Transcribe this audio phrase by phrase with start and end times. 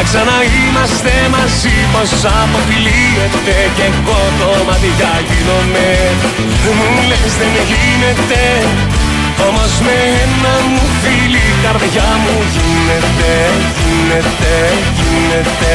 [0.00, 5.88] να ξαναείμαστε μαζί πως αποκλείεται και εγώ το μάτια γίνομαι.
[6.78, 8.42] Μου λες δεν γίνεται
[9.48, 13.32] όμως με ένα μου φίλη καρδιά μου γίνεται,
[13.80, 14.54] γίνεται,
[14.98, 15.74] γίνεται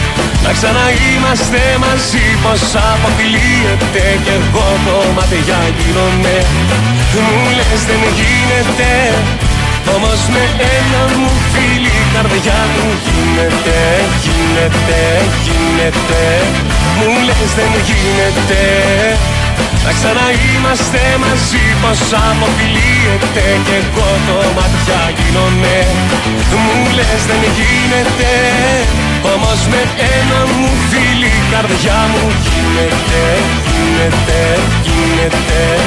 [0.45, 6.35] να ξαναείμαστε μαζί πως αποκλείεται Κι εγώ το ματιά γίνομαι.
[7.25, 8.91] Μου λες δεν γίνεται
[9.95, 10.43] Όμως με
[10.77, 13.79] ένα μου φίλη καρδιά μου γίνεται
[14.23, 15.01] Γίνεται,
[15.45, 16.23] γίνεται.
[16.97, 18.63] Μου λες δεν γίνεται
[19.85, 25.77] να ξαναείμαστε μαζί πως αποκλείεται Κι εγώ το ματιά γίνομαι.
[26.63, 28.31] Μου λες δεν γίνεται
[31.61, 32.31] καρδιά μου.
[32.43, 33.23] Γίνεται,
[33.65, 35.81] γίνεται, γίνεται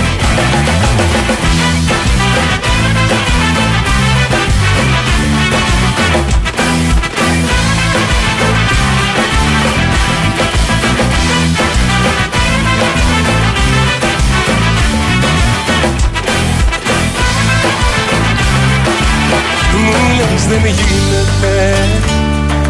[20.48, 21.13] δεν γίνεται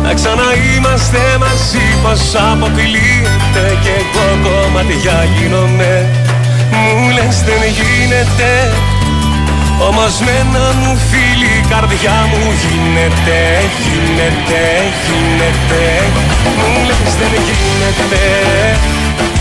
[0.04, 5.94] Να ξαναείμαστε μαζί πως αποκλείεται Κι εγώ κομματιά γίνομαι
[6.72, 8.52] Μου λες δεν γίνεται
[9.88, 13.40] όμως με ένα μου φίλη η καρδιά μου γίνεται,
[13.82, 14.62] γίνεται,
[15.04, 15.82] γίνεται.
[16.58, 18.24] Μου λες δεν γίνεται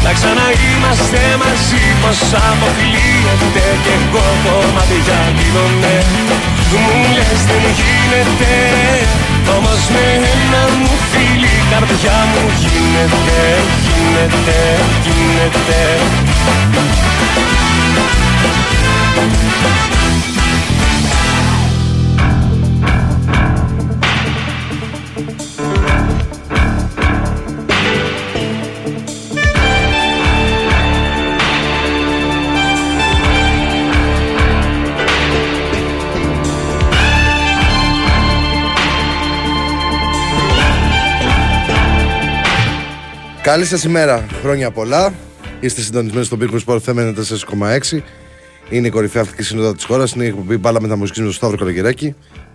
[0.05, 2.19] να ξαναείμαστε μαζί πως
[2.49, 5.95] αποκλείεται Κι εγώ κομματιά γίνομαι
[6.71, 8.53] Μου λες δεν γίνεται
[9.57, 13.41] Όμως με ένα μου φίλη η καρδιά μου γίνεται,
[13.85, 14.57] γίνεται,
[15.03, 15.81] γίνεται
[43.43, 44.25] Καλή σας ημέρα.
[44.41, 45.13] Χρόνια πολλά.
[45.59, 47.13] Είστε συντονισμένοι στο Big Sport FM
[47.89, 47.99] 4,6.
[48.69, 50.11] Είναι η κορυφαία αθλητική σύνοδο της χώρας.
[50.11, 51.65] Είναι η εκπομπή μπάλα με τα μουσική με τον Σταύρο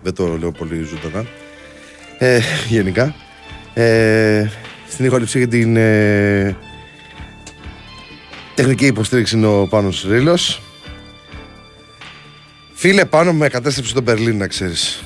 [0.01, 1.27] Δεν το λέω πολύ ζωντανά.
[2.17, 3.15] Ε, γενικά.
[3.73, 4.49] Ε,
[4.89, 6.55] Στην ηχοληψία για την ε,
[8.55, 10.61] τεχνική υποστήριξη είναι ο Πάνος Ρήλος.
[12.73, 15.03] Φίλε, πάνω με κατέστρεψε τον Μπερλίν, να ξέρεις.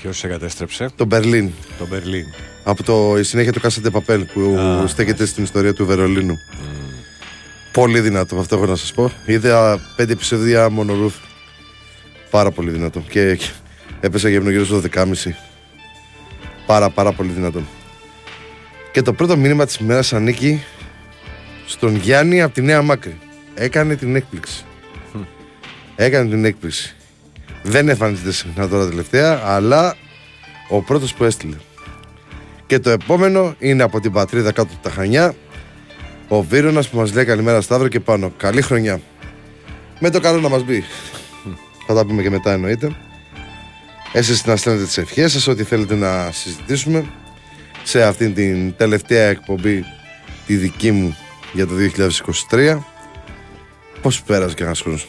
[0.00, 1.50] Ποιος σε κατέστρεψε, Το Μπερλίν.
[1.78, 2.24] το Μπερλίν.
[2.64, 6.38] Από το η συνέχεια του Κάσατε Παπέλ που Α, στέκεται στην ιστορία του Βερολίνου.
[7.72, 9.12] Πολύ δυνατό, αυτό έχω να σας πω.
[9.26, 11.14] Είδα πέντε επεισόδια μόνο Ρουθ.
[12.30, 13.00] Πάρα πολύ δυνατό.
[13.08, 13.46] Και, και
[14.00, 15.14] έπεσα γυμνό γύρω στο 12.30.
[16.66, 17.62] Πάρα πάρα πολύ δυνατό.
[18.92, 20.62] Και το πρώτο μήνυμα της ημέρας ανήκει
[21.66, 23.18] στον Γιάννη από τη Νέα Μάκρη.
[23.54, 24.64] Έκανε την έκπληξη.
[25.96, 26.94] Έκανε την έκπληξη.
[27.62, 29.96] Δεν εμφανίζεται συχνά τώρα τελευταία, αλλά
[30.68, 31.56] ο πρώτος που έστειλε.
[32.74, 35.34] Και το επόμενο είναι από την πατρίδα κάτω από τα Χανιά.
[36.28, 38.32] Ο Βίρονας που μας λέει καλημέρα Σταύρο και πάνω.
[38.36, 39.00] Καλή χρονιά.
[40.00, 40.84] Με το καλό να μας μπει.
[41.86, 42.96] Θα τα πούμε και μετά εννοείται.
[44.12, 47.04] Εσείς να στέλνετε τις ευχές σας, ό,τι θέλετε να συζητήσουμε
[47.82, 49.84] σε αυτήν την τελευταία εκπομπή
[50.46, 51.16] τη δική μου
[51.52, 51.74] για το
[52.50, 52.78] 2023.
[54.02, 55.06] Πώς πέρασε και ένας χρόνος.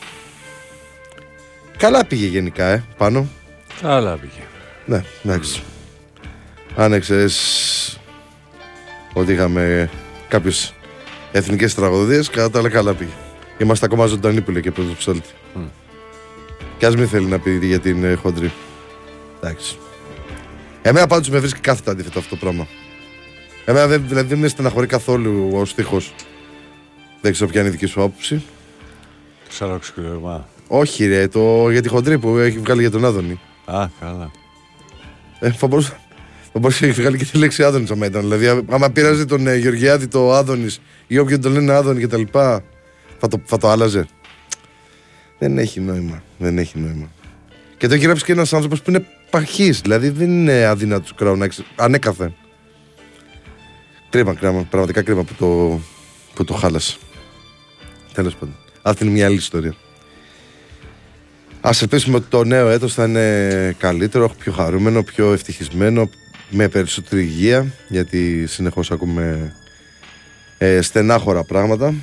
[1.77, 3.27] Καλά πήγε γενικά, ε, πάνω.
[3.81, 4.44] Καλά πήγε.
[4.85, 5.63] Ναι, εντάξει.
[6.75, 8.00] Αν έξερες
[9.13, 9.89] ότι είχαμε
[10.27, 10.74] κάποιες
[11.31, 13.12] εθνικές τραγωδίες, κατά τα άλλα καλά πήγε.
[13.57, 15.30] Είμαστε ακόμα ζωντανοί που λέει και πρώτος ψάλτη.
[15.54, 15.63] Μμ.
[16.77, 18.51] Κι ας μην θέλει να πει για την ε, χοντρή.
[19.42, 19.77] Εντάξει.
[20.81, 22.68] Εμένα πάντως με βρίσκει κάθετα αντίθετο αυτό το πράγμα.
[23.66, 26.13] Εμένα δεν, δηλαδή δεν με στεναχωρεί καθόλου ο στίχος.
[27.21, 28.44] Δεν ξέρω ποια είναι η δική σου άποψη.
[29.50, 30.48] Σαροξυκλωμά.
[30.68, 33.39] Όχι ρε, το, για τη χοντρή που έχει βγάλει για τον Άδωνη.
[33.66, 34.31] Α, καλά.
[35.39, 35.98] Ε, θα μπορούσε,
[36.56, 38.22] θα μπορούσε να έχει βγάλει και τη λέξη Άδωνης άμα ήταν.
[38.22, 42.22] Δηλαδή, άμα πειράζει τον ε, Γεωργιάδη το Άδωνης ή όποιον τον λένε Άδωνη κτλ.
[42.31, 44.07] Θα το, θα το άλλαζε.
[45.40, 46.24] Δεν έχει νόημα.
[46.38, 47.12] Δεν έχει νόημα.
[47.78, 49.72] Και το έχει γράψει και ένας άνθρωπος που είναι παχή.
[49.72, 52.36] Δηλαδή δεν είναι αδύνατος του κράου να εξ- ανέκαθεν.
[54.10, 54.63] Κρίμα, κρίμα.
[54.69, 55.80] Πραγματικά κρίμα που το,
[56.34, 56.98] που το χάλασε.
[58.13, 58.56] Τέλος πάντων.
[58.81, 59.75] Αυτή είναι μια άλλη ιστορία.
[61.62, 66.10] Α ελπίσουμε ότι το νέο έτος θα είναι καλύτερο, πιο χαρούμενο, πιο ευτυχισμένο,
[66.56, 69.54] με περισσότερη υγεία, γιατί συνεχώς ακούμε
[70.57, 71.94] ε, στενάχωρα πράγματα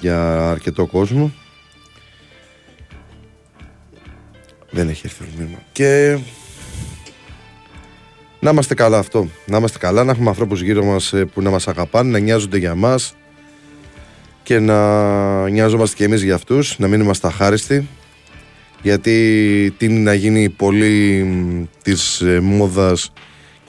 [0.00, 1.32] για αρκετό κόσμο.
[4.70, 5.58] Δεν έχει έρθει το μήνυμα.
[5.72, 6.18] Και
[8.40, 9.28] να είμαστε καλά αυτό.
[9.46, 12.58] Να είμαστε καλά, να έχουμε ανθρώπους γύρω μας ε, που να μας αγαπάνε, να νοιάζονται
[12.58, 13.14] για μας
[14.42, 17.88] και να νοιάζομαστε και εμείς για αυτούς, να μην είμαστε αχάριστοι
[18.82, 23.12] γιατί τίνει να γίνει πολύ μ, της ε, μόδας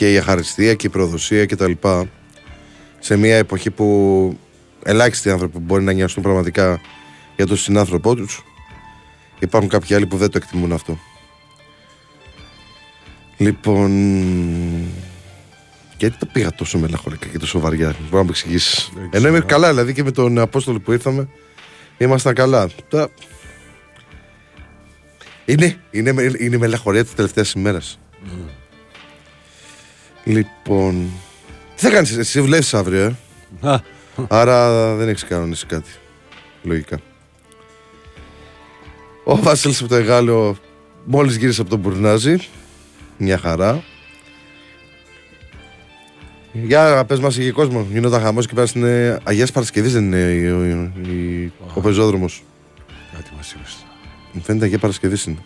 [0.01, 2.09] και η αχαριστία και η προδοσία και τα λοιπά
[2.99, 4.37] σε μια εποχή που
[4.83, 6.81] ελάχιστοι άνθρωποι μπορεί να νοιαστούν πραγματικά
[7.35, 8.43] για τον συνάνθρωπό τους
[9.39, 10.97] υπάρχουν κάποιοι άλλοι που δεν το εκτιμούν αυτό
[13.37, 13.91] λοιπόν
[15.97, 19.37] γιατί το πήγα τόσο μελαγχολικά και τόσο βαριά μπορεί να μου εξηγήσεις Δεν ενώ είμαι
[19.37, 19.45] ξέρω.
[19.47, 21.27] καλά δηλαδή και με τον Απόστολο που ήρθαμε
[21.97, 23.07] ήμασταν καλά Τώρα,
[25.45, 27.81] είναι, είναι, με- είναι η μελαγχολία τη τελευταία ημέρα.
[30.23, 31.09] Λοιπόν.
[31.75, 33.15] Τι θα κάνεις, εσύ δουλεύει αύριο, ε;
[33.69, 33.79] Α,
[34.27, 35.89] Άρα δεν έχεις κανονίσει κάτι.
[36.63, 36.99] Λογικά.
[39.23, 40.57] Ο Βάσιλ από το Εγάλεο
[41.05, 42.35] μόλις γύρισε από τον Μπουρνάζι.
[43.17, 43.83] Μια χαρά.
[46.53, 47.85] Για πες μας, είχε κόσμος.
[47.91, 50.63] Γινόταν χαμός και πέρα στην ε, Αγίας Παρασκευής δεν είναι η- ο,
[51.11, 52.43] η- ο πεζόδρομος.
[53.15, 53.85] κάτι μας είπες.
[54.31, 55.37] Μου φαίνεται Αγία Παρασκευής είναι.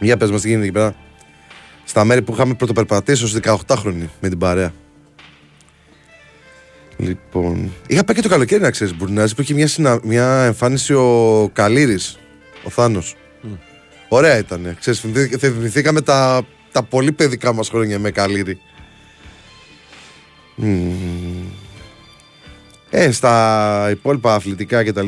[0.00, 0.94] Για πες μας τι γίνεται εκεί πέρα.
[1.90, 4.72] Στα μέρη που είχαμε πρωτοπερπατήσει ως 18χρονοι με την παρέα.
[6.96, 7.72] Λοιπόν.
[7.86, 10.00] Είχα πάει και το καλοκαίρι να ξέρεις, Μπουρνάζη, που είχε μια, συνα...
[10.02, 12.18] μια εμφάνιση ο Καλύρης,
[12.64, 13.14] ο Θάνος.
[14.08, 14.76] Ωραία ήταν.
[14.78, 16.42] Ξέρεις, θυμηθή- θυμηθήκαμε τα,
[16.72, 18.60] τα πολύ παιδικά μας χρόνια με Καλύρη.
[20.54, 20.92] Μμμ.
[22.90, 25.06] Ε, στα υπόλοιπα αθλητικά κτλ.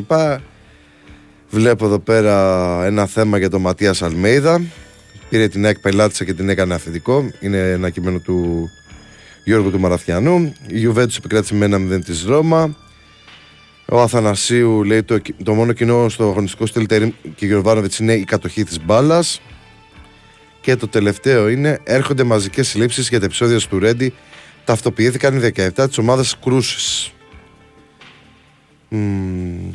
[1.49, 2.35] Βλέπω εδώ πέρα
[2.85, 4.61] ένα θέμα για τον Ματίας Αλμέιδα.
[5.33, 7.31] Πήρε την ΑΕΚ πελάτησα και την έκανε αθλητικό.
[7.39, 8.69] Είναι ένα κείμενο του
[9.43, 10.53] Γιώργου του Μαραθιανού.
[10.67, 12.75] Η Γιουβέντους επικράτησε με ένα 0 της Ρώμα.
[13.85, 18.23] Ο Αθανασίου λέει το, το μόνο κοινό στο αγωνιστικό στυλ Τερίμ και Γιωβάνοβιτς είναι η
[18.23, 19.41] κατοχή της μπάλας.
[20.61, 24.13] Και το τελευταίο είναι έρχονται μαζικές συλλήψεις για τα επεισόδια του Ρέντι.
[24.65, 27.11] Ταυτοποιήθηκαν οι 17 της ομάδας Κρούσης.
[28.89, 29.73] Μμμ.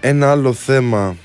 [0.00, 1.16] Ένα άλλο θέμα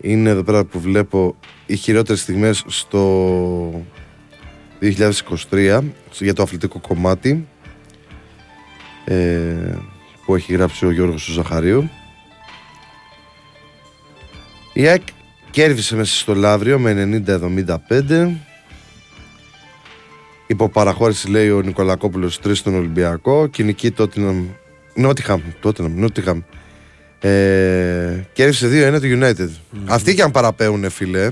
[0.00, 1.36] είναι εδώ πέρα που βλέπω
[1.66, 3.84] οι χειρότερες στιγμές στο
[5.50, 5.80] 2023
[6.18, 7.46] για το αθλητικό κομμάτι
[9.04, 9.78] ε,
[10.24, 11.90] που έχει γράψει ο Γιώργος του Ζαχαρίου.
[14.72, 15.02] Η ΑΕΚ
[15.50, 17.22] κέρδισε μέσα στο Λαύριο με
[17.98, 18.30] 90-75.
[20.46, 23.46] Υποπαραχώρηση λέει ο Νικολακόπουλος 3 στον Ολυμπιακό.
[23.46, 24.46] Κοινική Τότιναμ.
[24.94, 25.40] Νότιχαμ.
[25.60, 25.92] Τότιναμ.
[25.98, 26.40] Νότιχαμ.
[27.20, 29.48] Ε, κέρδισε 2-1 το United.
[29.86, 31.30] Αυτοί και αν παραπέουν, φίλε.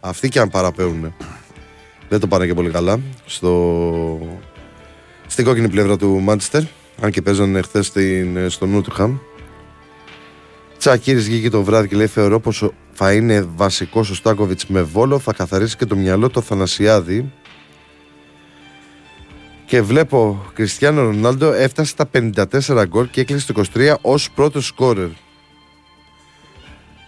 [0.00, 1.14] Αυτοί και αν παραπέουν.
[2.08, 3.00] Δεν το πάνε και πολύ καλά.
[3.26, 4.38] Στο...
[5.26, 6.62] Στην κόκκινη πλευρά του Μάντσεστερ.
[7.00, 7.92] Αν και παίζανε χθες
[8.46, 9.18] στο Νότιχαμ.
[10.78, 15.18] Τσακίρης βγήκε το βράδυ και λέει: Θεωρώ πως θα είναι βασικός ο Στάκοβιτς με βόλο.
[15.18, 17.32] Θα καθαρίσει και το μυαλό του Θανασιάδη.
[19.70, 25.08] Και βλέπω Κριστιανό Ρονάλντο έφτασε στα 54 γκολ και έκλεισε το 23 ως πρώτος σκόρερ.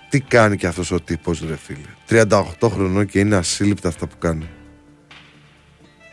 [0.08, 2.24] Τι κάνει και αυτός ο τύπος, ρε φίλε.
[2.58, 4.48] 38 χρονών και είναι ασύλληπτα αυτά που κάνει.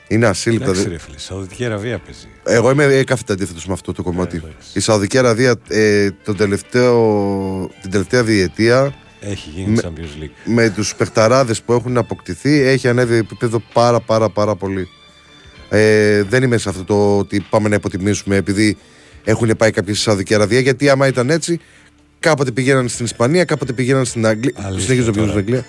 [0.08, 0.66] Είναι ασύλληπτα.
[0.70, 2.28] Εντάξει, ρε φίλε, Σαουδική Αραβία παίζει.
[2.44, 4.36] Εγώ είμαι κάθετα αντίθετο με αυτό το κομμάτι.
[4.36, 4.70] Ε, εντάξει.
[4.78, 10.32] Η Σαουδική Αραβία ε, τον τελευταίο, την τελευταία διετία Έχει γίνει Με- Champions League.
[10.46, 14.88] με τους παιχταράδες που έχουν αποκτηθεί έχει ανέβει επίπεδο πάρα πάρα πάρα πολύ.
[15.70, 18.78] Ε, δεν είμαι σε αυτό το ότι πάμε να υποτιμήσουμε επειδή
[19.24, 21.60] έχουν πάει κάποιοι στη Σαουδική Αραβία γιατί άμα ήταν έτσι
[22.20, 24.54] κάποτε πηγαίναν στην Ισπανία, κάποτε πηγαίναν στην Αγγλία.
[24.56, 25.58] Αλήθεια Συνεχίζω να πηγαίνουν στην τώρα.
[25.58, 25.66] Αγγλία.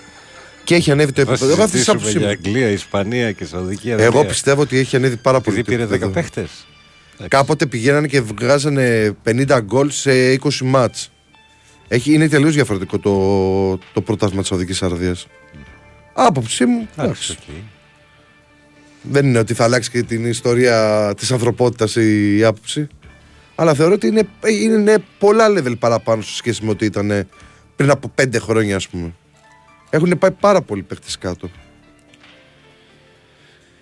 [0.64, 1.52] Και έχει ανέβει το Θα επίπεδο.
[1.52, 2.32] Εγώ αυτή τη συζητήσουμε άποψη για μου.
[2.32, 4.06] Αγγλία, Ισπανία και Σαουδική Αραβία.
[4.06, 5.58] Εγώ πιστεύω ότι έχει ανέβει πάρα πολύ.
[5.58, 6.12] Επειδή το πήρε 10 επίπεδο.
[6.12, 6.50] παίχτες.
[7.28, 11.10] Κάποτε πηγαίνανε και βγάζανε 50 γκολ σε 20 μάτς.
[11.88, 15.26] Έχει, είναι τελείως διαφορετικό το, το πρωτάθλημα της Σαουδικής Αραβίας.
[16.12, 17.36] Άποψή μου, εντάξει.
[19.02, 22.88] Δεν είναι ότι θα αλλάξει και την ιστορία της ανθρωπότητας η, η άποψη.
[23.54, 24.28] Αλλά θεωρώ ότι είναι,
[24.62, 27.28] είναι πολλά level παραπάνω σε σχέση με ότι ήταν
[27.76, 29.14] πριν από 5 χρόνια ας πούμε.
[29.90, 31.50] Έχουν πάει πάρα πολλοί παίχτες κάτω.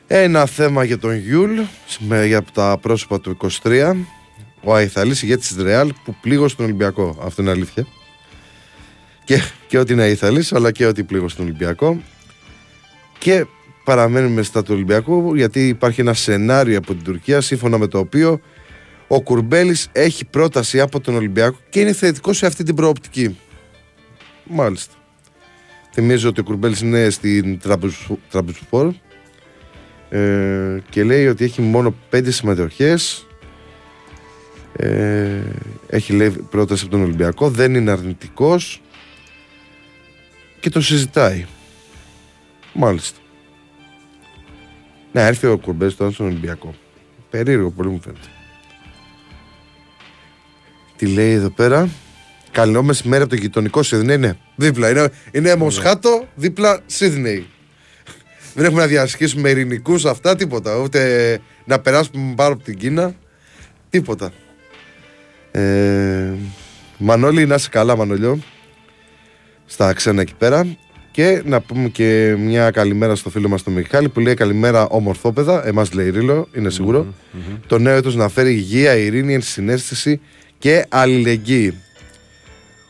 [0.07, 1.61] Ένα θέμα για τον Γιούλ
[1.99, 3.95] με, για τα πρόσωπα του 23.
[4.63, 7.19] Ο Αϊθαλής ηγέτης της Ρεάλ που πλήγωσε τον Ολυμπιακό.
[7.23, 7.87] Αυτό είναι αλήθεια.
[9.25, 12.03] Και, και ότι είναι Αϊθαλής αλλά και ότι πλήγωσε τον Ολυμπιακό.
[13.19, 13.47] Και
[13.88, 18.40] παραμένουμε στα του Ολυμπιακού γιατί υπάρχει ένα σενάριο από την Τουρκία σύμφωνα με το οποίο
[19.07, 23.38] ο Κουρμπέλης έχει πρόταση από τον Ολυμπιακό και είναι θετικός σε αυτή την προοπτική.
[24.45, 24.95] Μάλιστα.
[25.92, 27.61] Θυμίζω ότι ο Κουρμπέλης είναι στην
[28.30, 28.95] Τραμπουσφόρ
[30.09, 33.26] ε, και λέει ότι έχει μόνο πέντε συμμετοχές
[34.73, 35.40] ε,
[35.87, 38.83] έχει λέει πρόταση από τον Ολυμπιακό δεν είναι αρνητικός
[40.61, 41.47] και το συζητάει
[42.73, 43.18] μάλιστα
[45.12, 46.75] να έρθει ο Κουρμπέλης τώρα στον Ολυμπιακό
[47.31, 48.29] περίεργο πολύ μου φαίνεται
[50.99, 51.88] τι λέει εδώ πέρα;
[52.50, 54.17] Καλό μεσημέρι από το γειτονικό Σίδνεϊ.
[54.17, 54.91] Ναι, δίπλα.
[54.91, 57.47] Είναι, είναι Μοσχάτο, δίπλα Σίδνεϊ.
[58.55, 60.77] Δεν έχουμε να διασχίσουμε ειρηνικούς αυτά, τίποτα.
[60.77, 63.15] Ούτε να περάσουμε πάνω από την Κίνα.
[63.91, 64.33] Τίποτα.
[65.50, 66.33] Ε,
[66.99, 68.38] Μανώλη, να είσαι καλά, Μανολιό.
[69.67, 70.77] Στα ξένα εκεί πέρα.
[71.19, 75.67] Και να πούμε και μια καλημέρα στο φίλο μας τον Μιχάλη που λέει καλημέρα ομορφόπεδα.
[75.67, 77.15] Εμάς λέει Ρίλο, είναι σίγουρο.
[77.67, 80.21] Το νέο έτος να φέρει υγεία, ειρήνη, ενσυναίσθηση
[80.59, 81.75] και αλληλεγγύη.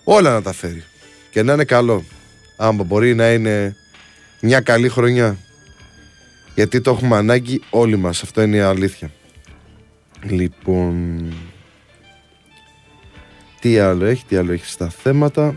[0.04, 0.84] Όλα να τα φέρει.
[1.30, 2.04] Και να είναι καλό.
[2.56, 3.76] Άμα μπορεί να είναι
[4.40, 5.38] μια καλή χρονιά.
[6.54, 8.22] Γιατί το έχουμε ανάγκη όλοι μας.
[8.22, 9.10] Αυτό είναι η αλήθεια.
[10.22, 11.24] Λοιπόν...
[13.60, 15.56] Τι άλλο έχει, τι άλλο έχει στα θέματα.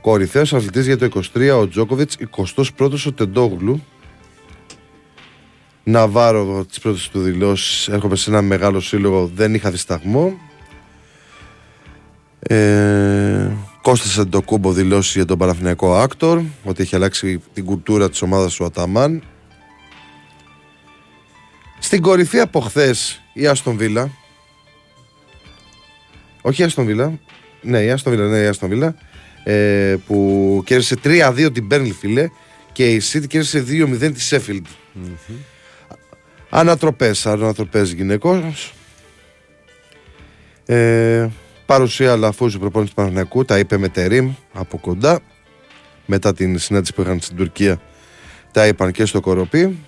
[0.00, 2.16] Κορυφαίος αθλητής για το 23 ο Τζόκοβιτς,
[2.76, 3.84] 21ος ο Τεντόγλου.
[5.84, 10.38] Ναβάρο τις πρώτες του δηλώσεις, έρχομαι σε ένα μεγάλο σύλλογο, δεν είχα δισταγμό.
[12.38, 13.50] Ε,
[13.82, 18.64] Κώστας Αντοκούμπο δηλώσει για τον Παναθηναϊκό Άκτορ ότι έχει αλλάξει την κουλτούρα της ομάδας του
[18.64, 19.22] Αταμάν.
[21.78, 24.10] Στην κορυφή από χθες η Άστον Βίλα.
[26.42, 27.18] Όχι η Άστον Βίλα.
[27.62, 28.94] Ναι, η Άστον Βίλα, ναι, η Άστον Βίλα.
[29.44, 32.28] Ε, που κέρδισε 3-2 την Μπέρνλι, φίλε.
[32.72, 34.66] Και η City κέρδισε 2-0 τη Σέφιλντ.
[36.50, 38.74] Ανατροπές, ανατροπές γυναικός.
[40.66, 41.28] Ε,
[41.66, 45.20] παρουσία Λαφούζου προπόνηση του Παναθηναϊκού, τα είπε με Τερίμ από κοντά.
[46.06, 47.80] Μετά την συνάντηση που είχαν στην Τουρκία,
[48.52, 49.78] τα είπαν και στο Κοροπή.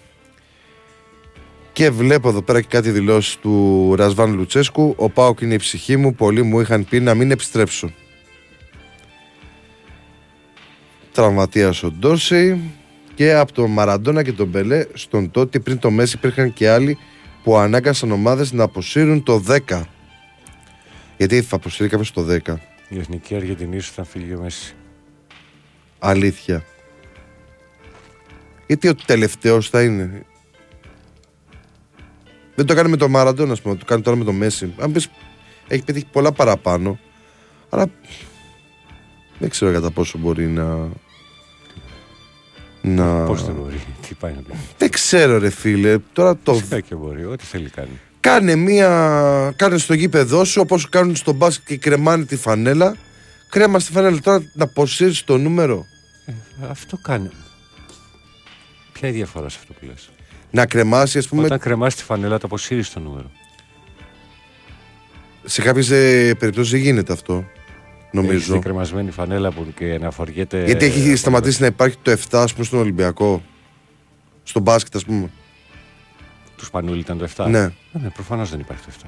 [1.72, 4.94] Και βλέπω εδώ πέρα και κάτι δηλώσεις του Ρασβάν Λουτσέσκου.
[4.96, 6.14] Ο Πάοκ είναι η ψυχή μου.
[6.14, 7.92] Πολλοί μου είχαν πει να μην επιστρέψω.
[11.12, 12.60] Τραυματίας ο Ντόρσεϊ.
[13.14, 16.98] Και από τον Μαραντόνα και τον Μπελέ, στον τότε πριν το Μέση υπήρχαν και άλλοι
[17.42, 19.82] που ανάγκασαν ομάδες να αποσύρουν το 10.
[21.16, 22.54] Γιατί θα αποσύρει κάποιος το 10.
[22.88, 24.74] Η εθνική Αργεντινής σου θα φύγει ο Μέση.
[25.98, 26.64] Αλήθεια.
[28.66, 30.24] Γιατί ο τελευταίος θα είναι.
[32.54, 33.76] Δεν το κάνει με τον Μαραντών, ας πούμε.
[33.76, 34.74] Το κάνει τώρα με τον Μέση.
[34.78, 35.08] Αν πεις
[35.68, 36.98] έχει πετύχει πολλά παραπάνω.
[37.68, 37.86] Αλλά
[39.42, 40.88] δεν ξέρω κατά πόσο μπορεί να.
[42.82, 43.24] να.
[43.24, 44.52] Πώς δεν μπορεί, τι πάει να πει.
[44.78, 45.98] Δεν ξέρω, ρε φίλε.
[46.12, 46.54] Τώρα το.
[46.54, 48.00] Φυσικά και μπορεί, ό,τι θέλει κάνει.
[48.20, 49.52] Κάνε μία.
[49.56, 52.96] Κάνε στο γήπεδό σου όπως κάνουν στο μπάσκετ και κρεμάνε τη φανέλα.
[53.48, 54.20] Κρέμα στη φανέλα.
[54.20, 55.86] Τώρα να αποσύρει το νούμερο.
[56.26, 56.32] Ε,
[56.70, 57.30] αυτό κάνει.
[58.92, 60.10] Ποια είναι η διαφορά σε αυτό που λες;
[60.50, 61.44] Να κρεμάσει, ας πούμε.
[61.44, 63.30] Όταν κρεμάσει τη φανέλα, το αποσύρεις το νούμερο.
[65.44, 65.88] Σε κάποιες
[66.38, 67.44] περιπτώσεις δεν γίνεται αυτό.
[68.12, 68.52] Έχεις Νομίζω.
[68.52, 70.64] την κρεμασμένη φανέλα που και να φοριέται.
[70.64, 73.42] Γιατί έχει ε, σταματήσει να υπάρχει το 7, ας πούμε, στον Ολυμπιακό;
[74.42, 75.30] Στο μπάσκετ, ας πούμε.
[76.56, 77.46] Του Σπανούλη ήταν το 7.
[77.48, 77.58] Ναι.
[77.58, 79.06] Ε, ναι προφανώς δεν υπάρχει το 7.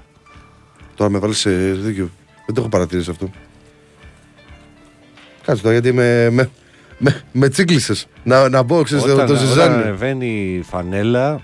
[0.94, 2.10] Τώρα με βάλεις σε δίκιο.
[2.46, 3.30] Δεν το έχω παρατηρήσει αυτό.
[5.44, 6.50] Κάτσε τώρα γιατί με, με,
[6.98, 8.06] με, με τσίκλισες.
[8.24, 9.74] Να, να μπω, ξέρεις, το, Όταν, το όταν ζυζάνι.
[9.74, 11.40] ανεβαίνει η φανέλα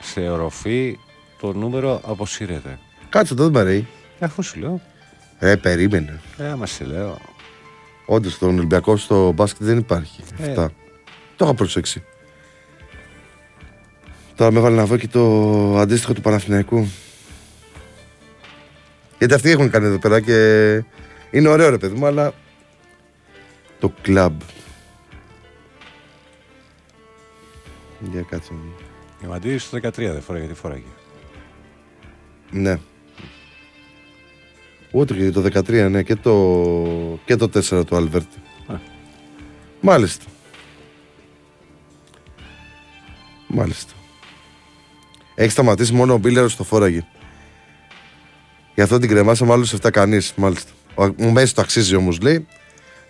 [0.00, 0.98] σε οροφή,
[1.40, 2.78] το νούμερο αποσύρεται.
[3.08, 3.86] Κάτσε το, δεν με ρέει.
[4.18, 4.80] Ε, Αφού σου λέω.
[5.44, 6.20] Ε, περίμενε.
[6.38, 7.18] Ε, άμα σε λέω.
[8.06, 10.22] Όντως, στον Ολυμπιακό στο μπάσκετ δεν υπάρχει.
[10.38, 10.48] Ε.
[10.48, 10.72] Αυτά.
[11.36, 12.04] Το είχα προσέξει.
[14.34, 16.86] Τώρα με έβαλε να δω και το αντίστοιχο του Παναθηναϊκού.
[19.18, 20.36] Γιατί αυτοί έχουν κάνει εδώ πέρα και
[21.30, 22.32] είναι ωραίο ρε παιδί μου, αλλά
[23.78, 24.40] το κλαμπ.
[28.10, 28.52] Για κάτσε.
[29.24, 30.82] Η Μαντήρη στο 13 δεν φοράει γιατί φοράγε.
[32.50, 32.78] Ναι.
[34.92, 38.36] Ούτε και το 13, ναι, και το, και το 4 του Αλβέρτη.
[38.66, 38.74] Α.
[39.80, 40.24] Μάλιστα.
[43.46, 43.92] Μάλιστα.
[45.34, 47.06] Έχει σταματήσει μόνο ο Μπίλερο στο φόραγε.
[48.74, 50.70] Γι' αυτό την κρεμάσαμε άλλους 7 κανείς, μάλιστα.
[50.94, 52.46] Ο, ο Μέση το αξίζει όμως, λέει.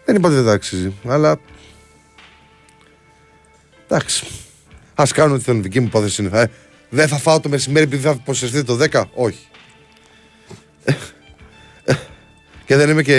[0.05, 1.41] Δεν είπα ότι δεν το αξίζει, αλλά.
[3.85, 4.27] Εντάξει.
[4.95, 5.63] Α κάνουν ό,τι θέλουν.
[5.63, 6.41] Δική μου υπόθεση είναι.
[6.41, 6.47] Ε,
[6.89, 9.03] δεν θα φάω το μεσημέρι επειδή θα αποσυρθεί το 10.
[9.15, 9.47] Όχι.
[12.73, 13.19] Και δεν είμαι και.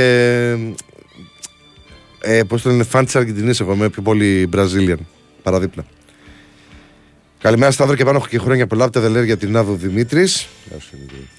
[2.19, 3.59] Ε, Πώς το λένε, φαν της Αργεντινής.
[3.59, 4.97] Εγώ είμαι πιο πολύ Brazilian.
[5.43, 5.85] Παραδίπλα.
[7.39, 10.47] Καλημέρα Σταύρο και πάνω έχω και χρόνια πολλά από τα δελέρ για την Άδο Δημήτρης.
[10.69, 11.29] Γεια σου, Δημήτρη.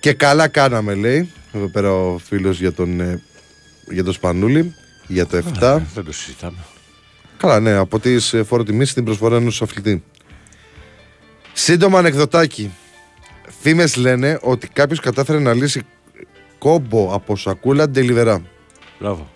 [0.00, 1.32] Και καλά κάναμε, λέει.
[1.52, 3.22] Εδώ πέρα ο φίλος για τον, ε,
[3.90, 4.74] για τον Σπανούλη.
[5.06, 5.82] Για το 7.
[5.94, 6.58] Δεν το συζητάμε.
[7.36, 10.02] Καλά, ναι, από τις φόρο τιμής στην προσφορά ενός αθλητή.
[11.52, 12.70] Σύντομα ανεκδοτάκι.
[13.60, 15.82] Φήμες λένε ότι κάποιος κατάφερε να λύσει
[16.66, 18.42] κόμπο από σακούλα ντελιβερά.
[19.00, 19.30] Μπράβο.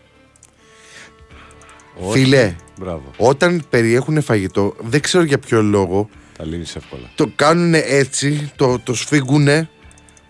[2.11, 3.11] Φίλε, Μπράβο.
[3.16, 7.11] όταν περιέχουν φαγητό, δεν ξέρω για ποιο λόγο, Τα λύνεις εύκολα.
[7.14, 9.69] το κάνουν έτσι, το, το σφίγγουνε,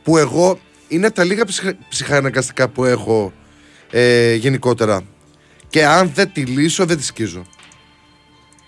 [0.03, 0.59] που εγώ
[0.89, 3.33] είναι τα λίγα ψυχα, ψυχαναγκαστικά που έχω
[3.91, 5.03] ε, γενικότερα.
[5.69, 7.47] Και αν δεν τη λύσω, δεν τη σκίζω.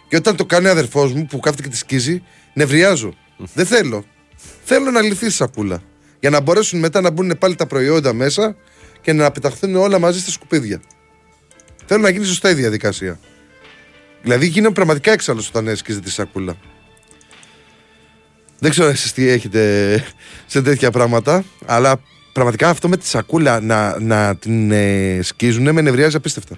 [0.08, 2.22] Και όταν το κάνει ο αδερφός μου που κάθεται και τη σκίζει,
[2.54, 3.14] νευριάζω.
[3.54, 4.04] δεν θέλω.
[4.64, 5.82] Θέλω να λυθεί η σακούλα.
[6.22, 8.56] Για να μπορέσουν μετά να μπουν πάλι τα προϊόντα μέσα
[9.00, 10.80] και να πεταχθούν όλα μαζί στα σκουπίδια.
[11.86, 13.18] Θέλω να γίνει σωστά η διαδικασία.
[14.22, 16.56] Δηλαδή γίνω πραγματικά έξαλλος όταν έσκυζε τη σακούλα.
[18.58, 20.04] Δεν ξέρω εσείς τι έχετε
[20.46, 22.00] σε τέτοια πράγματα, αλλά
[22.32, 26.56] πραγματικά αυτό με τη σακούλα να, να την ε, σκίζουν με νευριάζει απίστευτα.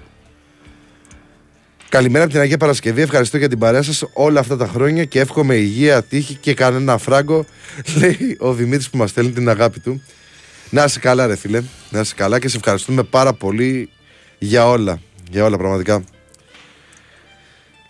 [1.95, 3.03] Καλημέρα από την Αγία Παρασκευή.
[3.03, 6.99] Ευχαριστώ για την παρέα σας όλα αυτά τα χρόνια και εύχομαι υγεία, τύχη και κανένα
[6.99, 7.45] φράγκο.
[8.01, 10.03] Λέει ο Δημήτρης που μας στέλνει την αγάπη του.
[10.71, 11.63] Να είσαι καλά, ρε φίλε.
[11.91, 13.89] Να είσαι καλά και σε ευχαριστούμε πάρα πολύ
[14.39, 15.01] για όλα.
[15.31, 16.05] Για όλα, πραγματικά.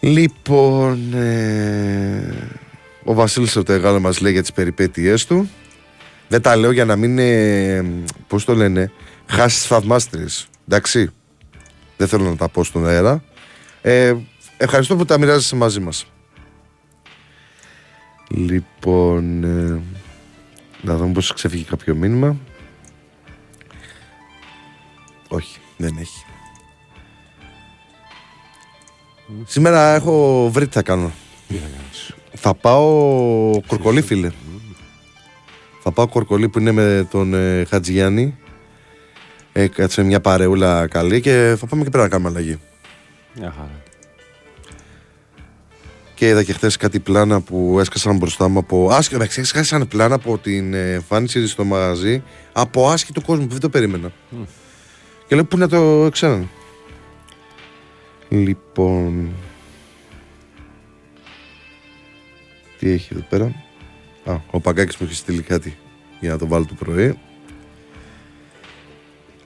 [0.01, 1.15] Λοιπόν.
[1.15, 2.49] Ε...
[3.05, 5.51] Ο Βασίλης Ορτεγάλο μας λέει για τις περιπέτειές του.
[6.29, 7.19] Δεν τα λέω για να μην.
[7.19, 7.85] Ε,
[8.27, 8.91] Πώς το λένε,
[9.27, 10.47] χάσεις θαυμάστριες.
[10.69, 11.11] Εντάξει.
[11.97, 13.23] Δεν θέλω να τα πω στον αέρα.
[13.87, 14.15] Ε,
[14.57, 16.07] ευχαριστώ που τα μοιράζεσαι μαζί μας.
[18.29, 19.83] Λοιπόν, ε,
[20.83, 22.37] να δούμε πώς ξεφύγει κάποιο μήνυμα.
[25.29, 26.25] Όχι, δεν έχει.
[29.47, 31.13] Σήμερα έχω βρει τι θα κάνω.
[31.49, 34.31] Τι θα κάνεις; Θα πάω κορκολί, φίλε.
[35.83, 38.39] Θα πάω κορκολί που είναι με τον ε, Χατζηγιάννη.
[39.53, 42.59] Ε, κάτσε μια παρεούλα καλή και θα πάμε και πέρα να κάνουμε αλλαγή.
[43.39, 43.83] Μια χαρά.
[46.15, 48.89] Και είδα και χθες κάτι πλάνα που έσκασαν μπροστά μου από.
[48.91, 53.61] Άσχετο, εντάξει, έσκασαν πλάνα από την ε, εμφάνιση στο μαγαζί από άσχετο κόσμο που δεν
[53.61, 54.13] το περίμενα.
[55.27, 56.49] Και λέω πού να το ξέραν;
[58.29, 59.33] Λοιπόν.
[62.79, 63.45] Τι έχει εδώ πέρα;
[64.25, 65.77] Α, ο Παγκάκης μου έχει στείλει κάτι
[66.21, 67.19] για να το βάλω το πρωί.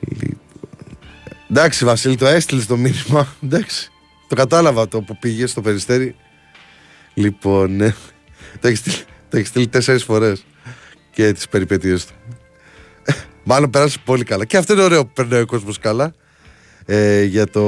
[0.01, 0.48] Λοιπόν.
[1.51, 3.29] Εντάξει, Βασίλη, το έστειλες το μήνυμα.
[3.45, 3.91] Εντάξει.
[4.29, 6.15] Το κατάλαβα το που πήγε στο περιστέρι.
[7.15, 7.95] Λοιπόν, ναι.
[8.61, 8.97] Το έχεις στείλει,
[9.29, 10.45] το έχεις στείλει τέσσερις φορές.
[11.11, 12.13] Και τις περιπέτειές του.
[13.45, 14.45] Μάλλον πέρασε πολύ καλά.
[14.45, 16.13] Και αυτό είναι ωραίο που περνάει ο κόσμος καλά.
[16.85, 17.61] Ε, για το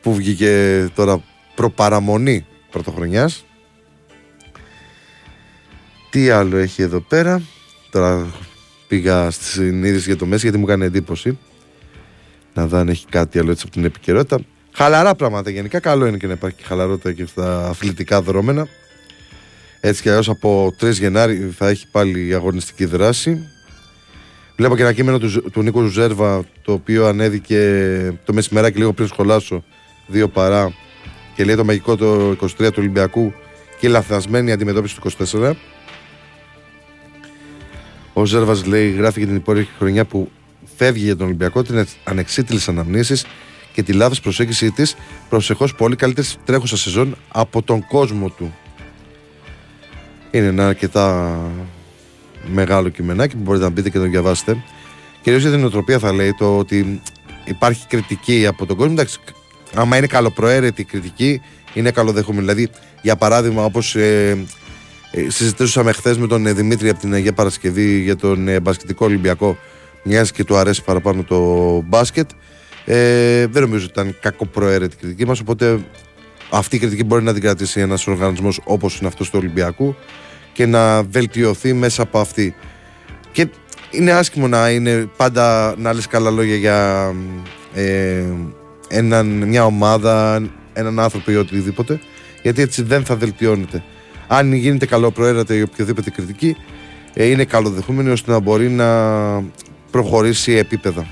[0.00, 1.22] που βγήκε τώρα
[1.54, 3.44] προπαραμονή πρωτοχρονιάς.
[6.10, 7.42] Τι άλλο έχει εδώ πέρα.
[7.90, 8.34] Τώρα
[8.88, 11.38] πήγα στη συνείδηση για το Μέση γιατί μου έκανε εντύπωση.
[12.54, 14.38] Να δω αν έχει κάτι άλλο έτσι από την επικαιρότητα.
[14.72, 15.80] Χαλαρά πράγματα γενικά.
[15.80, 18.66] Καλό είναι και να υπάρχει χαλαρότητα και στα αθλητικά δρόμενα.
[19.80, 23.48] Έτσι κι αλλιώς από 3 Γενάρη θα έχει πάλι αγωνιστική δράση.
[24.56, 29.08] Βλέπω και ένα κείμενο του, του Νίκο Ζέρβα το οποίο ανέβηκε το μεσημεράκι λίγο πριν
[29.08, 29.64] σχολάσω.
[30.06, 30.74] Δύο παρά
[31.34, 33.32] και λέει το μαγικό το 23 του Ολυμπιακού
[33.80, 35.52] και η λαθασμένη αντιμετώπιση του 24.
[38.12, 40.30] Ο Ζέρβας λέει, γράφει για την υπόλοιπη χρονιά που
[40.76, 43.26] φεύγει για τον Ολυμπιακό, την ανεξίτηλες αναμνήσεις
[43.72, 44.96] και τη λάθος προσέγγιση της
[45.28, 48.54] προσεχώς πολύ καλύτερης τρέχουσα σεζόν από τον κόσμο του.
[50.30, 51.36] Είναι ένα αρκετά
[52.46, 54.62] μεγάλο κειμενάκι που μπορείτε να μπείτε και να το διαβάσετε.
[55.22, 57.00] Κυρίως για την νοοτροπία θα λέει το ότι
[57.44, 58.92] υπάρχει κριτική από τον κόσμο.
[58.92, 59.18] Εντάξει,
[59.74, 61.40] άμα είναι καλοπροαίρετη η κριτική,
[61.74, 62.40] είναι καλοδεχόμενη.
[62.40, 62.68] Δηλαδή,
[63.02, 64.44] για παράδειγμα, όπως ε,
[65.14, 69.04] ε, συζητούσαμε χθες με τον ε, Δημήτρη από την Αγία Παρασκευή για τον ε, μπασκετικό
[69.04, 69.58] Ολυμπιακό,
[70.02, 71.38] μια και του αρέσει παραπάνω το
[71.86, 72.30] μπάσκετ.
[72.84, 75.40] Ε, δεν νομίζω ότι ήταν κακοπροαίρετη η κριτική μας.
[75.40, 75.80] Οπότε
[76.50, 79.96] αυτή η κριτική μπορεί να την κρατήσει ένας οργανισμός όπως είναι αυτός του Ολυμπιακού
[80.52, 82.54] και να βελτιωθεί μέσα από αυτή.
[83.32, 83.48] Και
[83.90, 87.12] είναι άσχημο να είναι πάντα να λες καλά λόγια για
[87.74, 88.24] ε,
[88.88, 92.00] έναν, μια ομάδα, έναν άνθρωπο ή οτιδήποτε,
[92.42, 93.82] γιατί έτσι δεν θα βελτιώνεται.
[94.26, 96.56] Αν γίνεται καλοπροαίρετα ή οποιοδήποτε κριτική,
[97.14, 98.86] ε, είναι καλοδεχούμενη ώστε να μπορεί να
[99.92, 101.06] προχωρήσει επίπεδα.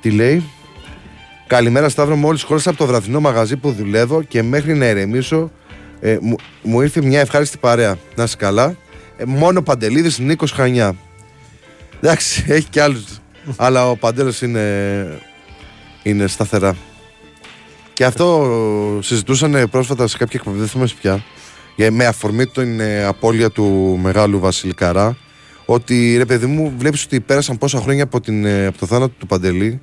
[0.00, 0.44] Τι λέει;
[1.46, 5.50] Καλημέρα Σταύρο, μόλις χώρισα από το βραδινό μαγαζί που δουλεύω και μέχρι να ερεμήσω
[6.00, 7.98] ε, μου, μου, ήρθε μια ευχάριστη παρέα.
[8.14, 8.76] Να είσαι καλά.
[9.16, 10.96] Ε, μόνο Παντελίδης, Νίκος Χανιά.
[12.00, 13.04] Εντάξει, έχει και άλλους.
[13.56, 15.20] αλλά ο Παντέλος είναι,
[16.02, 16.76] είναι σταθερά.
[17.92, 18.48] Και αυτό
[19.02, 21.24] συζητούσαν πρόσφατα σε κάποια εκπομπή, δεν θυμάμαι πια,
[21.90, 25.16] με αφορμή την ε, απώλεια του μεγάλου Βασιλικαρά,
[25.64, 29.12] ότι ρε παιδί μου, βλέπεις ότι πέρασαν πόσα χρόνια από, την, ε, από το θάνατο
[29.18, 29.80] του Παντελή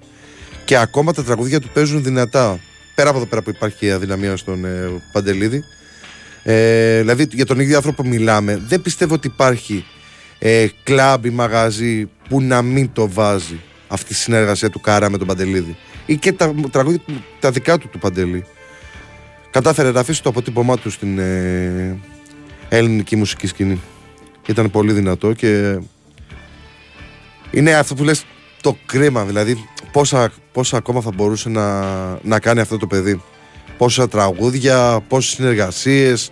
[0.66, 2.60] και ακόμα τα τραγούδια του παίζουν δυνατά.
[2.96, 5.64] Πέρα από εδώ πέρα που υπάρχει αδυναμία στον ε, Παντελίδη.
[6.44, 8.62] Ε, δηλαδή για τον ίδιο άνθρωπο μιλάμε.
[8.68, 9.86] Δεν πιστεύω ότι υπάρχει
[10.40, 15.18] ε, κλαμπ ή μαγαζί που να μην το βάζει αυτή η συνεργασία του Κάρα με
[15.18, 15.78] τον Παντελίδη.
[16.06, 17.02] Ή και τα τραγούδια
[17.40, 18.46] τα δικά του του Παντελή.
[19.52, 22.00] Κατάφερε να αφήσει το αποτύπωμά του στην ε,
[22.70, 23.82] ελληνική μουσική σκηνή.
[24.46, 25.80] Ήταν πολύ δυνατό και
[27.52, 28.26] είναι αυτό που λες
[28.62, 29.24] το κρίμα.
[29.24, 31.82] Δηλαδή πόσα, πόσα ακόμα θα μπορούσε να,
[32.24, 33.22] να κάνει αυτό το παιδί
[33.82, 36.32] πόσα τραγούδια, πόσες συνεργασίες,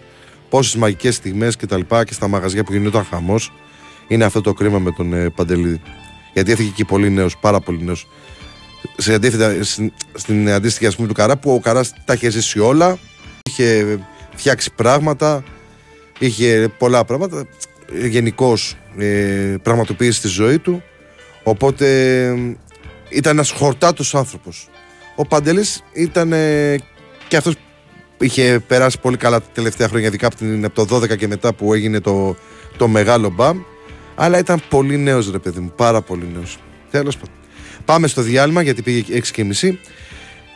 [0.50, 1.80] πόσες μαγικές στιγμές κτλ.
[1.80, 3.52] Και, και στα μαγαζιά που γινόταν χαμός.
[4.08, 5.82] Είναι αυτό το κρίμα με τον ε, Παντελίδη.
[6.34, 8.08] Γιατί έφυγε και πολύ νέος, πάρα πολύ νέος.
[8.98, 12.60] Σε αντίθετα, στην, στην αντίστοιχη ας πούμε του Καρά, που ο Καράς τα είχε ζήσει
[12.60, 12.98] όλα,
[13.50, 14.00] είχε
[14.36, 15.43] φτιάξει πράγματα,
[16.19, 17.48] είχε πολλά πράγματα.
[18.08, 20.84] Γενικώς ε, πραγματοποίησε τη ζωή του.
[21.43, 21.88] Οπότε
[22.25, 22.58] ε,
[23.10, 24.69] ήταν ένας χορτάτος άνθρωπος.
[25.15, 26.30] Ο Παντελής ήταν
[27.28, 27.56] και αυτός
[28.19, 31.99] είχε περάσει πολύ καλά τα τελευταία χρόνια, ειδικά από, το 12 και μετά που έγινε
[31.99, 32.36] το,
[32.78, 33.60] το μεγάλο μπαμ.
[34.15, 36.58] Αλλά ήταν πολύ νέος ρε παιδί μου, πάρα πολύ νέος.
[36.91, 37.34] Τέλος πάντων.
[37.86, 39.80] Πάμε στο διάλειμμα γιατί πήγε 6 και μισή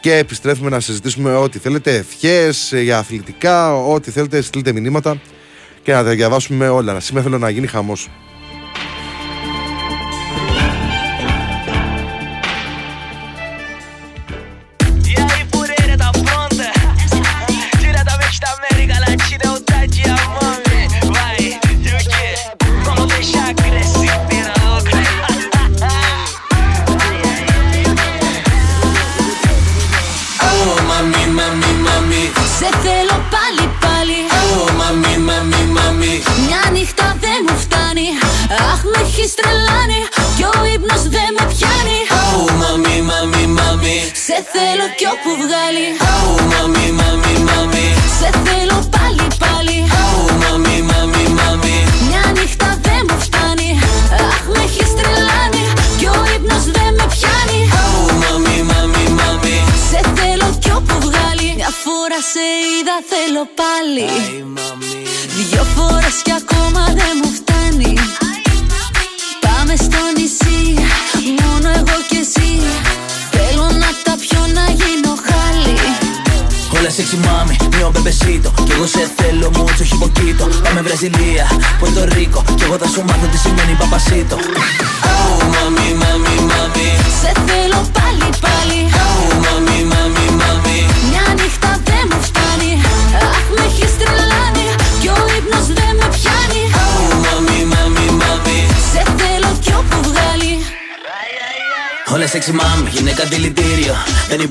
[0.02, 5.22] και επιστρέφουμε να συζητήσουμε ό,τι θέλετε, ευχές για αθλητικά, ό,τι θέλετε, στείλτε μηνύματα
[5.84, 7.00] και να τα διαβάσουμε όλα.
[7.00, 8.10] Σήμερα θέλω να γίνει χαμός.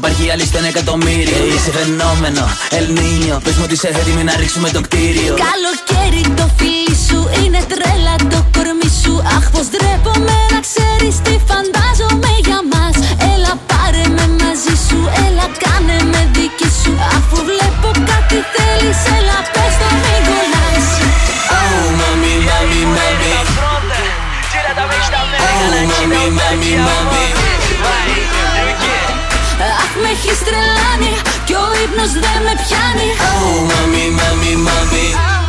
[0.02, 1.38] υπάρχει άλλη στα εκατομμύρια.
[1.54, 2.42] Είσαι φαινόμενο,
[2.78, 3.36] Ελνίνιο.
[3.44, 5.32] Πε μου ότι είσαι έτοιμη να ρίξουμε το κτίριο.
[5.48, 9.12] Καλοκαίρι το φίλι σου είναι τρέλα το κορμί σου.
[9.36, 12.86] Αχ, πω ντρέπομαι να ξέρει τι φαντάζομαι για μα.
[13.32, 16.92] Έλα πάρε με μαζί σου, έλα κάνε με δική σου.
[17.16, 20.60] Αφού βλέπω κάτι θέλει, έλα πε το μην κολλά.
[21.58, 23.32] Oh, mami, mami, mami.
[25.46, 27.51] Oh, mommy mommy mommy
[30.02, 31.12] με έχει τρελάνει
[31.46, 33.08] Κι ο ύπνος δεν με πιάνει.
[33.28, 35.41] Oh, mommy, mommy, mami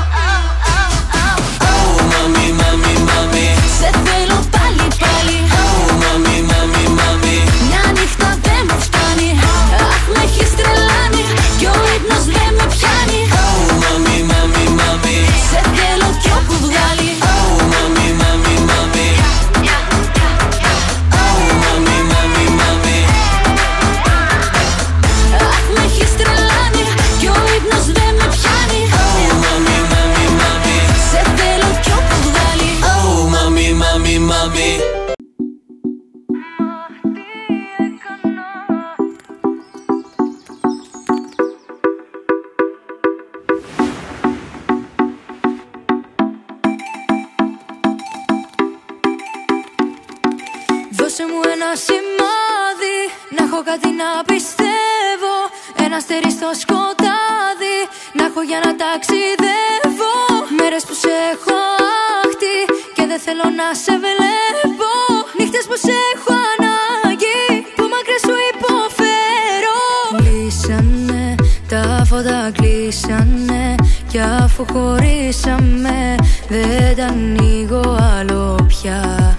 [72.14, 73.76] φώτα κλείσανε
[74.08, 76.16] Κι αφού χωρίσαμε
[76.48, 79.38] δεν τα ανοίγω άλλο πια.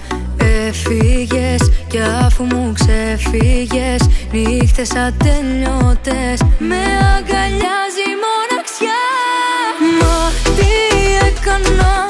[0.67, 6.83] Έφυγες κι αφού μου ξεφύγες Νύχτες ατελειώτες με
[7.15, 9.03] αγκαλιάζει μοναξιά.
[9.99, 10.71] Μα τι
[11.27, 12.04] έκανα;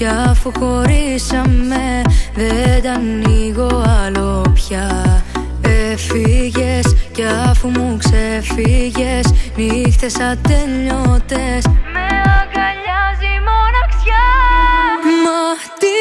[0.00, 2.02] Κι αφού χωρίσαμε
[2.34, 5.22] δεν τα ανοίγω άλλο πια.
[5.60, 12.06] Έφυγες κι αφού μου ξεφύγες Νύχτες ατέλειωτες Με
[12.38, 14.28] αγκαλιάζει μοναξιά.
[15.24, 15.42] Μα
[15.78, 15.96] τι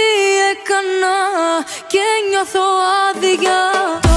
[0.52, 1.18] έκανα
[1.88, 2.66] και νιώθω
[3.10, 4.09] άδεια.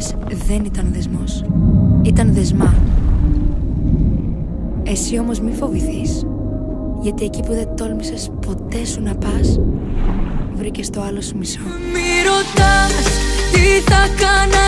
[0.00, 1.44] Αυτό που είχες δεν ήταν δεσμός.
[2.02, 2.74] Ήταν δεσμά.
[4.82, 6.26] Εσύ όμως μη φοβηθείς.
[7.02, 9.60] Γιατί εκεί που δεν τόλμησες ποτέ σου να πας,
[10.54, 11.60] βρήκες το άλλο σου μισό.
[11.92, 12.92] Μη ρωτάς
[13.52, 14.59] τι θα κάνα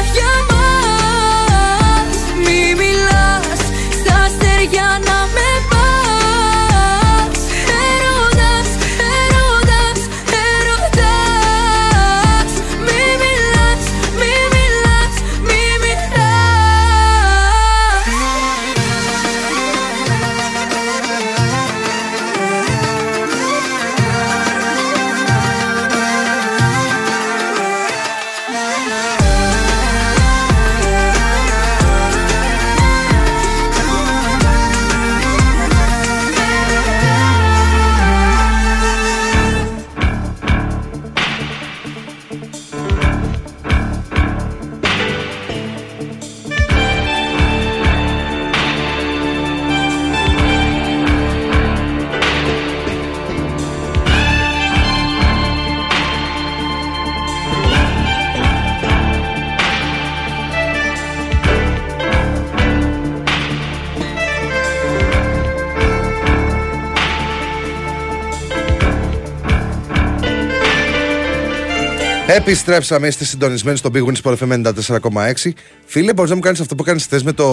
[72.42, 75.50] Επιστρέψαμε, είστε συντονισμένοι στο Big Win Sport FM 94,6.
[75.84, 77.46] Φίλε, μπορείς να μου κάνεις αυτό που κάνεις χθες με, το...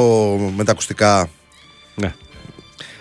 [0.56, 1.30] με τα ακουστικά;
[1.96, 2.14] Ναι.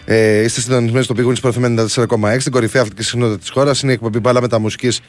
[0.05, 3.83] Ε, είστε συντονισμένοι στο Big Win Sport FM 94,6, την κορυφαία αθλητική συχνότητα της χώρας.
[3.83, 5.01] Είναι η εκπομπή μπάλα με τα μουσικής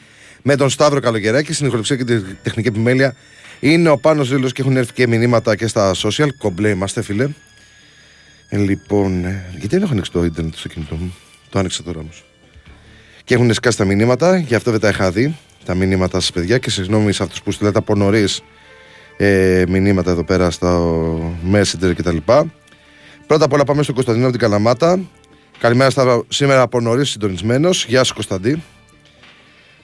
[0.42, 1.52] με τον Σταύρο Καλογεράκη.
[1.52, 3.14] Στην ηχοληψία και την τεχνική επιμέλεια
[3.60, 6.28] είναι ο Πάνος Ρήλος και έχουν έρθει και μηνύματα και στα social.
[6.38, 7.28] Κομπλέ είμαστε, φίλε.
[8.48, 11.14] Ε, λοιπόν, ε, γιατί δεν έχω ανοίξει το ίντερνετ στο κινητό μου;
[11.50, 12.24] Το άνοιξα τώρα όμως.
[13.24, 15.36] Και έχουν σκάσει τα μηνύματα, γι' αυτό δεν τα είχα δει.
[15.64, 18.40] Τα μηνύματα σας, παιδιά, και συγγνώμη σε αυτούς που στείλατε από νωρίς
[19.16, 22.16] ε, μηνύματα εδώ πέρα στο Messenger κτλ.
[23.26, 25.00] Πρώτα απ' όλα πάμε στον Κωνσταντίνο από την Καλαμάτα.
[25.58, 27.84] Καλημέρα στα σήμερα από νωρίς συντονισμένος.
[27.88, 28.62] Γεια σου Κωνσταντί.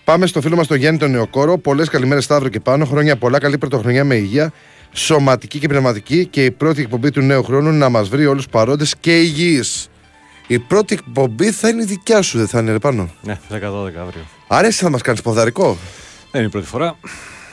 [0.05, 1.59] Πάμε στο φίλο μας τον Γιάννη τον Νεοκόρο.
[1.59, 2.85] Πολλές καλημέρες Σταύρο και πάνω.
[2.85, 3.39] Χρόνια πολλά.
[3.39, 4.53] Καλή πρωτοχρονιά με υγεία.
[4.93, 6.27] Σωματική και πνευματική.
[6.27, 9.89] Και η πρώτη εκπομπή του νέου χρόνου να μας βρει όλους παρόντες και υγιείς.
[10.47, 13.57] Η πρώτη εκπομπή θα είναι η δικιά σου, δεν θα είναι ρε πάνω; Ναι, 10-12
[13.57, 14.27] αύριο.
[14.47, 15.77] Άρα εσύ θα μας κάνεις ποδαρικό;
[16.31, 16.97] Δεν είναι η πρώτη φορά.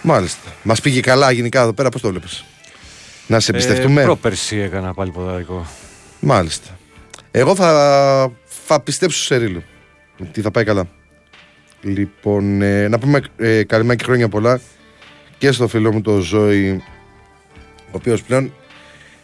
[0.01, 0.51] Μάλιστα.
[0.63, 2.45] Μας πήγε καλά γενικά εδώ πέρα, πώς το βλέπεις;
[3.27, 5.65] Να σε εμπιστευτούμε; Ε, πρόπερση έκανα πάλι ποδαρικό.
[6.19, 6.77] Μάλιστα.
[7.31, 9.63] Εγώ θα, θα πιστέψω σε ρίλο.
[10.31, 10.87] Τι θα πάει καλά.
[11.81, 14.59] Λοιπόν, ε, να πούμε ε, καλημέρα και χρόνια πολλά
[15.37, 16.83] και στο φίλο μου το Ζώη,
[17.69, 18.53] ο οποίος πλέον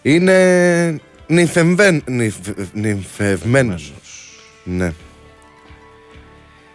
[0.02, 1.00] είναι
[1.30, 3.94] νυμφευμέν, νυμφ- νυμφευμένος.
[4.64, 4.94] Ναι.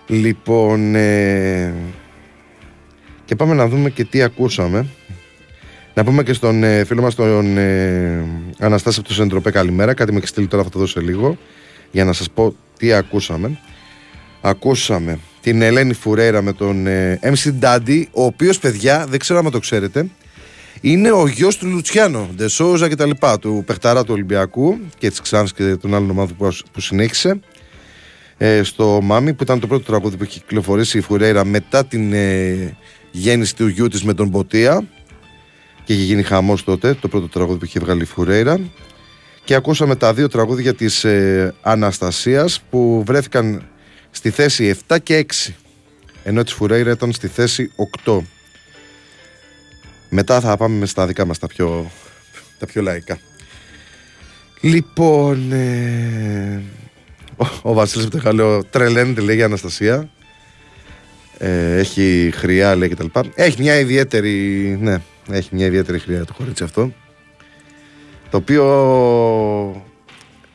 [0.07, 1.75] Λοιπόν, ε,
[3.25, 4.87] και πάμε να δούμε και τι ακούσαμε.
[5.95, 8.25] Να πούμε και στον ε, φίλο μας τον ε,
[8.59, 9.95] Αναστάση από το Σεντροπέ καλημέρα.
[9.95, 11.39] Κάτι με έχει στείλει τώρα, θα το δώσω σε λίγο.
[11.91, 13.59] Για να σας πω τι ακούσαμε.
[14.41, 19.51] Ακούσαμε την Ελένη Φουρέρα με τον ε, MC Daddy, ο οποίος παιδιά, δεν ξέρω αν
[19.51, 20.07] το ξέρετε,
[20.87, 25.21] είναι ο γιος του Λουτσιάνο, Ντεσόζα και τα λοιπά, του παιχταρά του Ολυμπιακού και της
[25.21, 27.41] Ξάνης και των άλλων ομάδων που, που συνέχισε
[28.37, 32.13] ε, στο Μάμι που ήταν το πρώτο τραγούδι που έχει κυκλοφορήσει η Φουρέιρα μετά την
[32.13, 32.77] ε,
[33.11, 34.89] γέννηση του γιού της με τον Μποτία.
[35.85, 38.61] Και είχε γίνει χαμός τότε το πρώτο τραγούδι που είχε βγάλει η Φουρέιρα.
[39.45, 43.63] Και ακούσαμε τα δύο τραγούδια της ε, Αναστασίας που βρέθηκαν
[44.11, 45.53] στη θέση 7 και 6
[46.23, 47.71] ενώ της Φουρέιρα ήταν στη θέση
[48.05, 48.19] 8
[50.15, 51.91] μετά θα πάμε στα δικά μας τα πιο,
[52.59, 53.19] τα πιο λαϊκά
[54.61, 56.63] Λοιπόν, ε,
[57.37, 60.09] ο, ο Βασίλης από το Χαλαιό τρελαίνεται λέει για Αναστασία.
[61.39, 63.23] Ε, έχει χρειά λέει και τα λοιπά.
[63.35, 64.31] Έχει μια ιδιαίτερη,
[64.81, 64.97] ναι,
[65.31, 66.93] έχει μια ιδιαίτερη χρειά το κορίτσι αυτό.
[68.31, 68.65] Το οποίο,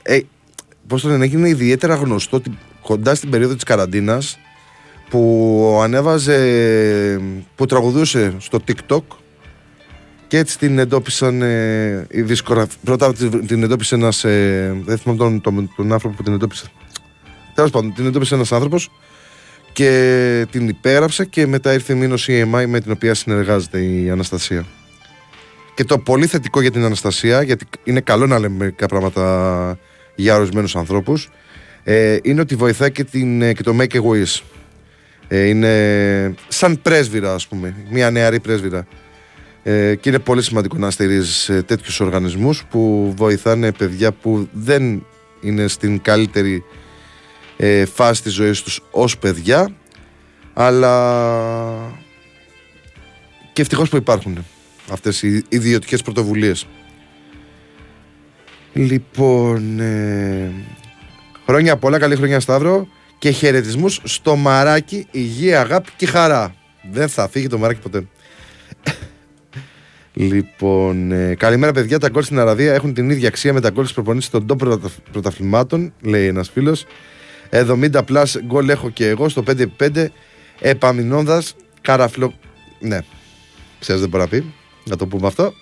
[0.01, 0.19] ε,
[0.87, 4.39] πώς το λένε, έγινε ιδιαίτερα γνωστό την- κοντά στην περίοδο της καραντίνας
[5.09, 6.37] που ανέβαζε,
[7.55, 9.01] που τραγουδούσε στο TikTok
[10.29, 12.69] Και έτσι την εντόπισαν ε, η δισκογραφ...
[12.83, 14.23] Πρώτα την την εντόπισε ένας.
[14.23, 16.65] Ε, δεν θυμάμαι τον, τον, τον άνθρωπο που την εντόπισε.
[17.55, 18.91] Τέλος πάντων, την εντόπισε ένας άνθρωπος
[19.73, 24.65] και την υπέγραψε και μετά ήρθε η μήνωση EMI με την οποία συνεργάζεται η Αναστασία.
[25.75, 29.77] Και το πολύ θετικό για την Αναστασία, γιατί είναι καλό να λέμε μερικά πράγματα
[30.15, 31.29] για ορισμένους ανθρώπους,
[31.83, 34.41] ε, είναι ότι βοηθάει και, την, ε, και το Make a Wish.
[35.27, 38.87] Ε, είναι σαν πρέσβυρα, ας πούμε, μια νεαρή πρέσβυρα.
[39.63, 45.05] Ε, και είναι πολύ σημαντικό να στηρίζεις ε, τέτοιους οργανισμούς που βοηθάνε παιδιά που δεν
[45.41, 46.63] είναι στην καλύτερη
[47.57, 49.69] ε, φάση της ζωής τους ως παιδιά
[50.53, 51.97] αλλά
[53.53, 54.45] και ευτυχώς που υπάρχουν
[54.91, 56.67] αυτές οι ιδιωτικές πρωτοβουλίες.
[58.73, 60.51] Λοιπόν, ε,
[61.45, 62.87] χρόνια πολλά, καλή χρονιά Σταύρο
[63.17, 66.55] και χαιρετισμούς στο μαράκι, υγεία, αγάπη και χαρά.
[66.91, 68.07] Δεν θα φύγει το μαράκι ποτέ.
[70.19, 71.99] Λοιπόν, ε, καλημέρα παιδιά.
[71.99, 74.79] Τα γκολ στην Αραβία έχουν την ίδια αξία με τα γκολ της προπονήση των top
[75.11, 76.85] πρωταθλημάτων, λέει ένας φίλος.
[77.49, 80.05] 70 plus γκολ έχω και εγώ στο 5x5.
[80.59, 82.33] Επαμεινώνδας καραφλο.
[82.79, 82.99] Ναι,
[83.79, 84.53] ξέρεις δεν μπορεί να πει.
[84.83, 85.53] Να το πούμε αυτό.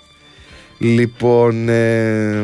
[0.77, 2.43] Λοιπόν, ε,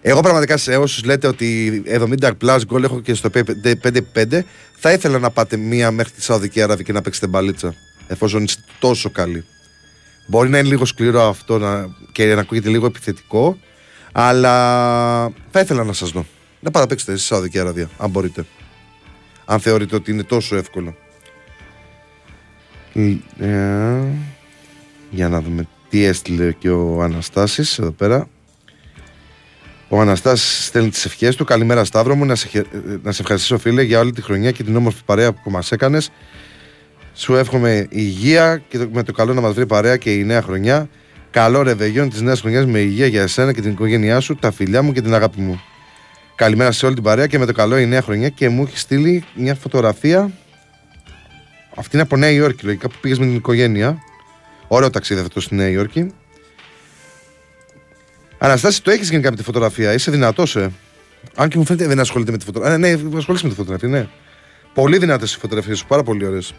[0.00, 5.18] εγώ πραγματικά σε όσους λέτε ότι 70 plus γκολ έχω και στο 5-5, θα ήθελα
[5.18, 7.74] να πάτε μία μέχρι τη Σαουδική Αραβία και να παίξετε μπαλίτσα.
[8.06, 9.44] Εφόσον είστε τόσο καλοί.
[10.30, 13.58] Μπορεί να είναι λίγο σκληρό αυτό να, και να ακούγεται λίγο επιθετικό,
[14.12, 14.52] αλλά
[15.50, 16.26] θα ήθελα να σας δω.
[16.60, 18.44] Να πάτε να παίξετε στη Σαουδική Αραβία, αν μπορείτε.
[19.44, 20.96] Αν θεωρείτε ότι είναι τόσο εύκολο.
[22.94, 24.00] Ε,
[25.10, 28.28] για να δούμε τι έστειλε και ο Αναστάσης εδώ πέρα.
[29.88, 31.44] Ο Αναστάσης στέλνει τις ευχές του.
[31.44, 32.66] Καλημέρα Σταύρο μου, να σε, χε-
[33.02, 36.10] να σε ευχαριστήσω φίλε για όλη τη χρονιά και την όμορφη παρέα που μας έκανες.
[37.20, 40.42] Σου εύχομαι υγεία και το- με το καλό να μας βρει παρέα και η νέα
[40.42, 40.88] χρονιά.
[41.30, 44.82] Καλό ρεβεγιόν της νέας χρονιάς με υγεία για εσένα και την οικογένειά σου, τα φιλιά
[44.82, 45.60] μου και την αγάπη μου.
[46.34, 48.80] Καλημέρα σε όλη την παρέα και με το καλό η νέα χρονιά και μου έχεις
[48.80, 50.30] στείλει μια φωτογραφία.
[51.76, 53.98] Αυτή είναι από Νέα Υόρκη, λογικά που πήγες με την οικογένεια.
[54.68, 56.12] Ωραίο ταξίδι αυτό στη Νέα Υόρκη.
[58.38, 60.70] Αναστάση, το έχεις γενικά με τη φωτογραφία; Είσαι δυνατός, ε;
[61.34, 62.78] Αν και μου φαίνεται δεν ασχολείται με τη φωτογραφία.
[62.78, 64.08] Ναι, ναι, ασχολείσαι με τη φωτογραφία, ναι.
[64.74, 66.54] Πολύ δυνατές οι φωτογραφίες σου, πάρα πολύ ωραίες.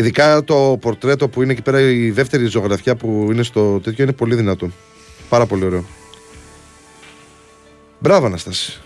[0.00, 4.12] Ειδικά το πορτρέτο που είναι εκεί πέρα, η δεύτερη ζωγραφιά που είναι στο τέτοιο είναι
[4.12, 4.70] πολύ δυνατό.
[5.28, 5.84] Πάρα πολύ ωραίο.
[7.98, 8.80] Μπράβο, Αναστάση.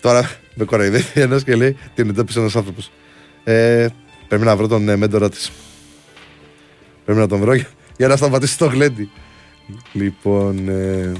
[0.00, 2.90] Τώρα με κοροϊδεύει ένας και λέει την εντόπισε ένας άνθρωπος.
[3.44, 3.86] Ε,
[4.28, 5.52] πρέπει να βρω τον ε, μέντορα της.
[7.04, 9.10] Πρέπει να τον βρω για, για να σταματήσει το γλέντι.
[9.92, 10.68] Λοιπόν.
[10.68, 11.12] Ε,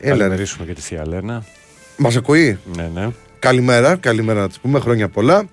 [0.00, 0.18] Έλα, ρε.
[0.18, 1.44] Καλημερίσουμε και τη Θεία Λένα.
[1.96, 3.08] Μας ακούει; Ναι, ναι.
[3.38, 5.44] Καλημέρα, καλημέρα να της πούμε, χρόνια πολλά.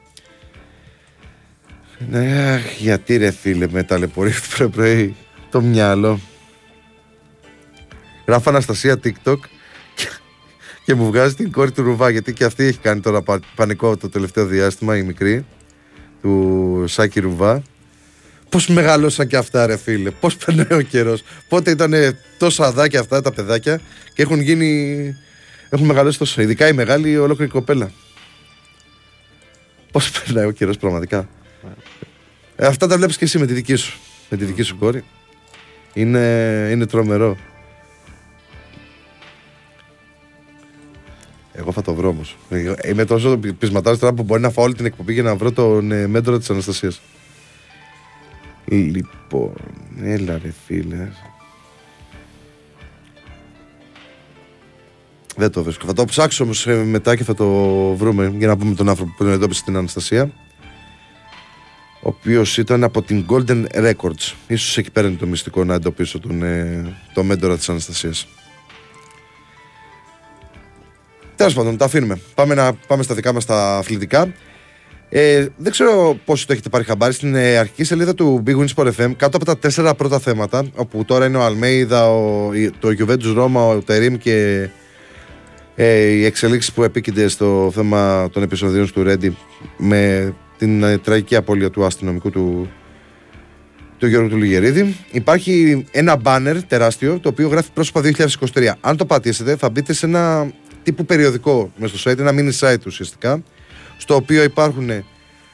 [2.09, 5.15] Ναι, αχ, γιατί ρε φίλε με ταλαιπωρείς πρωί πρωί
[5.51, 6.19] το μυαλό.
[8.27, 9.37] Γράφω Αναστασία TikTok
[9.95, 10.07] και,
[10.85, 13.97] και μου βγάζει την κόρη του Ρουβά γιατί και αυτή έχει κάνει τώρα πα- πανικό
[13.97, 15.45] το τελευταίο διάστημα η μικρή
[16.21, 17.61] του Σάκη Ρουβά.
[18.49, 21.23] Πώς μεγαλώσαν και αυτά ρε φίλε, πώς περνάει ο καιρός.
[21.47, 21.93] Πότε ήταν
[22.37, 23.81] τόσα αδάκια αυτά τα παιδάκια
[24.13, 25.15] και έχουν γίνει,
[25.69, 26.41] έχουν μεγαλώσει τόσο.
[26.41, 27.91] Ειδικά η μεγάλη η ολόκληρη κοπέλα.
[29.91, 31.29] Πώς περνάει ο καιρός πραγματικά.
[32.55, 35.03] Ε, αυτά τα βλέπεις και εσύ με τη δική σου, με τη δική σου κόρη.
[35.93, 37.37] Είναι, είναι τρομερό.
[41.53, 42.37] Εγώ θα το βρω όμως.
[42.85, 45.91] Είμαι τόσο πεισματάρης τώρα που μπορεί να φάω όλη την εκπομπή για να βρω τον
[45.91, 47.01] ε, μέντορα της Αναστασίας.
[48.71, 49.53] Λοιπόν,
[50.01, 51.07] έλα ρε φίλε.
[55.35, 55.85] Δεν το βρίσκω.
[55.85, 57.47] Θα το ψάξω όμως μετά και θα το
[57.95, 60.31] βρούμε για να πούμε τον άνθρωπο που τον εντόπισε την Αναστασία.
[62.01, 64.33] Ο οποίος ήταν από την Golden Records.
[64.47, 68.27] Ίσως εκεί πέρα είναι το μυστικό να εντοπίσω τον, ε, τον μέντορα της Αναστασίας.
[71.35, 72.19] Τέλος πάντων, τα αφήνουμε.
[72.35, 74.33] Πάμε, να, πάμε στα δικά μας τα αθλητικά.
[75.09, 78.65] Ε, δεν ξέρω πόσοι το έχετε πάρει χαμπάρι στην ε, αρχική σελίδα του Big Win
[78.75, 82.69] Sport FM κάτω από τα τέσσερα πρώτα θέματα όπου τώρα είναι ο Αλμέιδα, ο, η-
[82.79, 84.67] το Juventus Ρώμα, ο Τερίμ και
[85.75, 89.37] ε, οι εξελίξεις που επίκυνται στο θέμα των επεισοδίων του Ρέντι
[89.77, 92.69] με την ε, τραγική απώλεια του αστυνομικού του,
[93.97, 94.95] του Γιώργου του Λιγερίδη.
[95.11, 98.01] Υπάρχει ένα μπάνερ τεράστιο το οποίο γράφει πρόσωπα
[98.53, 98.71] 2023.
[98.81, 100.51] Αν το πατήσετε θα μπείτε σε ένα
[100.83, 103.43] τύπου περιοδικό μέσα στο site, ένα mini site ουσιαστικά
[103.97, 104.89] στο οποίο υπάρχουν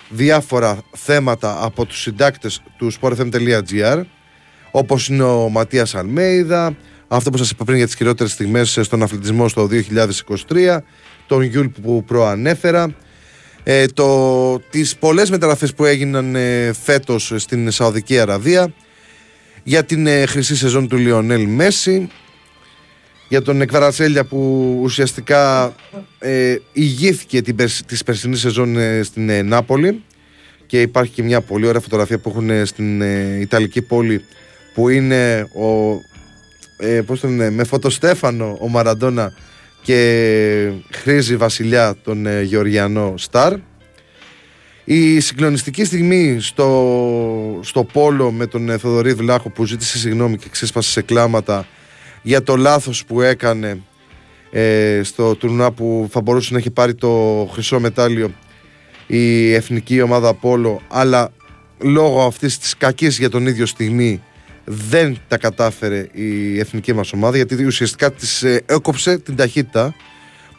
[0.09, 4.03] διάφορα θέματα από τους συντάκτες του sportfm.gr
[4.71, 6.75] όπως είναι ο Ματίας Αλμέιδα,
[7.07, 9.69] Αυτό που σας είπα πριν για τις χειρότερες στιγμές στον αθλητισμό στο
[10.47, 10.77] 2023,
[11.27, 12.95] τον Γιουλ που προανέφερα,
[13.63, 18.73] ε, το, τις πολλές μεταγραφές που έγιναν ε, φέτος στην Σαουδική Αραβία,
[19.63, 22.09] για την ε, χρυσή σεζόν του Λιονέλ Μέση,
[23.33, 24.37] για τον Εκβαρατσέλια που
[24.81, 25.73] ουσιαστικά
[26.19, 27.55] ε, ηγήθηκε την,
[27.85, 30.03] της περσινής σεζόν ε, στην ε, Νάπολη
[30.65, 34.21] και υπάρχει και μια πολύ ωραία φωτογραφία που έχουν ε, στην ε, Ιταλική πόλη
[34.73, 35.97] που είναι ο,
[36.77, 39.33] ε, πώς το λένε, με φωτοστέφανο ο Μαραντόνα
[39.81, 43.53] και χρήζει βασιλιά τον ε, Γεωργιανό Σταρ.
[44.83, 50.47] Η συγκλονιστική στιγμή στο, στο Πόλο με τον ε, Θοδωρή Βλάχο που ζήτησε συγγνώμη και
[50.51, 51.67] ξέσπασε σε κλάματα
[52.23, 53.81] για το λάθος που έκανε
[54.51, 57.09] ε, στο τουρνά που θα μπορούσε να έχει πάρει το
[57.53, 58.31] χρυσό μετάλλιο
[59.07, 61.31] η εθνική ομάδα Πόλο αλλά
[61.79, 64.21] λόγω αυτής της κακής για τον ίδιο στιγμή
[64.65, 69.95] δεν τα κατάφερε η εθνική μας ομάδα γιατί ουσιαστικά της ε, έκοψε την ταχύτητα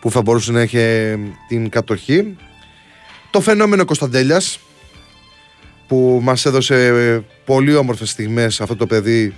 [0.01, 2.37] που θα μπορούσε να έχει ε, την κατοχή.
[3.31, 4.59] Το φαινόμενο Κωνσταντέλιας
[5.87, 9.35] που μας έδωσε ε, πολύ όμορφες στιγμές αυτό το παιδί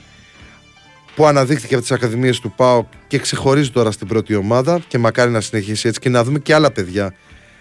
[1.16, 5.30] που αναδείχθηκε από τις ακαδημίες του ΠΑΟ και ξεχωρίζει τώρα στην πρώτη ομάδα και μακάρι
[5.30, 7.14] να συνεχίσει έτσι και να δούμε και άλλα παιδιά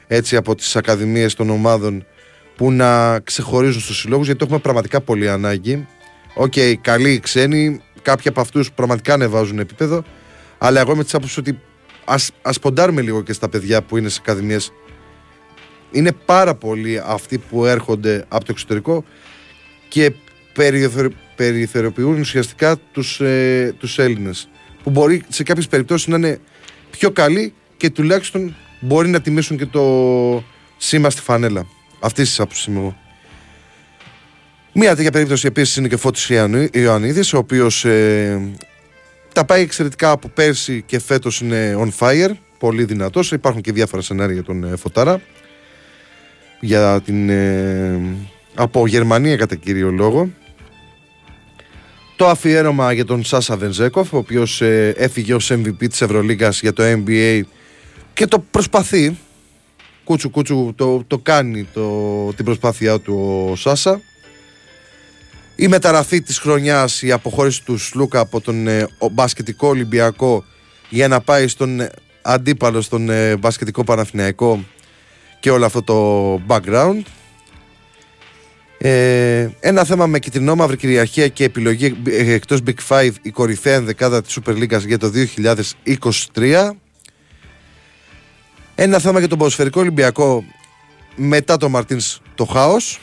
[0.07, 2.05] έτσι από τις ακαδημίες των ομάδων
[2.55, 5.87] που να ξεχωρίζουν στους συλλόγους γιατί το έχουμε πραγματικά πολύ ανάγκη.
[6.35, 10.03] OK, okay, καλοί ξένοι, κάποιοι από αυτούς πραγματικά ανεβάζουν επίπεδο
[10.57, 11.59] αλλά εγώ είμαι της άποψης ότι
[12.05, 14.71] ας, ας ποντάρουμε λίγο και στα παιδιά που είναι σε ακαδημίες.
[15.91, 19.03] Είναι πάρα πολλοί αυτοί που έρχονται από το εξωτερικό
[19.87, 20.13] και
[21.35, 24.49] περιθωριοποιούν ουσιαστικά τους, ε, τους Έλληνες
[24.83, 26.39] που μπορεί σε κάποιες περιπτώσεις να είναι
[26.91, 30.43] πιο καλοί και τουλάχιστον μπορεί να τιμήσουν και το
[30.77, 31.67] σήμα στη φανέλα.
[31.99, 32.97] Αυτή τη άποψη είμαι εγώ.
[34.73, 36.31] Μία τέτοια περίπτωση επίσης είναι και Φώτης
[36.71, 38.41] Ιωαννίδης ο οποίος ε,
[39.33, 42.31] τα πάει εξαιρετικά από πέρσι και φέτος είναι on fire.
[42.59, 43.31] Πολύ δυνατός.
[43.31, 45.21] Υπάρχουν και διάφορα σενάρια για τον ε, Φωτάρα.
[46.59, 47.99] Για την, ε,
[48.55, 50.29] από Γερμανία κατά κύριο λόγο.
[52.15, 56.73] Το αφιέρωμα για τον Σάσα Βενζέκοφ, ο οποίος ε, έφυγε ως MVP της Ευρωλίγα για
[56.73, 57.41] το NBA
[58.13, 59.17] και το προσπαθεί.
[60.03, 64.01] Κούτσου κούτσου το, το κάνει το, την προσπάθειά του ο Σάσα.
[65.55, 70.43] Η μεταγραφή της χρονιάς, η αποχώρηση του Σλούκα από τον ε, μπασκετικό Ολυμπιακό
[70.89, 71.89] για να πάει στον ε,
[72.21, 74.63] αντίπαλο στον ε, μπασκετικό Παναθηναϊκό
[75.39, 77.01] και όλο αυτό το background.
[78.77, 83.75] Ε, ένα θέμα με κοιτρινό μαύρη κυριαρχία και επιλογή ε, εκτός Big Five η κορυφαία
[83.75, 85.11] ενδεκάδα της Super League για το
[86.33, 86.71] 2023
[88.75, 90.43] ένα θέμα για τον ποδοσφαιρικό Ολυμπιακό
[91.15, 92.99] μετά το Μαρτίνς το χάος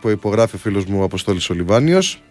[0.00, 2.22] που υπογράφει ο φίλος μου Αποστόλης Ολιβάνιος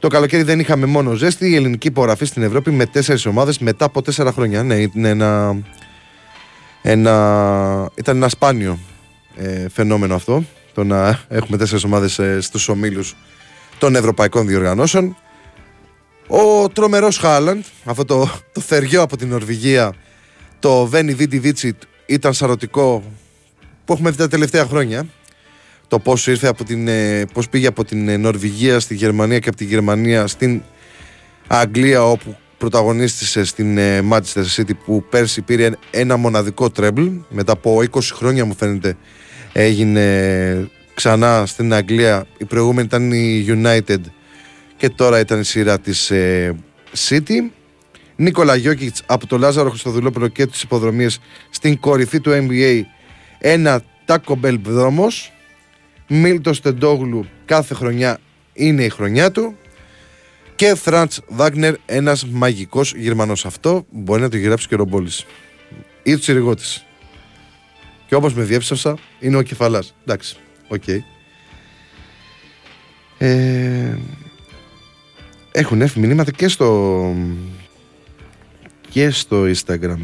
[0.00, 3.84] το καλοκαίρι δεν είχαμε μόνο ζέστη η ελληνική υπογραφή στην Ευρώπη με τέσσερις ομάδες μετά
[3.84, 4.62] από τέσσερα χρόνια.
[4.62, 5.56] Ναι, είναι ένα,
[6.82, 8.78] ένα, ήταν ένα σπάνιο
[9.36, 10.44] ε, φαινόμενο αυτό
[10.74, 13.16] το να έχουμε τέσσερις ομάδες ε, στους ομίλους
[13.78, 15.16] των ευρωπαϊκών διοργανώσεων.
[16.26, 19.94] Ο τρομερός Χάλαντ, αυτό το, το θεριό από την Νορβηγία,
[20.58, 23.02] το Βένι Βίντι Βίτσιτ ήταν σαρωτικό
[23.84, 25.06] που έχουμε δει τα τελευταία χρόνια.
[25.88, 29.48] Το πώς, ήρθε από την, ε, πώς πήγε από την ε, Νορβηγία στη Γερμανία και
[29.48, 30.62] από τη Γερμανία στην
[31.46, 37.82] Αγγλία όπου πρωταγωνίστησε στην ε, Manchester City που πέρσι πήρε ένα μοναδικό τρέμπλ μετά από
[37.90, 38.96] 20 χρόνια μου φαίνεται
[39.52, 42.26] έγινε ξανά στην Αγγλία.
[42.38, 44.00] Η προηγούμενη ήταν η United
[44.76, 46.56] και τώρα ήταν η σειρά της ε,
[47.08, 47.50] City.
[48.16, 51.20] Νίκολα Γιώκητς από το Λάζαρο Χριστοδουλόπουλο και τις υποδρομίες
[51.50, 52.82] στην κορυφή του NBA
[53.38, 55.32] ένα Taco Bell δρόμος.
[56.08, 58.18] Μίλτος Στεντόγλου κάθε χρονιά
[58.52, 59.56] είναι η χρονιά του.
[60.54, 63.46] Και Φραντς Βάγνερ, ένας μαγικός Γερμανός.
[63.46, 65.26] Αυτό μπορεί να το γράψει και ο Ρομπόλης.
[66.02, 66.84] Ή του Τσιριγώτης.
[68.10, 69.94] Και όπως με διέψευσα, είναι ο κεφαλάς.
[70.04, 70.36] Εντάξει,
[70.68, 70.82] OK.
[70.86, 70.98] Okay.
[73.18, 73.96] Ε,
[75.52, 77.14] έχουν έρθει μηνύματα και στο
[78.88, 79.98] και στο Instagram.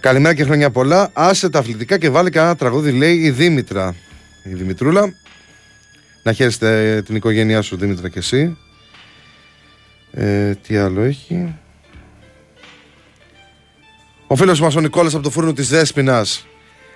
[0.00, 1.10] Καλημέρα και χρόνια πολλά.
[1.12, 3.94] Άσε τα αθλητικά και βάλει κανένα τραγούδι, λέει η Δήμητρα.
[4.44, 5.12] Η Δημητρούλα.
[6.22, 8.56] Να χαίρεστε την οικογένειά σου, Δήμητρα, και εσύ.
[10.10, 11.54] Ε, τι άλλο έχει;
[14.26, 16.46] Ο φίλος μας ο Νικόλας από το φούρνο της Δέσπινας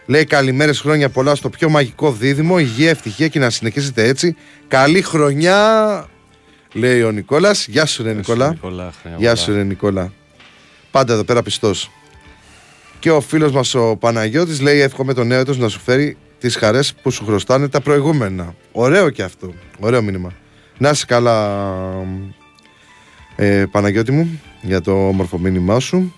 [0.06, 2.58] λέει καλημέρες χρόνια πολλά στο πιο μαγικό δίδυμο.
[2.58, 4.36] Υγεία, ευτυχία και να συνεχίσετε έτσι.
[4.68, 6.08] Καλή χρονιά,
[6.72, 7.66] λέει ο Νικόλας.
[7.66, 8.56] Γεια σου, ρε Νικόλα.
[9.16, 10.12] Γεια σου, ρε Νικόλα.
[10.90, 11.90] Πάντα εδώ πέρα πιστός.
[12.98, 16.94] Και ο φίλος μας ο Παναγιώτης λέει: Εύχομαι τον νέο να σου φέρει τις χαρές
[17.02, 18.54] που σου χρωστάνε τα προηγούμενα.
[18.72, 19.52] Ωραίο και αυτό.
[19.80, 20.32] Ωραίο μήνυμα.
[20.78, 21.62] Να είσαι καλά,
[23.36, 26.14] ε, Παναγιώτη μου για το όμορφο μήνυμά σου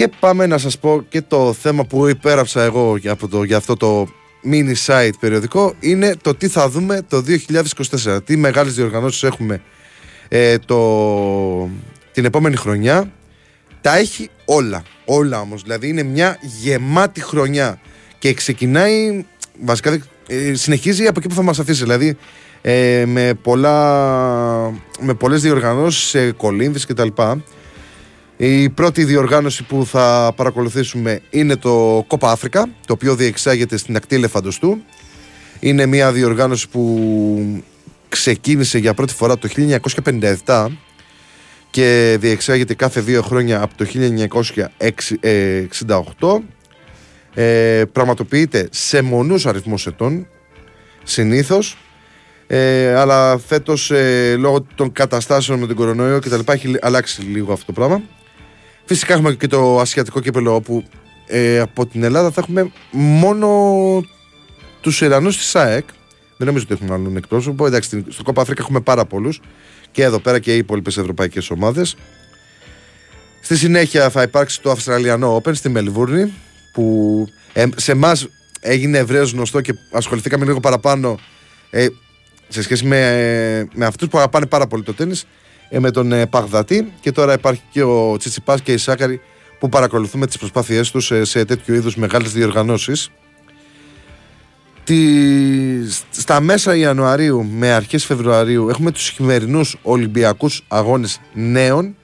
[0.00, 3.56] και πάμε να σας πω και το θέμα που υπέραψα εγώ για αυτό το, για
[3.56, 4.08] αυτό το
[4.52, 7.24] mini site περιοδικό είναι το τι θα δούμε το
[8.04, 9.62] 2024 τι μεγάλες διοργανώσεις έχουμε
[10.28, 11.68] ε, το,
[12.12, 13.12] την επόμενη χρονιά.
[13.80, 15.62] Τα έχει όλα όλα όμως.
[15.62, 17.80] Δηλαδή είναι μια γεμάτη χρονιά.
[18.18, 19.24] Και ξεκινάει
[19.62, 21.82] βασικά ε, συνεχίζει από εκεί που θα μας αφήσει.
[21.82, 22.16] Δηλαδή
[22.62, 23.74] ε, με, πολλά,
[25.00, 27.42] με πολλές διοργανώσεις σε κολύμβες και τα λοιπά.
[28.42, 34.14] Η πρώτη διοργάνωση που θα παρακολουθήσουμε είναι το Κόπα Αφρικα, το οποίο διεξάγεται στην ακτή
[34.14, 34.82] Ελεφαντοστού.
[35.60, 37.62] Είναι μια διοργάνωση που
[38.08, 39.48] ξεκίνησε για πρώτη φορά το
[40.44, 40.66] 1957
[41.70, 43.86] και διεξάγεται κάθε δύο χρόνια από το
[46.18, 46.42] 1968.
[47.34, 50.26] Ε, πραγματοποιείται σε μονούς αριθμούς ετών
[51.02, 51.76] συνήθως
[52.46, 57.22] ε, αλλά φέτος ε, λόγω των καταστάσεων με τον κορονοϊό και τα λοιπά έχει αλλάξει
[57.22, 58.02] λίγο αυτό το πράγμα.
[58.92, 60.84] Φυσικά έχουμε και το ασιατικό κύπελο όπου
[61.26, 63.48] ε, από την Ελλάδα θα έχουμε μόνο
[64.80, 65.88] τους Ιρανούς της ΣΑΕΚ.
[66.36, 67.66] Δεν νομίζω ότι έχουμε άλλον εκπρόσωπο.
[67.66, 69.40] Εντάξει, στο Κόπα Αφρικα έχουμε πάρα πολλούς
[69.90, 71.96] και εδώ πέρα και οι υπόλοιπες ευρωπαϊκές ομάδες.
[73.40, 76.32] Στη συνέχεια θα υπάρξει το Αυστραλιανό Open στη Μελβούρνη
[76.72, 78.28] που ε, σε εμάς
[78.60, 81.18] έγινε ευρέως γνωστό και ασχοληθήκαμε λίγο παραπάνω
[81.70, 81.86] ε,
[82.48, 85.18] σε σχέση με, με αυτούς που αγαπάνε πάρα πολύ το τέννη, ε,
[85.78, 89.20] με τον ε, Παγδατή και τώρα υπάρχει και ο Τσιτσιπάς και η Σάκαρη
[89.58, 93.10] που παρακολουθούμε τις προσπάθειές τους σε, σε τέτοιου είδους μεγάλες διοργανώσεις.
[96.10, 101.96] Στα μέσα Ιανουαρίου με αρχές Φεβρουαρίου έχουμε τους χειμερινούς Ολυμπιακούς Αγώνες Νέων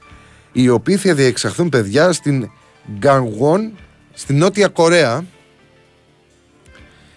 [0.53, 2.51] οι οποίοι θα διεξαχθούν παιδιά στην
[2.99, 3.73] Γκανγουόν
[4.13, 5.25] στην Νότια Κορέα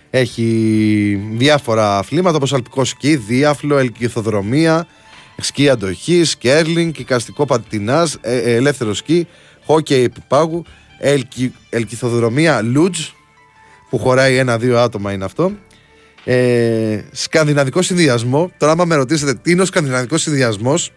[0.09, 4.87] έχει διάφορα αθλήματα όπως αλπικός σκι, διάφλο, ελκυθοδρομία,
[5.43, 9.27] σκι αντοχή, σκέρλινγκ, οικαστικό πατινάζ, ε, ε, ελεύθερο σκι,
[9.65, 10.63] χόκεϊ επιπάγου,
[10.99, 12.99] ελκυ, ελκυθοδρομία λούτζ
[13.89, 15.51] που χωράει ένα-δύο άτομα είναι αυτό.
[16.23, 18.51] Ε, σκανδιναβικό συνδυασμό.
[18.57, 20.91] Τώρα, άμα με ρωτήσετε τι είναι ο σκανδιναβικός συνδυασμός,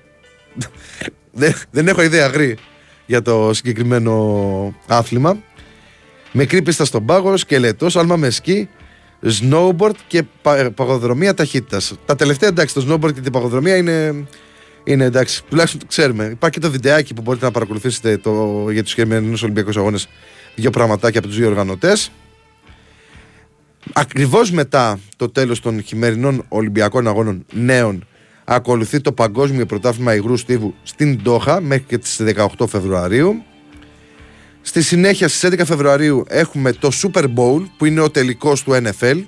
[1.32, 2.59] δεν, δεν έχω ιδέα γρή
[3.07, 5.36] για το συγκεκριμένο άθλημα.
[6.32, 8.68] Μικρή πίστα στον πάγο, σκελετός, άλμα με σκι,
[9.25, 10.23] snowboard και
[10.75, 11.95] παγοδρομία ταχύτητας.
[12.07, 14.27] Τα τελευταία εντάξει, το snowboard και την παγοδρομία είναι,
[14.85, 15.43] είναι εντάξει.
[15.49, 16.25] Τουλάχιστον το ξέρουμε.
[16.25, 20.09] Υπάρχει και το βιντεάκι που μπορείτε να παρακολουθήσετε το, για τους χειμερινούς Ολυμπιακούς Αγώνες.
[20.55, 22.11] Δύο πραγματάκια από τους δύο οργανωτές.
[23.93, 28.07] Ακριβώς μετά το τέλος των χειμερινών Ολυμπιακών Αγώνων νέων,
[28.45, 32.20] ακολουθεί το Παγκόσμιο Πρωτάθλημα Υγρού Στίβου στην Τόχα μέχρι και τις
[32.59, 33.43] 18 Φεβρουαρίου.
[34.63, 39.25] Στη συνέχεια στις 11 Φεβρουαρίου έχουμε το Super Bowl που είναι ο τελικός του NFL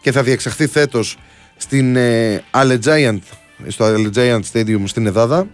[0.00, 1.18] και θα διεξαχθεί φέτος
[1.56, 3.18] στην ε, Allegiant,
[3.68, 5.48] στο Allegiant Stadium στην Εδάδα.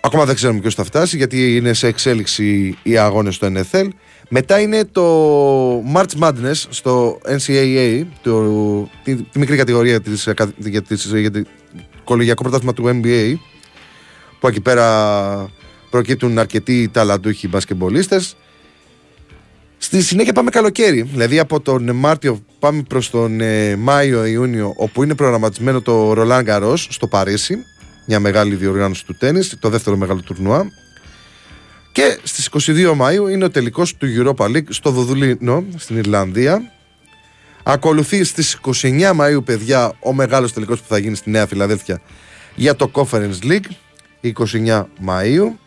[0.00, 3.88] Ακόμα δεν ξέρουμε ποιος θα φτάσει γιατί είναι σε εξέλιξη οι αγώνες στο NFL.
[4.28, 5.04] Μετά είναι το
[5.94, 11.42] March Madness στο NCAA, το, τη, τη, μικρή κατηγορία της, για, της, για το
[12.04, 13.34] κολογιακό πρωτάθλημα του NBA
[14.40, 15.50] που εκεί πέρα
[15.92, 18.36] προκύπτουν αρκετοί ταλαντούχοι μπασκεμπολίστες.
[19.78, 25.14] Στη συνέχεια πάμε καλοκαίρι, δηλαδή από τον Μάρτιο πάμε προς τον ε, Μάιο-Ιούνιο όπου είναι
[25.14, 27.56] προγραμματισμένο το Roland Garros στο Παρίσι,
[28.06, 30.70] μια μεγάλη διοργάνωση του τέννις, το δεύτερο μεγάλο τουρνουά.
[31.92, 36.72] Και στις 22 Μαΐου είναι ο τελικός του Europa League στο Δοδουλίνο, στην Ιρλανδία.
[37.62, 42.00] Ακολουθεί στις 29 Μαΐου, παιδιά, ο μεγάλος τελικός που θα γίνει στη Νέα Φιλαδέλφια
[42.54, 43.66] για το Conference League,
[44.22, 45.61] 29 Μαΐου.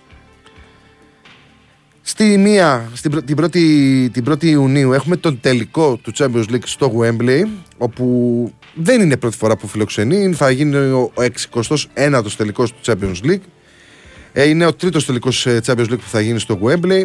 [2.08, 6.94] Στη μία, στην, την, πρώτη, την 1η Ιουνίου έχουμε τον τελικό του Champions League στο
[7.00, 7.42] Wembley
[7.78, 10.34] όπου δεν είναι πρώτη φορά που φιλοξενεί.
[10.34, 13.42] Θα γίνει ο 69ος τελικός του Champions League.
[14.34, 17.04] Ε, είναι ο τρίτος τελικός ε, Champions League που θα γίνει στο Wembley.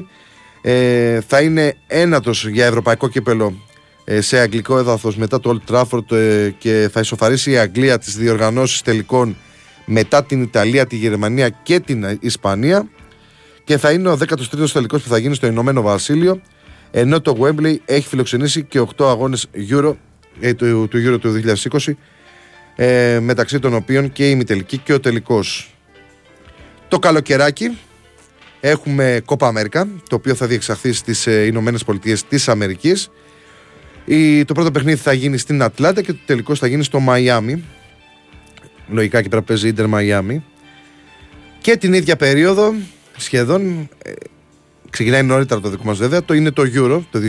[0.63, 3.55] Ε, θα είναι ένατος για ευρωπαϊκό κύπελο
[4.05, 8.17] ε, σε αγγλικό έδαφος μετά το Old Trafford ε, και θα ισοφαρίσει η Αγγλία τις
[8.17, 9.37] διοργανώσεις τελικών
[9.85, 12.89] μετά την Ιταλία, τη Γερμανία και την Ισπανία
[13.71, 16.41] και θα είναι ο 13ο τελικός που θα γίνει στο Ηνωμένο Βασίλειο.
[16.91, 19.95] Ενώ το Wembley έχει φιλοξενήσει και 8 αγώνες Euro
[20.41, 21.41] ε, του, του Euro του
[21.71, 21.93] 2020,
[22.77, 25.75] ε, μεταξύ των οποίων και η ημιτελική και ο τελικός.
[26.89, 27.79] Το καλοκαιράκι
[28.61, 33.11] έχουμε Κόπα Αμέρικα, το οποίο θα διεξαχθεί στις ε, Ηνωμένες Πολιτείες της Αμερικής.
[34.45, 37.65] Το πρώτο παιχνίδι θα γίνει στην Ατλάντα και το τελικό θα γίνει στο Μαϊάμι.
[38.89, 40.45] Λογικά και πρέπει να παίζει Ιντερ Μαϊάμι.
[41.61, 42.75] Και την ίδια περίοδο
[43.21, 44.13] σχεδόν ε,
[44.91, 47.21] ξεκινάει νωρίτερα το δικό μας βέβαια το είναι το Euro το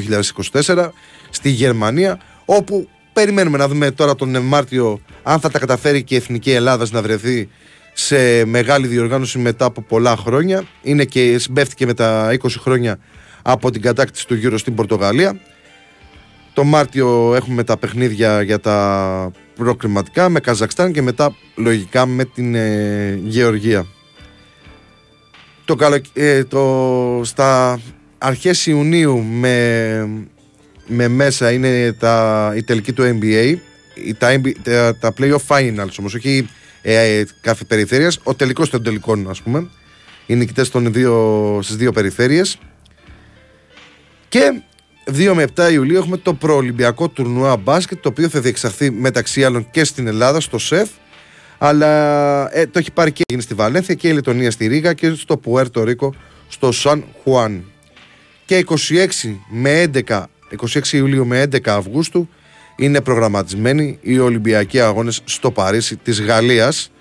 [0.63, 0.89] 2024
[1.29, 6.17] στη Γερμανία όπου περιμένουμε να δούμε τώρα τον Μάρτιο αν θα τα καταφέρει και η
[6.17, 7.49] Εθνική Ελλάδας να βρεθεί
[7.93, 10.63] σε μεγάλη διοργάνωση μετά από πολλά χρόνια.
[10.81, 12.99] Είναι και συμπέφτηκε με τα 20 χρόνια
[13.41, 15.39] από την κατάκτηση του γύρω στην Πορτογαλία.
[16.53, 22.55] Το Μάρτιο έχουμε τα παιχνίδια για τα προκριματικά με Καζακστάν και μετά λογικά με την
[22.55, 23.85] ε, Γεωργία.
[25.75, 27.79] Το, ε, το, στα
[28.17, 30.07] αρχές Ιουνίου με,
[30.87, 33.55] με μέσα είναι τα, η τελική του NBA
[34.17, 36.49] τα, τα, τα playoff finals όμως όχι
[36.81, 38.19] ε, κάθε περιφέρειας.
[38.23, 39.67] Ο τελικός των τελικών ας πούμε.
[40.25, 42.57] Οι νικητές των δύο, στις δύο περιφέρειες.
[44.29, 44.61] Και
[45.05, 49.67] 2 με 7 Ιουλίου έχουμε το προολυμπιακό τουρνουά μπάσκετ το οποίο θα διεξαχθεί μεταξύ άλλων
[49.71, 50.89] και στην Ελλάδα στο ΣΕΦ
[51.63, 55.13] αλλά ε, το έχει πάρει και γίνει στη Βαλένθια και η Λετωνία στη Ρίγα και
[55.13, 56.13] στο Πουέρτο Ρίκο
[56.47, 57.63] στο Σαν Χουάν.
[58.45, 60.23] Και 26 με 11
[60.73, 62.29] 26 Ιουλίου με 11 Αυγούστου
[62.75, 66.91] είναι προγραμματισμένοι οι Ολυμπιακοί Αγώνες στο Παρίσι της Γαλλίας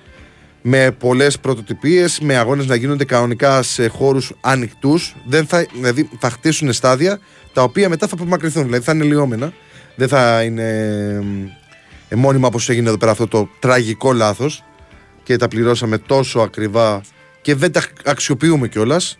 [0.63, 5.17] με πολλές πρωτοτυπίες, με αγώνες να γίνονται κανονικά σε χώρους ανοιχτούς.
[5.47, 7.21] Θα, δηλαδή θα χτίσουν στάδια
[7.53, 9.53] τα οποία μετά θα απομακρυνθούν, δηλαδή θα είναι λιώμενα
[10.01, 11.23] δεν θα είναι ε,
[12.17, 14.65] μόνιμα όπως έγινε εδώ πέρα αυτό το τραγικό λάθος
[15.23, 17.01] και τα πληρώσαμε τόσο ακριβά
[17.43, 19.19] και δεν τα αξιοποιούμε κιόλας.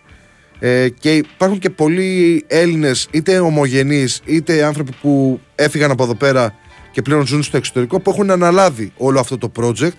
[0.59, 6.55] Ε, και υπάρχουν και πολλοί Έλληνες, είτε ομογενείς, είτε άνθρωποι που έφυγαν από εδώ πέρα
[6.91, 9.97] και πλέον ζουν στο εξωτερικό, που έχουν αναλάβει όλο αυτό το project,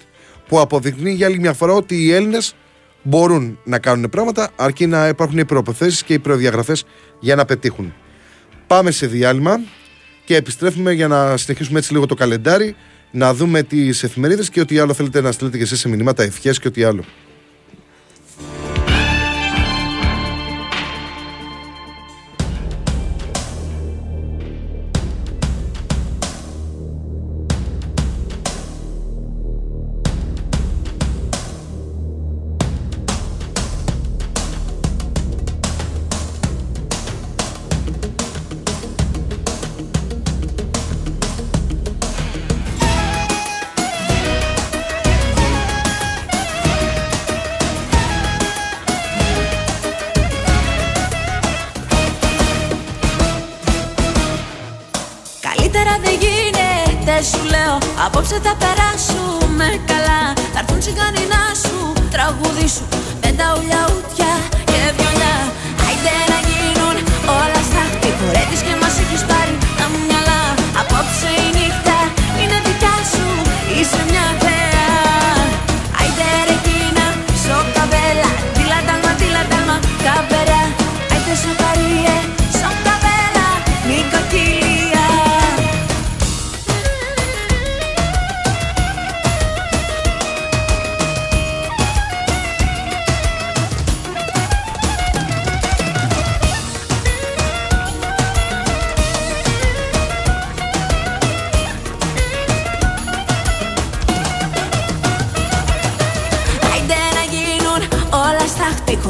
[0.49, 2.55] που αποδεικνύει για άλλη μια φορά ότι οι Έλληνες
[3.03, 6.85] μπορούν να κάνουν πράγματα, αρκεί να υπάρχουν οι προποθέσει και οι προδιαγραφές
[7.21, 7.95] για να πετύχουν.
[8.67, 9.61] Πάμε σε διάλειμμα
[10.25, 12.77] και επιστρέφουμε για να συνεχίσουμε έτσι λίγο το καλεντάρι,
[13.11, 16.59] να δούμε τις εφημερίδες και ό,τι άλλο θέλετε να στείλετε και εσείς σε μηνύματα, ευχές
[16.59, 17.05] και ό,τι άλλο.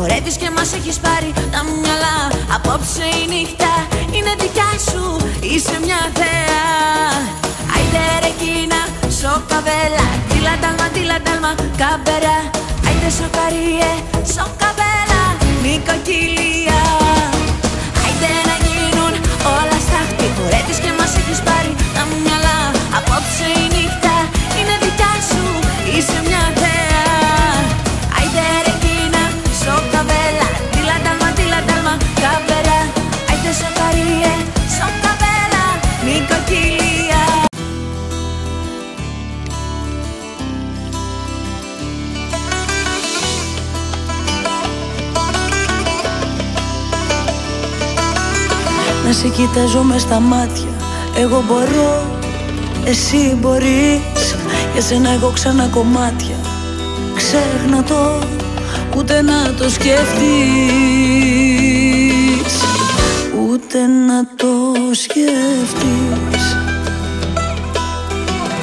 [0.02, 2.16] Χορεύεις και μας έχεις πάρει τα μυαλά.
[2.54, 3.72] Απόψε η νύχτα
[4.16, 5.04] είναι δικιά σου
[5.40, 6.66] Είσαι μια θέα.
[7.74, 8.80] Άιντε ρε κίνα,
[9.20, 10.06] σοκαβέλα.
[10.28, 12.38] Τίλα τάλμα, τίλα τάλμα, καμπερά
[12.86, 13.92] Άιντε σοκαριέ,
[14.34, 15.22] σοκαβέλα.
[15.62, 17.01] Νοικοκυλία
[49.12, 50.68] Να σε κοιτάζω με στα μάτια.
[51.16, 52.18] Εγώ μπορώ,
[52.84, 54.36] εσύ μπορείς.
[54.72, 56.36] Για σένα εγώ ξανά κομμάτια.
[57.14, 58.18] Ξέχνα το,
[58.96, 60.22] ούτε να το σκεφτείς
[63.48, 66.56] Ούτε να το σκεφτείς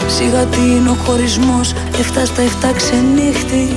[0.08, 1.74] Σιγά τι είναι ο χωρισμός.
[2.00, 3.76] Εφτά στα εφτά ξενύχτη.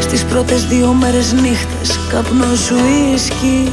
[0.00, 1.98] Στις πρώτες δύο μέρες νύχτες.
[2.10, 2.76] Καπνός σου
[3.14, 3.72] ίσκι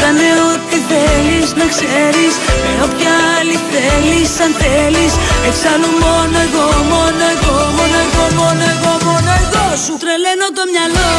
[0.00, 2.34] Κάνε ό,τι θέλεις να ξέρεις
[2.64, 5.12] Με όποια άλλη θέλεις αν θέλεις.
[5.48, 11.10] Εξάλλου μόνο εγώ, μόνο εγώ, μόνο εγώ, μόνο εγώ, μόνο εγώ Σου τρελαίνω το μυαλό.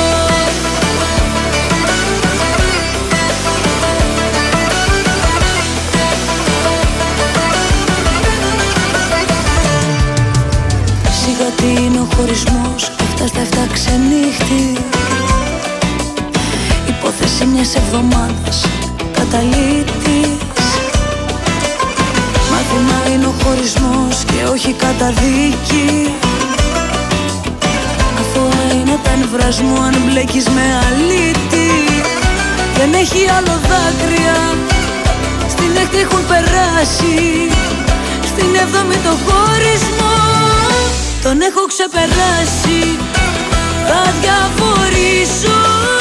[11.20, 14.91] Σιγά τι είναι ο χωρισμός Αυτά στα εφτά ξενύχτη
[17.42, 18.66] Υπόθεση μιας εβδομάδας
[19.12, 20.66] Καταλήτης.
[22.52, 26.16] Μάθημα είναι ο χωρισμός Και όχι καταδίκη.
[28.20, 31.70] Αθώα είναι τα νευράς μου Αν μπλέκεις με αλήτη.
[32.78, 34.40] Δεν έχει άλλο δάκρυα.
[35.50, 37.18] Στην έκτη έχουν περάσει.
[38.26, 40.18] Στην έβδομη το χωρισμό.
[41.24, 42.82] Τον έχω ξεπεράσει.
[43.88, 46.01] Θα διαφορήσω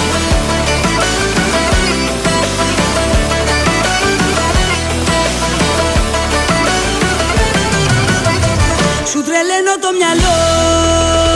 [9.21, 11.30] Σου τρελαίνω το μυαλό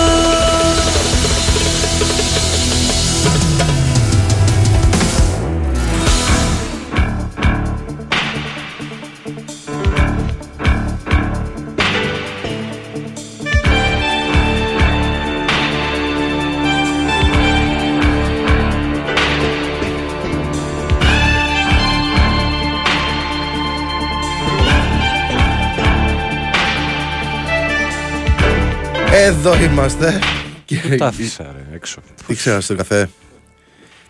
[29.47, 30.19] Εδώ είμαστε.
[30.65, 32.01] Και Πού τα άφησα, ρε, έξω.
[32.27, 33.09] ήξερα στο καφέ.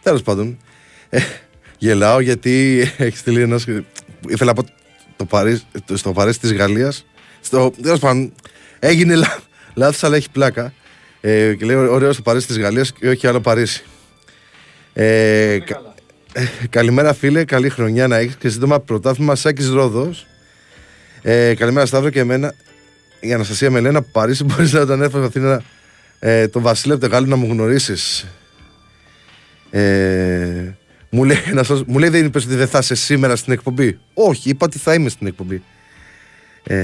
[0.04, 0.58] Τέλος πάντων.
[1.10, 1.20] Ε,
[1.78, 3.56] γελάω γιατί έχεις στείλει ένα.
[4.28, 4.70] Ήθελα να πω
[5.16, 7.06] το Παρίσι, το- στο Παρίσι της Γαλλίας.
[7.42, 7.72] Στο.
[7.82, 8.34] Τέλος πάντων.
[8.80, 9.38] Έγινε λα,
[9.74, 10.74] λάθος, αλλά έχει πλάκα.
[11.22, 13.84] Ε, και λέει ωραίος στο Παρίσι της Γαλλίας και όχι άλλο Παρίσι.
[14.94, 15.94] Ε, κα-
[16.34, 20.26] ε, καλημέρα φίλε, καλή χρονιά να έχεις και σύντομα πρωτάθλημα Σάκης Ρόδος.
[21.22, 22.54] Ε, καλημέρα Σταύρο και εμένα.
[23.28, 25.62] Η Αναστασία με λένε από Παρίσι μπορείς να τον έφερε Αθήνα
[26.20, 28.26] ε, τον Βασίλη από το Γάλλο να μου γνωρίσεις.
[29.70, 30.74] Ε,
[31.10, 34.00] μου, λέει, ένας άλλος- μου λέει δεν είπες ότι δεν θα είσαι σήμερα στην εκπομπή.
[34.14, 35.62] Όχι, είπα ότι θα είμαι στην εκπομπή.
[36.64, 36.76] Ε,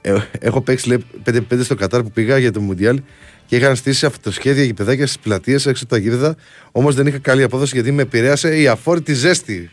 [0.00, 3.00] ε, έχω παίξει λέει 5-5 στο Κατάρ που πήγα για το Μουντιάλ
[3.46, 6.36] και είχαν στήσει αυτοσχέδια γηπεδάκια στις πλατείες έξω από τα γήπεδα.
[6.72, 9.70] Όμως δεν είχα καλή απόδοση γιατί με επηρέασε η αφόρητη ζέστη.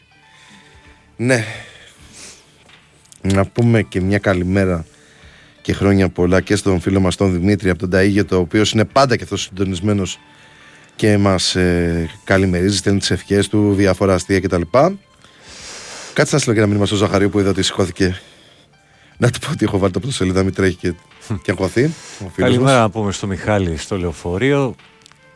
[1.17, 1.45] Ναι.
[3.33, 4.85] Να πούμε και μια καλημέρα
[5.61, 8.85] και χρόνια πολλά και στον φίλο μας τον Δημήτρη από τον Ταΐγετο ο οποίος είναι
[8.85, 10.19] πάντα και αυτός συντονισμένος
[10.95, 14.61] και μας ε, καλημερίζει, στέλνει τις ευχές του, διάφορα αστεία κτλ.
[16.13, 18.19] Κάτσε να στείλω και ένα μήνυμα στο Ζαχαρίου που είδα ότι σηκώθηκε.
[19.17, 20.93] Να του πω ότι έχω βάλει το πρωτοσέλιδα, μην τρέχει και,
[21.41, 21.83] και αγχωθεί.
[21.83, 22.81] ο φίλος Καλημέρα μας.
[22.81, 24.75] να πούμε στο Μιχάλη στο λεωφορείο.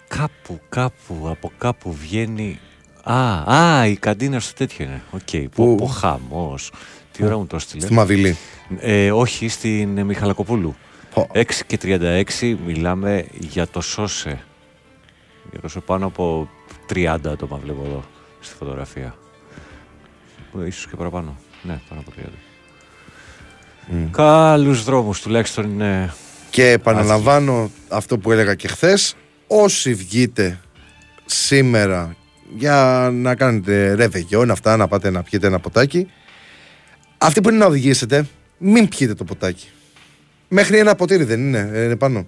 [0.08, 2.60] Κάπου, κάπου, από κάπου βγαίνει.
[3.04, 5.02] Α, α, η καντίνα στο τέτοιο είναι.
[5.12, 6.72] Οκ, Πού; πω, πω χαμός.
[7.20, 8.38] Τι ώρα μου το έστειλε; Στη Μαβιλή.
[8.80, 10.76] Ε, όχι, στην ε, Μιχαλακοπούλου.
[11.14, 11.28] Πω.
[11.34, 14.44] 6 και 36 μιλάμε για το σώσε.
[15.52, 16.50] Για το σώσε πάνω από
[16.94, 18.04] 30 άτομα βλέπω εδώ
[18.40, 19.16] στη φωτογραφία.
[20.62, 21.38] Ε, Ίσως και παραπάνω.
[21.62, 22.12] Ναι, πάνω από
[23.96, 24.10] 30.
[24.12, 26.14] Καλούς δρόμους τουλάχιστον είναι
[26.50, 29.16] Και επαναλαμβάνω αυτό που έλεγα και χθες.
[29.48, 30.60] Όσοι βγείτε
[31.26, 32.16] σήμερα
[32.56, 36.08] για να κάνετε ρεβεγιόν, αυτά, να πάτε να πιείτε ένα ποτάκι,
[37.22, 38.26] αυτοί που είναι να οδηγήσετε,
[38.58, 39.68] μην πιείτε το ποτάκι.
[40.48, 42.28] Μέχρι ένα ποτήρι δεν είναι, ε, είναι πάνω.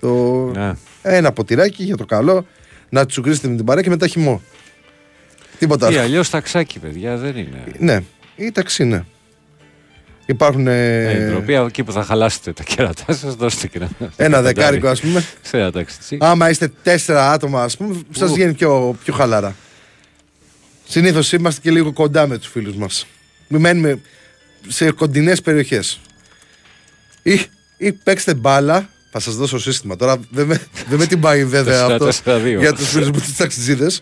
[0.00, 0.44] Το...
[0.54, 0.72] Ναι.
[1.02, 2.46] Ένα ποτηράκι για το καλό,
[2.88, 4.42] να τσουκρίσετε με την παρέα και μετά χυμό.
[5.58, 6.00] Τίποτα Ή άλλο.
[6.02, 7.64] αλλιώς ταξάκι, παιδιά, δεν είναι.
[7.78, 7.98] Ναι,
[8.36, 9.04] ή ταξί, ναι.
[10.26, 13.90] Υπάρχουν ε, Ε, ντροπή, εκεί που θα χαλάσετε τα κέρατά σας, δώστε και ένα.
[14.16, 15.24] ένα δεκάρικο, ας πούμε.
[15.42, 16.16] Σε ένα ταξί.
[16.20, 18.34] Άμα είστε τέσσερα άτομα, ας πούμε, σας Ου.
[18.34, 19.54] βγαίνει πιο, πιο χαλαρά.
[20.88, 23.06] Συνήθως είμαστε και λίγο κοντά με τους φίλους μας.
[23.48, 24.00] Μην μένουμε
[24.68, 26.00] σε κοντινές περιοχές.
[27.22, 27.40] Ή,
[27.76, 28.88] ή παίξτε μπάλα.
[29.12, 29.96] Θα σας δώσω σύστημα.
[29.96, 32.56] Τώρα δεν με, δεν με την πάει βέβαια αυτό 4-4-2.
[32.58, 34.00] για τους φίλους μου του ταξιτζίδες.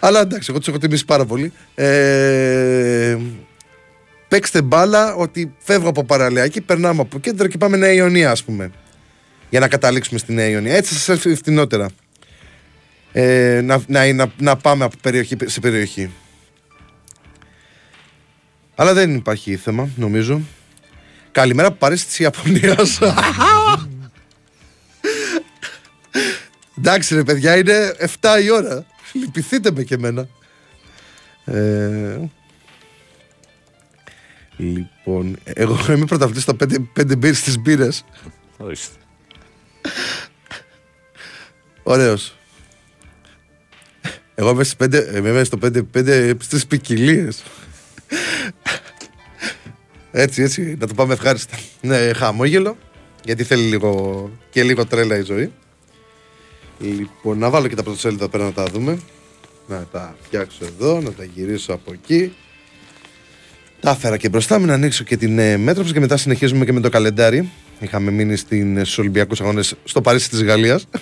[0.00, 1.52] Αλλά εντάξει, εγώ τους έχω τιμήσει πάρα πολύ.
[1.74, 3.16] Ε,
[4.28, 8.70] παίξτε μπάλα ότι φεύγω από παραλιακή, περνάμε από κέντρο και πάμε Νέα Ιωνία, ας πούμε.
[9.50, 10.74] Για να καταλήξουμε στη Νέα Ιωνία.
[10.76, 11.88] Έτσι σας έρθει φτηνότερα.
[13.12, 16.10] ε, να, να, να, να πάμε από περιοχή σε περιοχή.
[18.80, 20.40] Αλλά δεν υπάρχει θέμα, νομίζω.
[21.32, 22.98] Καλημέρα παρέστηση της Ιαπωνίας.
[26.78, 28.86] Εντάξει ρε παιδιά, είναι 7 η ώρα.
[29.12, 30.28] Λυπηθείτε με και εμένα.
[31.44, 32.18] Ε,
[34.56, 36.64] λοιπόν, εγώ είμαι πρωταθλητής στα 5,
[37.00, 38.04] 5 μπύρες στις μπύρες.
[38.56, 38.94] Ορίστε.
[41.82, 42.36] Ωραίος.
[44.34, 47.42] Εγώ είμαι, στις πέντε, είμαι μέσα στο 5, 5 στις ποικιλίες.
[50.12, 51.56] Έτσι, έτσι, να το πάμε ευχάριστα.
[51.80, 52.76] Ναι, χαμόγελο,
[53.24, 55.52] γιατί θέλει λίγο, και λίγο τρέλα η ζωή.
[56.78, 58.98] Λοιπόν, να βάλω και τα πρωτοσέλιδα πέρα να τα δούμε.
[59.66, 62.32] Να τα φτιάξω εδώ, να τα γυρίσω από εκεί.
[63.80, 66.72] Τα έφερα και μπροστά μου να ανοίξω και την ε, μέτροπος και μετά συνεχίζουμε και
[66.72, 67.50] με το καλεντάρι.
[67.80, 70.86] Είχαμε μείνει στην, ε, στους Ολυμπιακούς Αγώνες στο Παρίσι της Γαλλίας.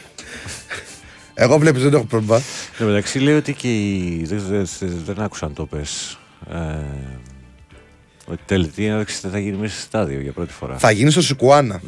[1.34, 2.36] Εγώ βλέπεις δεν έχω πρόβλημα.
[2.36, 2.42] Εν
[2.78, 4.22] τω μεταξύ λέει ότι και οι.
[4.24, 4.66] Δεν, δεν,
[5.04, 6.18] δεν άκουσαν το πες.
[6.50, 6.56] Ε,
[8.30, 10.78] ότι τελετή έναρξη δεν θα γίνει μέσα σε στάδιο για πρώτη φορά.
[10.78, 11.80] Θα γίνει στο Σικουάνα.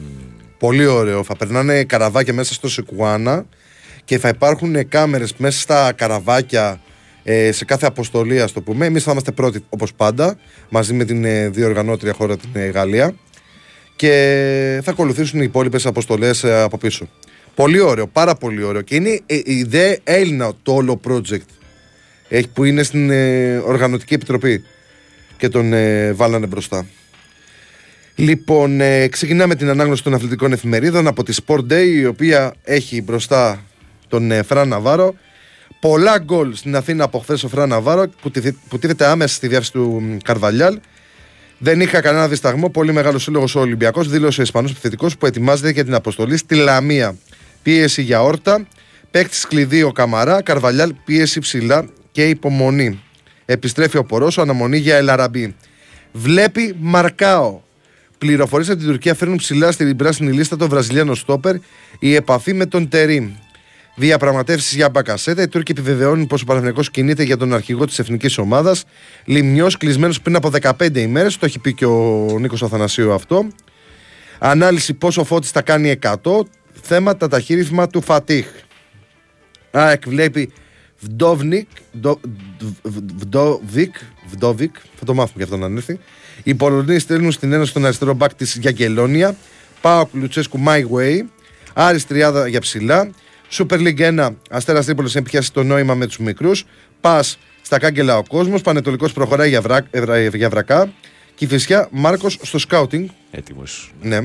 [0.59, 1.25] Πολύ ωραίο.
[1.25, 3.47] Θα περνάνε καραβάκια μέσα στο Σικουάνα
[4.05, 6.81] και θα υπάρχουν κάμερες μέσα στα καραβάκια
[7.23, 8.87] ε, σε κάθε αποστολή, ας το πούμε.
[8.87, 10.39] Εμείς θα είμαστε πρώτοι όπως πάντα,
[10.69, 13.15] μαζί με την ε, διοργανώτρια χώρα την ε, Γαλλία.
[13.97, 17.09] Και θα ακολουθήσουν οι υπόλοιπες αποστολές ε, από πίσω.
[17.55, 18.83] Πολύ ωραίο, πάρα πολύ ωραίο.
[18.83, 21.49] Και είναι ε, η ιδέα Έλληνα το όλο project
[22.29, 24.65] έχει, που είναι στην ε, Οργανωτική Επιτροπή
[25.41, 26.87] και τον ε, βάλανε μπροστά.
[28.15, 33.03] Λοιπόν, ε, ξεκινάμε την ανάγνωση των αθλητικών εφημερίδων από τη Sport Day, η οποία έχει
[33.03, 33.65] μπροστά
[34.09, 35.15] τον ε, Φραν Ναβάρο.
[35.81, 39.49] Πολλά γκολ στην Αθήνα από χθες ο Φραν Ναβάρο, που, τυθ- που τίθεται άμεσα στη
[39.49, 40.79] διάθεση του μ, Καρβαλιάλ.
[41.59, 42.71] Δεν είχα κανένα δισταγμό.
[42.71, 46.55] Πολύ μεγάλος σύλλογος ο Ολυμπιακός, δήλωσε ο Ισπανός επιθετικός που ετοιμάζεται για την αποστολή στη
[46.55, 47.17] Λαμία.
[47.63, 48.67] Πίεση για Όρτα.
[49.11, 50.43] Παίκτης κλειδί ο Καμαρά.
[50.43, 53.01] Καρβαλιάλ πίεση ψηλά και υπομονή.
[53.53, 55.57] Επιστρέφει ο Πορόσο, αναμονή για Ελ Αραμπί.
[56.13, 57.61] Βλέπει Μαρκάο.
[58.19, 61.55] Πληροφορίες από την Τουρκία φέρνουν ψηλά στην πράσινη λίστα τον Βραζιλιάνο στόπερ
[61.99, 63.31] η επαφή με τον Τερίμ.
[63.97, 65.43] Διαπραγματεύσεις για Μπακασέτα.
[65.43, 68.85] Οι Τούρκοι επιβεβαιώνουν πως ο Παναθηναϊκός κινείται για τον αρχηγό της εθνικής ομάδας.
[69.25, 71.37] Λημνιό κλεισμένος πριν από 15 ημέρες.
[71.37, 73.49] Το έχει πει και ο Νίκος Αθανασίου αυτό.
[74.39, 76.47] Ανάλυση πόσο Φώτης θα κάνει 100.
[76.83, 78.47] Θέματα τα χείρισμα του Φατίχ.
[79.71, 80.53] ΑΕΚ βλέπει
[81.01, 82.21] Βντόβνικ, Βντο-
[82.83, 83.95] Β- Βντόβικ,
[84.31, 85.99] Βντόβικ, θα το μάθουμε και αυτό να έρθει.
[86.43, 89.37] Οι Πολωνοί στέλνουν στην Ένωση τον αριστερό μπακ της Γιαγκελόνια.
[89.81, 91.19] Πάο Λουτσέσκου My Way.
[91.73, 93.11] Άρης Τριάδα για ψηλά.
[93.51, 94.29] Super League 1.
[94.51, 96.65] Αστέρας Τρίπολης έχει πιάσει το νόημα με τους μικρούς.
[97.01, 98.61] Πας στα κάγκελα ο κόσμος.
[98.63, 100.93] Πανετολικός προχωράει για, βρά, ευρα- για βρακά.
[101.35, 103.09] Κυφυσιά Μάρκος στο σκάουτινγκ.
[103.31, 103.93] Έτοιμος.
[104.03, 104.21] Ναι.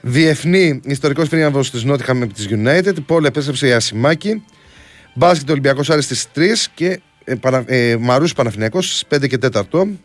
[0.00, 2.94] Διεθνή ιστορικός φρύναβο της Νότιχαμ με της United.
[3.06, 4.42] Πόλη επέστρεψε η Ασημάκη.
[5.14, 6.40] Μπάσκετ Ολυμπιακός Άρης στις 3
[6.74, 9.98] και ε, παρα, ε, Μαρούς Παναθηναϊκός στις 5 και 4.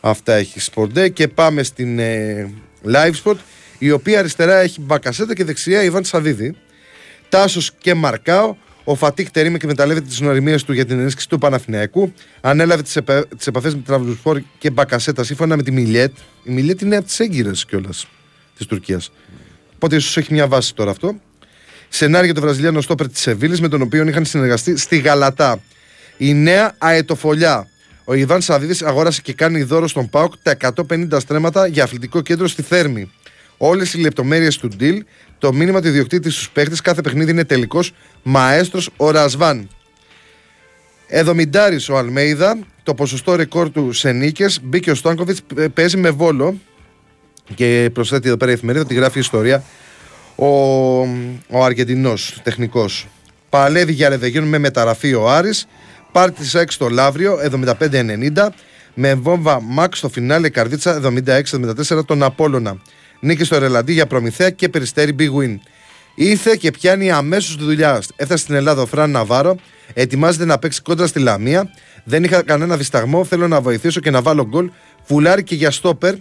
[0.00, 2.50] Αυτά έχει Sport Day και πάμε στην ε,
[2.92, 3.36] Live Sport
[3.78, 6.54] η οποία αριστερά έχει Μπακασέτα και δεξιά Ιβάν Σαββίδη.
[7.28, 8.56] Τάσος και Μαρκάο.
[8.84, 12.12] Ο Φατίχ Τερήμ εκμεταλλεύεται τις νοημίε του για την ενίσχυση του Παναθηναϊκού.
[12.40, 16.16] Ανέλαβε τις επαφές με Τραυζουσφόρ και Μπακασέτα σύμφωνα με τη Μιλιέτ.
[16.44, 18.06] Η Μιλιέτ είναι από τις έγκυρες κιόλας
[18.56, 19.10] της Τουρκίας.
[19.74, 21.14] Οπότε ίσως έχει μια βάση τώρα αυτό.
[21.94, 25.60] Σενάριο για τον Βραζιλιάνο στόπερ της Σεβίλης με τον οποίο είχαν συνεργαστεί στη Γαλατά.
[26.16, 27.68] Η νέα αετοφολιά.
[28.04, 30.56] Ο Ιβάν Σαββίδη αγόρασε και κάνει δώρο στον Πάοκ τα
[30.90, 33.12] 150 στρέμματα για αθλητικό κέντρο στη Θέρμη.
[33.56, 34.98] Όλες οι λεπτομέρειες του deal,
[35.38, 39.68] το μήνυμα του ιδιοκτήτη στους παίχτες, κάθε παιχνίδι είναι τελικός μαέστρος ο Ρασβάν.
[41.06, 44.60] Εδομιντάρη ο Αλμέιδα, το ποσοστό ρεκόρ του σε νίκες.
[44.62, 45.40] Μπήκε ο Στάνκοβιτς,
[45.74, 46.58] παίζει με βόλο.
[47.54, 49.64] Και προσθέτει εδώ πέρα η εφημερίδα, τη γράφει η ιστορία.
[50.36, 50.46] Ο,
[51.48, 53.06] ο Αργεντινός τεχνικός.
[53.48, 55.66] Παλεύει για ρεβεγιόν με μεταγραφή ο Άρης.
[56.12, 57.38] Πάρει τη 6 στο Λαύριο,
[57.78, 58.48] 75-90.
[58.94, 61.00] Με βόμβα Μαξ στο φινάλε Καρδίτσα
[61.96, 62.76] 76-74 τον Απόλλωνα.
[63.20, 65.58] Νίκη στο ρελαντί για Προμηθέα και Περιστέρι Big Win.
[66.14, 68.02] Ήρθε και πιάνει αμέσως τη δουλειά.
[68.16, 69.56] Έφτασε στην Ελλάδα ο Φραν Ναβάρο.
[69.94, 71.70] Ετοιμάζεται να παίξει κόντρα στη Λαμία.
[72.04, 73.24] Δεν είχα κανένα δισταγμό.
[73.24, 74.70] Θέλω να βοηθήσω και να βάλω γκολ.
[75.02, 76.14] Φουλάρει και για στόπερ.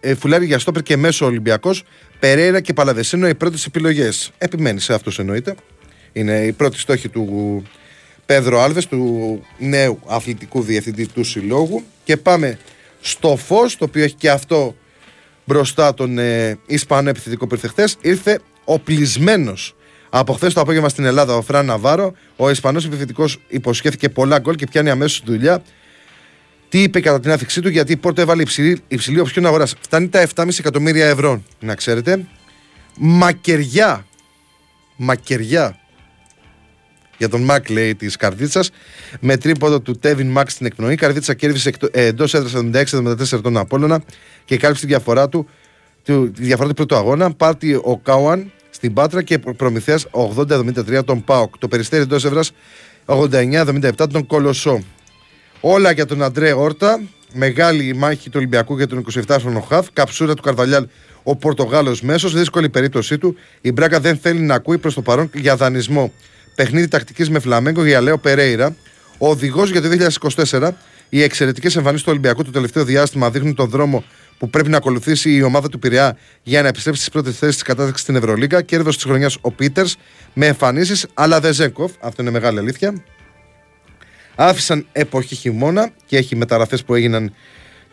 [0.00, 1.84] Ε, φουλάρι για στόπερ και μέσο Ολυμπιακός.
[2.18, 4.30] Περέιρα και Παλαδεσίνο οι πρώτες επιλογές.
[4.38, 5.54] Επιμένεις σε αυτός εννοείται.
[6.12, 7.62] Είναι η πρώτη στόχη του
[8.26, 11.82] Πέδρο Άλβες, του νέου αθλητικού διευθυντή του συλλόγου.
[12.04, 12.58] Και πάμε
[13.00, 14.76] στο φως, το οποίο έχει και αυτό
[15.44, 17.96] μπροστά τον ε, Ισπανό επιθετικό που ήρθε χθες.
[18.00, 19.74] Ήρθε οπλισμένος
[20.10, 22.14] από χθες το απόγευμα στην Ελλάδα ο Φραν Ναβάρο.
[22.36, 25.62] Ο Ισπανός επιθετικός υποσχέθηκε πολλά γκολ και πιάνει αμέσως δουλειά.
[26.68, 29.66] Τι είπε κατά την άφηξή του, γιατί η Πόρτο έβαλε υψηλή, υψηλή οψιόν αγορά.
[29.66, 32.26] Φτάνει τα 7,5 εκατομμύρια ευρώ, να ξέρετε.
[32.96, 34.06] Μακεριά.
[34.96, 35.78] Μακεριά.
[37.18, 38.70] για τον Μακ, λέει, της Καρδίτσας.
[39.20, 40.92] Με τρίποδο του Τέβιν Μακ στην εκπνοή.
[40.92, 44.02] Η Καρδίτσα κέρδισε εντός έδρας 76-74 τον Απόλωνα
[44.44, 45.48] και κάλυψε τη διαφορά του,
[46.04, 47.32] του, τη διαφορά του πρώτου αγώνα.
[47.32, 51.58] Πάρτι ο Κάουαν στην Πάτρα και προμηθεία 80-73 τον Πάοκ.
[51.58, 52.52] Το περιστέρι εντός έδρας
[53.06, 54.82] 89-77 τον Κολοσσό.
[55.60, 57.00] Όλα για τον Αντρέ Όρτα.
[57.32, 59.86] Μεγάλη μάχη του Ολυμπιακού για τον 27χρονο Χαφ.
[59.92, 60.86] Καψούρα του Καρβαλιάλ
[61.22, 62.34] ο Πορτογάλος μέσος.
[62.34, 63.36] Δύσκολη περίπτωσή του.
[63.60, 66.12] Η Μπράκα δεν θέλει να ακούει προς το παρόν για δανεισμό.
[66.54, 68.76] Παιχνίδι τακτικής με Φλαμέγκο για Λέο Περέιρα.
[69.18, 70.70] Ο οδηγός για το 2024.
[71.08, 74.04] Οι εξαιρετικές εμφανίσεις του Ολυμπιακού το τελευταίο διάστημα δείχνουν τον δρόμο
[74.38, 77.64] που πρέπει να ακολουθήσει η ομάδα του Πειραιά για να επιστρέψει στις πρώτες θέσεις της
[77.64, 78.62] κατάταξη στην Ευρωλίγα.
[78.62, 79.96] Κέρδος της χρονιάς ο Πίτερς
[80.32, 81.92] με εμφανίσεις, αλλά δεν Ζέγκοφ.
[82.00, 83.02] Αυτό είναι μεγάλη αλήθεια.
[84.36, 87.34] Άφησαν εποχή χειμώνα και έχει μεταγραφές που έγιναν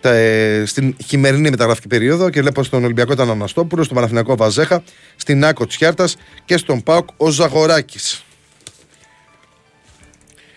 [0.01, 4.83] τα, ε, στην χειμερινή μεταγραφική περίοδο και βλέπω στον Ολυμπιακό ήταν Αναστόπουλος, στον Παναθηναϊκό Βαζέχα,
[5.15, 6.07] στην Άκο Τσιάρτα
[6.45, 8.23] και στον Πάοκ ο Ζαγοράκης.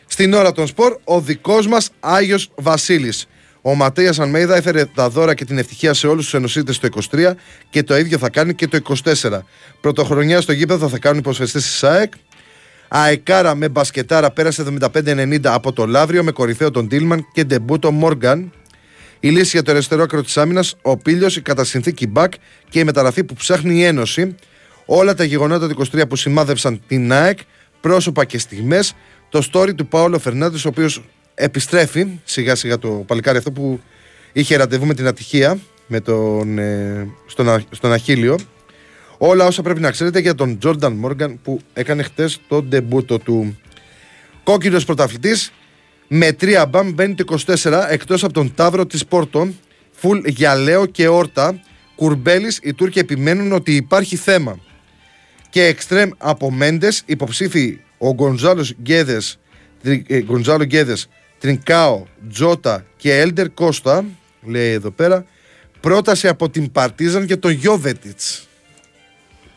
[0.07, 3.27] Στην ώρα των σπορ, ο δικός μας Άγιος Βασίλης.
[3.61, 7.37] Ο Ματέας Αλμέιδα έφερε τα δώρα και την ευτυχία σε όλους τους ενωσίτες το 23
[7.71, 9.45] και το ίδιο θα κάνει και το 24.
[9.81, 12.13] Πρωτοχρονιά στο γήπεδο θα κάνουν υποσχεστές της ΣΑΕΚ.
[12.89, 18.53] Αεκάρα με μπασκετάρα πέρασε 75-90 από το Λαύριο με κορυφαίο τον Τίλμαν και ντεμπούτο Μόργαν.
[19.21, 22.33] Η λύση για το αριστερό άκρο της άμυνας, ο Πίλιος, η κατασυνθήκη Μπακ
[22.69, 24.35] και η μεταγραφή που ψάχνει η Ένωση.
[24.85, 27.39] Όλα τα γεγονότα του 23 που σημάδευσαν την ΑΕΚ,
[27.81, 28.95] πρόσωπα και στιγμές.
[29.29, 31.03] Το story του Πάολο Φερνάνδη, ο οποίος
[31.35, 33.81] επιστρέφει σιγά σιγά το παλικάρι αυτό που
[34.33, 38.39] είχε ραντεβού με την ατυχία με τον, ε, στον, στον Αχίλιο.
[39.19, 43.59] Όλα όσα πρέπει να ξέρετε για τον Τζόρνταν Μόργαν που έκανε χτες το ντεμπούτο του.
[44.45, 45.53] Κόκκινος πρωταθλητής
[46.09, 49.49] με τρία μπαμ μπαίνει το 24 εκτός από τον Ταύρο της Πόρτο.
[49.93, 51.61] Φουλ για Λέο και Όρτα.
[51.95, 54.59] Κουρμπέλης, οι Τούρκοι επιμένουν ότι υπάρχει θέμα.
[55.51, 59.39] Και εξτρέμ από Μέντες, υποψήφοι ο Γκονζάλος Γκέδες,
[59.83, 61.09] ε, Γκονζάλο Γκέδες,
[61.39, 64.05] Τρινκάο, Τζότα και Έλντερ Κώστα,
[64.43, 65.27] λέει εδώ πέρα,
[65.81, 68.49] πρόταση από την Παρτίζαν για τον Γιώβετιτς.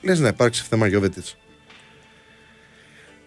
[0.02, 1.38] Λες να υπάρξει θέμα Γιώβετιτς.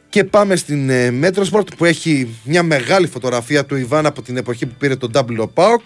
[0.08, 4.66] Και πάμε στην ε, Metrosport που έχει μια μεγάλη φωτογραφία του Ιβάν από την εποχή
[4.66, 5.80] που πήρε τον W Pauk.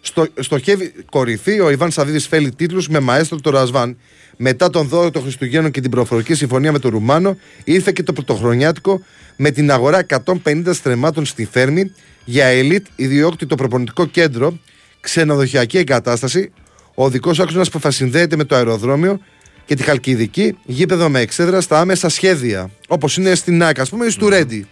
[0.00, 3.98] Στο, στο χέρι κορυφή, ο Ιβάν Σαββίδης φέλει τίτλους με μαέστρο το Ρασβάν.
[4.36, 8.12] Μετά τον δώρο των Χριστουγέννων και την προφορική συμφωνία με τον Ρουμάνο, ήρθε και το
[8.12, 9.02] πρωτοχρονιάτικο
[9.36, 10.06] με την αγορά
[10.44, 11.92] 150 στρεμάτων στη Φέρμη
[12.24, 14.58] για ελίτ ιδιόκτητο προπονητικό κέντρο,
[15.00, 16.52] ξενοδοχειακή εγκατάσταση,
[16.94, 19.20] ο οδικό άξονας που θα συνδέεται με το αεροδρόμιο
[19.64, 22.70] και τη Χαλκιδική, γήπεδο με εξέδρα στα άμεσα σχέδια.
[22.88, 24.66] Όπως είναι στην ΑΕΚ, ας πούμε, ή στο Ρέντι,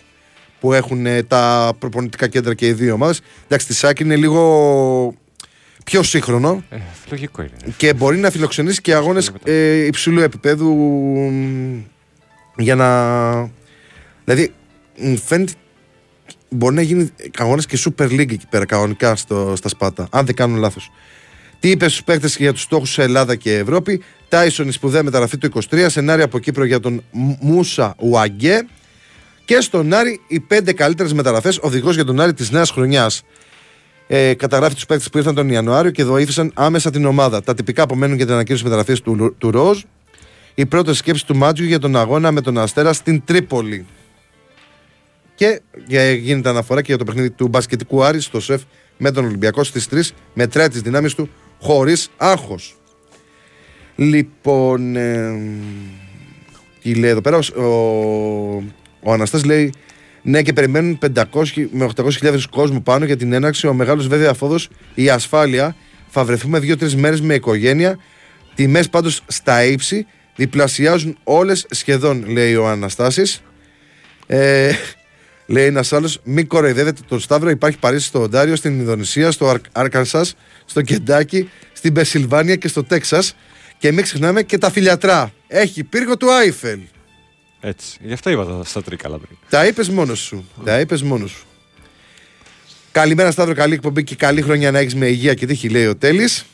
[0.60, 3.20] που έχουν ε, τα προπονητικά κέντρα και οι δύο ομάδες.
[3.44, 5.14] Εντάξει, τη ΣΑΚ είναι λίγο
[5.84, 6.64] πιο σύγχρονο.
[6.70, 6.76] Ε,
[7.10, 7.74] λογικό είναι.
[7.76, 10.76] Και μπορεί να φιλοξενήσει και αγώνες ε, υψηλού επίπεδου
[12.56, 13.50] για να.
[14.24, 14.52] Δηλαδή,
[15.24, 15.52] φαίνεται
[16.50, 20.34] μπορεί να γίνει αγώνες και Super League εκεί πέρα κανονικά στο, στα Σπάτα, αν δεν
[20.34, 20.90] κάνω λάθος.
[21.60, 25.38] Τι είπες στους παίκτες για τους στόχους σε Ελλάδα και Ευρώπη; Τάισον η σπουδαία μεταγραφή
[25.38, 25.86] του 23.
[25.88, 27.02] Σενάρια από Κύπρο για τον
[27.40, 28.66] Μούσα Ουαγκέ.
[29.44, 31.58] Και στον Άρη οι πέντε καλύτερες μεταγραφές.
[31.62, 33.22] Οδηγός για τον Άρη της νέας χρονιάς.
[34.06, 37.42] Ε, καταγράφει τους παίκτες που ήρθαν τον Ιανουάριο και βοήθησαν άμεσα την ομάδα.
[37.42, 39.82] Τα τυπικά απομένουν για την ανακοίνωση μεταγραφής του, του Ροζ.
[40.54, 43.86] Η πρώτη σκέψη του Μάτζιου για τον αγώνα με τον Αστέρα στην Τρίπολη.
[45.34, 45.60] Και
[46.18, 48.62] γίνεται αναφορά και για το παιχνίδι του μπασκετικού Άρη στο σεφ
[48.96, 50.00] με τον Ολυμπιακό στις 3.
[50.34, 51.28] Μετράει τι δυνάμεις του
[51.60, 52.79] χωρίς άγχος.
[54.00, 54.96] Λοιπόν.
[54.96, 55.40] Ε,
[56.82, 57.64] τι λέει εδώ πέρα, ο,
[59.00, 59.72] ο Αναστάς λέει
[60.22, 61.22] ναι και περιμένουν 500
[61.70, 63.66] με 800.000 κόσμο πάνω για την έναρξη.
[63.66, 65.76] Ο μεγάλος βέβαια αφόδος η ασφάλεια.
[66.08, 67.98] Θα βρεθούμε δύο-τρεις μέρες με οικογένεια.
[68.54, 70.06] Τιμές πάντως στα ύψη
[70.36, 73.42] διπλασιάζουν όλες σχεδόν λέει ο Αναστάσης.
[74.26, 74.72] Ε,
[75.46, 77.50] λέει ένας άλλος, μην κοροϊδεύετε τον Σταύρο.
[77.50, 83.34] Υπάρχει Παρίσι στο Οντάριο, στην Ινδονησία, στο Άρκανσας, στο Κεντάκι, στην Πεσιλβάνια και στο Τέξας.
[83.80, 85.32] Και μην ξεχνάμε και τα φιλιατρά.
[85.46, 86.80] Έχει πύργο του Άιφελ.
[87.60, 87.98] Έτσι.
[88.02, 89.36] Γι' αυτό είπα τα- στα τρίκαλα πριν.
[89.48, 90.48] Τα είπες μόνος σου.
[90.64, 91.44] Τα είπες μόνος σου.
[92.92, 93.54] Καλημέρα, Σταύρο.
[93.54, 96.44] Καλή εκπομπή και καλή χρονιά να έχεις με υγεία και τύχη, λέει ο Τέλης.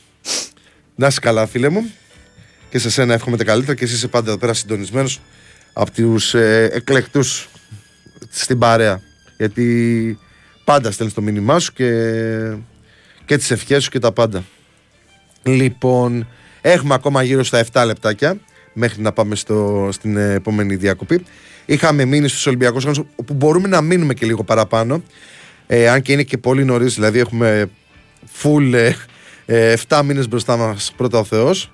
[0.95, 1.91] Να είσαι καλά, φίλε μου.
[2.69, 5.19] Και σε σένα εύχομαι τα καλύτερα και εσύ είσαι πάντα εδώ πέρα συντονισμένος
[5.73, 7.47] από τους ε, εκλεκτούς
[8.29, 9.01] στην παρέα.
[9.37, 10.19] Γιατί
[10.63, 11.91] πάντα στέλνεις το μήνυμά σου και,
[13.25, 14.43] και τις ευχές σου και τα πάντα.
[15.43, 16.27] Λοιπόν,
[16.71, 18.37] έχουμε ακόμα γύρω στα 7 λεπτάκια
[18.73, 21.23] μέχρι να πάμε στο, στην ε, επόμενη διακοπή.
[21.65, 25.03] Είχαμε μείνει στους Ολυμπιακούς Αγώνες όπου μπορούμε να μείνουμε και λίγο παραπάνω.
[25.67, 27.69] Ε, αν και είναι και πολύ νωρίς, δηλαδή έχουμε
[28.43, 28.91] full ε,
[29.45, 31.71] ε, 7 μήνες μπροστά μας πρώτα ο Θεός.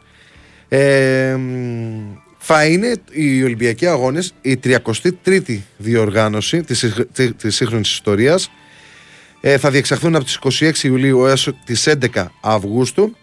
[0.67, 7.91] Ε, μ, θα είναι οι Ολυμπιακοί Αγώνες η 33η διοργάνωση της, συγχ- τη- της σύγχρονης
[7.91, 8.51] ιστορίας.
[9.41, 13.15] Ε, θα διεξαχθούν από τις 26 Ιουλίου έως τις 11 Αυγούστου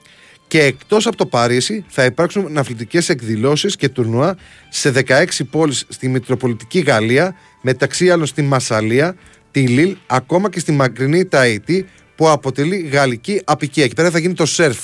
[0.51, 4.36] και εκτός από το Παρίσι θα υπάρξουν αθλητικές εκδηλώσεις και τουρνουά
[4.68, 9.16] σε 16 πόλεις στη Μητροπολιτική Γαλλία μεταξύ άλλων στη Μασαλία,
[9.51, 11.86] τη Λίλ, ακόμα και στη μακρινή Ταϊτή
[12.16, 13.85] που αποτελεί γαλλική απικία.
[13.85, 14.78] Εκεί πέρα θα γίνει το σερφ,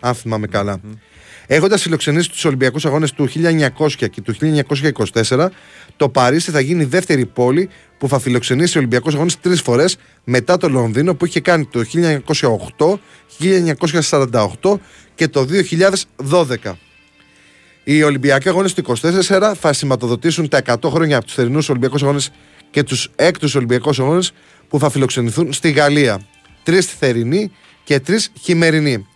[0.00, 0.80] αν θυμάμαι καλά.
[1.46, 4.34] Έχοντας φιλοξενήσει τους Ολυμπιακούς Αγώνες του 1900 και του
[5.28, 5.48] 1924,
[5.96, 7.68] το Παρίσι θα γίνει η δεύτερη πόλη
[7.98, 11.82] που θα φιλοξενήσει Ολυμπιακού Αγώνες τρεις φορές μετά το Λονδίνο που είχε κάνει το
[12.78, 12.98] 1908,
[14.60, 14.78] 1948
[15.14, 15.46] και το
[16.18, 16.72] 2012.
[17.84, 22.30] Οι Ολυμπιακοί Αγώνες του 24 θα σηματοδοτήσουν τα 100 χρόνια από τους θερινούς Ολυμπιακούς Αγώνες
[22.70, 24.32] και τους έκτους Ολυμπιακούς Αγώνες
[24.68, 26.20] που θα φιλοξενηθούν στη Γαλλία.
[26.62, 27.50] Τρεις θερινοί
[27.84, 29.06] και τρεις χειμερινοί.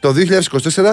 [0.00, 0.14] Το
[0.74, 0.92] 2024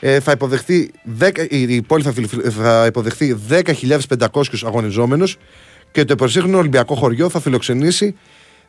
[0.00, 5.36] ε, θα υποδεχθεί 10, η, η πόλη θα, φιλ- θα υποδεχθεί 10.500 αγωνιζόμενους
[5.94, 8.14] και το υπερσύγχρονο Ολυμπιακό χωριό θα φιλοξενήσει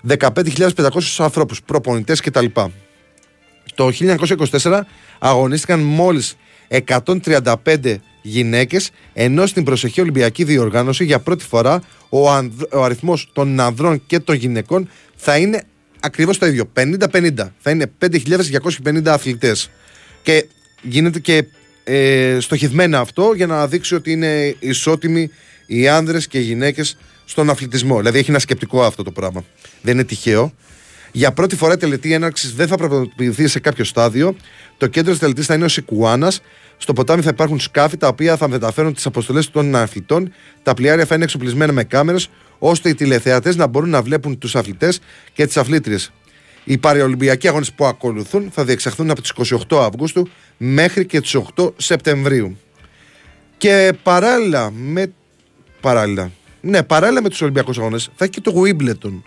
[0.07, 0.88] 15.500
[1.18, 2.45] ανθρώπους, προπονητές κτλ.
[3.76, 3.91] Το
[4.61, 4.81] 1924
[5.19, 6.35] αγωνίστηκαν μόλις
[6.68, 13.60] 135 γυναίκες ενώ στην προσεχή Ολυμπιακή διοργάνωση για πρώτη φορά ο, ανδ- ο αριθμός των
[13.60, 15.64] ανδρών και των γυναικών θα είναι
[15.99, 17.31] ακριβώς το ίδιο, 50-50.
[17.60, 19.69] Θα είναι 5.250 αθλητές.
[20.23, 20.45] Και
[20.81, 21.45] γίνεται και
[21.84, 25.30] ε, στοχευμένα αυτό για να δείξει ότι είναι ισότιμοι
[25.65, 27.97] οι άνδρες και οι γυναίκες στον αθλητισμό.
[27.97, 29.43] Δηλαδή έχει ένα σκεπτικό αυτό το πράγμα.
[29.81, 30.53] Δεν είναι τυχαίο.
[31.11, 34.35] Για πρώτη φορά η τελετή έναρξης δεν θα πραγματοποιηθεί σε κάποιο στάδιο.
[34.77, 36.31] Το κέντρο της τελετής θα είναι ο Σικουάνα.
[36.77, 40.34] Στο ποτάμι θα υπάρχουν σκάφη τα οποία θα μεταφέρουν τις αποστολές των αθλητών.
[40.64, 42.30] Τα πλοιάρια θα είναι εξοπλισμένα με κάμερες,
[42.60, 44.99] ώστε οι τηλεθεατές να μπορούν να βλέπουν τους αθλητές
[45.34, 46.11] και τις αθλήτριες.
[46.64, 49.31] Οι παρεολυμπιακοί αγώνες που ακολουθούν θα διεξαχθούν από τις
[49.69, 50.27] 28 Αυγούστου
[50.57, 52.57] μέχρι και τις 8 Σεπτεμβρίου.
[53.57, 55.14] Και παράλληλα με.
[55.81, 56.31] Παράλληλα.
[56.68, 59.22] Ναι, παράλληλα με τους Ολυμπιακούς Αγώνες θα έχει και το Wimbledon.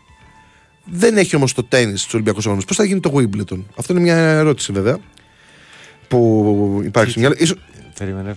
[0.85, 2.65] Δεν έχει όμως το τέννη στους Ολυμπιακούς Αγώνες.
[2.65, 4.99] Πώς θα γίνει το Wimbledon; Αυτό είναι μια ερώτηση βέβαια.
[6.09, 7.35] Που υπάρχει στο μυαλό.
[7.39, 7.57] Ίσως
[7.99, 8.37] Περίμενε.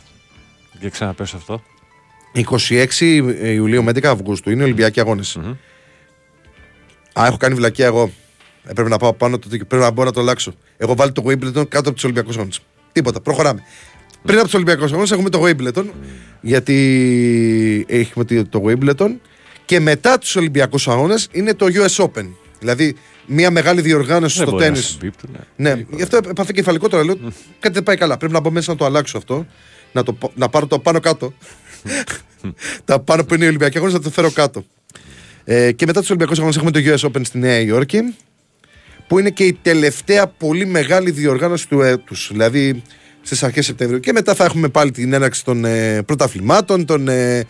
[0.80, 1.64] Για ξαναπες αυτό.
[2.70, 2.86] 26
[3.42, 5.38] Ιουλίου με 11 Αυγούστου είναι Ολυμπιακοί αγώνες.
[7.20, 8.12] Α, έχω κάνει βλακία εγώ.
[8.64, 9.66] Έπρεπε να πάω πάνω το τέτοιο.
[9.66, 10.54] Πρέπει να μπορώ να το αλλάξω.
[10.78, 12.60] Εγώ βάλω το Wimbledon κάτω από τους Ολυμπιακούς Αγώνες.
[12.92, 13.22] Τίποτα.
[13.22, 13.64] Προχωράμε.
[14.24, 15.86] Πριν από τους Ολυμπιακούς Αγώνες έχουμε το Wimbledon.
[16.42, 19.10] Γιατί έχουμε το- το Wimbledon.
[19.66, 22.26] Και μετά τους Ολυμπιακούς Αγώνες είναι το US Open.
[22.60, 22.96] Δηλαδή
[23.26, 24.88] μια μεγάλη διοργάνωση Δεν στο μπορεί να τέννη.
[24.88, 25.74] συμπίπτουν, ναι.
[25.74, 27.04] Ναι, γι' αυτό έπαθε κεφαλικό τώρα.
[27.04, 27.16] Λέω
[27.60, 28.18] κάτι δεν πάει καλά.
[28.18, 29.46] Πρέπει να μπω μέσα να το αλλάξω αυτό.
[29.92, 31.34] Να, το, να πάρω το πάνω κάτω.
[32.86, 34.66] Τα πάνω που είναι οι Ολυμπιακοί αγώνες να το φέρω κάτω.
[35.44, 38.16] Ε, και μετά τους Ολυμπιακούς αγώνες έχουμε το US Open στη Νέα Υόρκη.
[39.08, 42.28] Που είναι και η τελευταία πολύ μεγάλη διοργάνωση του έτους.
[42.32, 42.82] Δηλαδή
[43.22, 44.00] στις αρχές Σεπτεμβρίου.
[44.00, 47.44] Και μετά θα έχουμε πάλι την έναρξη των ε, πρωταθλημάτων, των ε,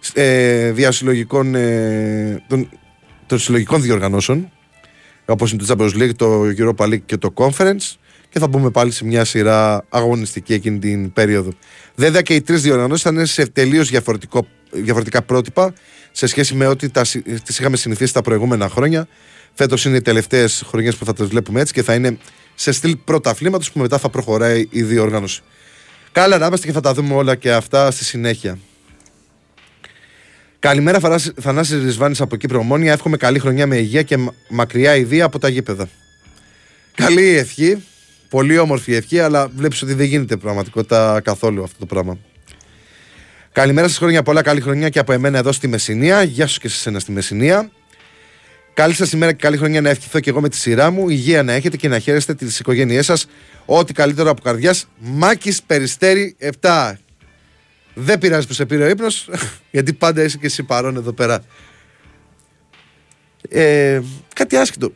[0.00, 1.54] σ- ε, διασυλλογικών.
[1.54, 2.68] Ε, των,
[3.26, 4.50] των συλλογικών διοργανώσεων
[5.26, 7.92] όπως είναι το Champions League, το Europa League και το Conference
[8.28, 11.50] και θα μπούμε πάλι σε μια σειρά αγωνιστική εκείνη την περίοδο.
[11.94, 15.72] Βέβαια και οι τρεις διοργανώσεις θα είναι σε τελείως διαφορετικό, διαφορετικά πρότυπα
[16.12, 19.08] σε σχέση με ό,τι τα, συ- τις είχαμε συνηθίσει τα προηγούμενα χρόνια.
[19.54, 22.18] Φέτος είναι οι τελευταίες χρονιές που θα τις βλέπουμε έτσι και θα είναι
[22.54, 25.40] σε στυλ πρωταθλήματος που μετά θα προχωράει η διοργάνωση.
[26.12, 28.58] Καλά να είμαστε και θα τα δούμε όλα και αυτά στη συνέχεια.
[30.58, 32.92] Καλημέρα, Θανάση- Θανάσης Ρισβάνης από Κύπρο Ομόνια.
[32.92, 35.88] Εύχομαι καλή χρονιά με υγεία και μα- μακριά ιδία από τα γήπεδα.
[36.94, 37.82] Καλή ευχή.
[38.28, 42.18] Πολύ όμορφη ευχή, αλλά βλέπεις ότι δεν γίνεται πραγματικότητα καθόλου αυτό το πράγμα.
[43.52, 46.22] Καλημέρα σας χρόνια πολλά, καλή χρονιά και από εμένα εδώ στη Μεσσηνία.
[46.22, 47.70] Γεια σου και σε σένα στη Μεσσηνία.
[48.74, 51.08] Καλή σας ημέρα και καλή χρονιά να ευχηθώ και εγώ με τη σειρά μου.
[51.08, 53.26] Υγεία να έχετε και να χαίρεστε τις οικογένειές σας.
[53.64, 54.86] Ό,τι καλύτερο από καρδιάς.
[54.98, 56.92] Μάκης Περιστέρη 7.
[57.94, 59.28] Δεν πειράζει που σε πήρε ο ύπνος,
[59.70, 61.44] γιατί πάντα είσαι και εσύ παρόν εδώ πέρα.
[63.48, 64.00] Ε,
[64.34, 64.92] κάτι άσχετο.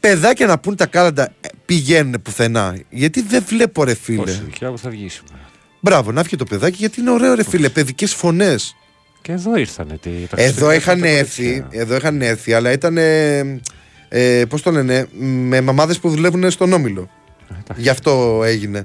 [0.00, 2.78] Παιδάκια να πούν τα κάλαντα ε, πηγαίνουν πουθενά.
[2.90, 4.22] Γιατί δεν βλέπω ρε φίλε.
[4.22, 5.50] Όχι, δικιά μου θα βγει σήμερα.
[5.80, 7.68] Μπράβο, να βγει το παιδάκι γιατί είναι ωραίο ρε φίλε.
[7.68, 8.74] Παιδικές φωνές.
[9.24, 9.98] Και εδώ ήρθανε.
[9.98, 11.80] Τι, τα Εδώ Χριστούγεννα είχαν τα έρθει, κορίτσια.
[11.80, 12.96] εδώ είχαν έρθει, αλλά ήταν.
[12.98, 13.60] Ε,
[14.08, 17.10] ε, Πώς το λένε, με μαμάδες που δουλεύουν στον Όμιλο.
[17.48, 17.82] εντάξει.
[17.82, 18.84] Γι' αυτό έγινε.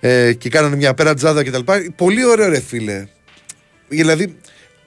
[0.00, 1.60] Ε, και κάνανε μια πέρα τζάδα κτλ.
[1.96, 3.06] Πολύ ωραίο ρε φίλε.
[3.88, 4.36] Δηλαδή,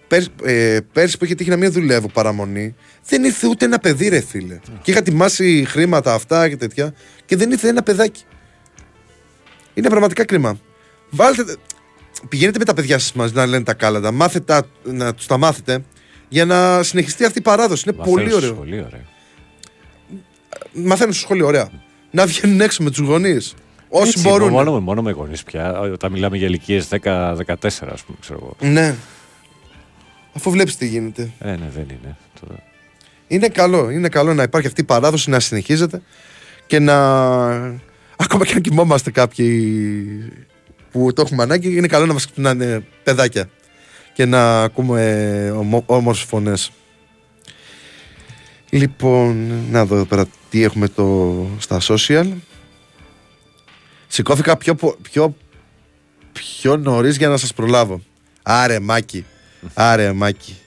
[0.08, 2.76] πέρσι, ε, πέρσι που είχε τύχει να μην δουλεύω παραμονή,
[3.08, 4.60] δεν ήρθε ούτε ένα παιδί ρε φίλε.
[4.82, 6.94] Και είχα ετοιμάσει χρήματα αυτά και τέτοια
[7.26, 8.24] και δεν ήρθε ένα παιδάκι.
[9.74, 10.60] Είναι πραγματικά κρίμα.
[11.10, 11.44] Βάλτε,
[12.30, 15.38] πηγαίνετε με τα παιδιά σας μαζί να λένε τα κάλαντα, μάθετε, τα- να τους τα
[15.38, 15.84] μάθετε
[16.30, 17.84] για να συνεχιστεί αυτή η παράδοση.
[17.88, 18.54] Είναι Μαθαίνω πολύ στο ωραίο.
[18.54, 19.02] σχολείο, ρε.
[20.74, 21.70] Μαθαίνουν στο σχολείο, ωραία.
[22.12, 23.54] Να βγαίνουν έξω με τους γονείς.
[23.90, 24.50] Όσοι Έτσι, μπορούν.
[24.50, 25.80] Μόνο, μόνο με γονείς πια.
[25.80, 28.72] Όταν μιλάμε για ηλικίες 10-14, ας πούμε, ξέρω εγώ.
[28.72, 28.96] Ναι.
[30.34, 31.32] Αφού βλέπεις τι γίνεται.
[31.40, 32.18] Ε, ναι, δεν είναι.
[32.42, 32.60] Τώρα.
[33.28, 36.02] Είναι καλό, είναι καλό να υπάρχει αυτή η παράδοση να συνεχίζεται
[36.68, 36.96] και να.
[38.16, 40.34] Ακόμα και αν κοιμόμαστε κάποιοι
[40.94, 43.50] που το έχουμε ανάγκη, είναι καλό να μα ξυπνάνε παιδάκια
[44.14, 45.52] και να ακούμε
[45.86, 46.72] όμορφε φωνές.
[48.70, 52.32] Λοιπόν, να δω εδώ πέρα τι έχουμε το, στα social.
[54.08, 55.36] Σηκώθηκα πιο, πο- πιο,
[56.32, 58.02] πιο νωρίς για να σας προλάβω.
[58.44, 59.26] Άρε Μάκη,
[59.74, 60.58] άρε Μάκη.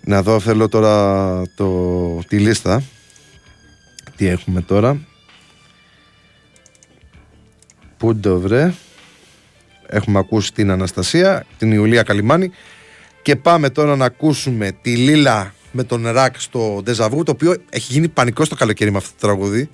[0.00, 1.68] Να δω θέλω τώρα το,
[2.28, 2.82] τη λίστα.
[4.16, 5.00] Τι έχουμε τώρα.
[8.00, 8.74] Πού το βρε.
[9.86, 12.50] Έχουμε ακούσει την Αναστασία, την Ιουλία Καλιμάνη
[13.22, 17.92] και πάμε τώρα να ακούσουμε τη Λίλα με τον Ρακ στο Ντεζαβού το οποίο έχει
[17.92, 19.70] γίνει πανικό στο καλοκαίρι με αυτό το τραγούδι.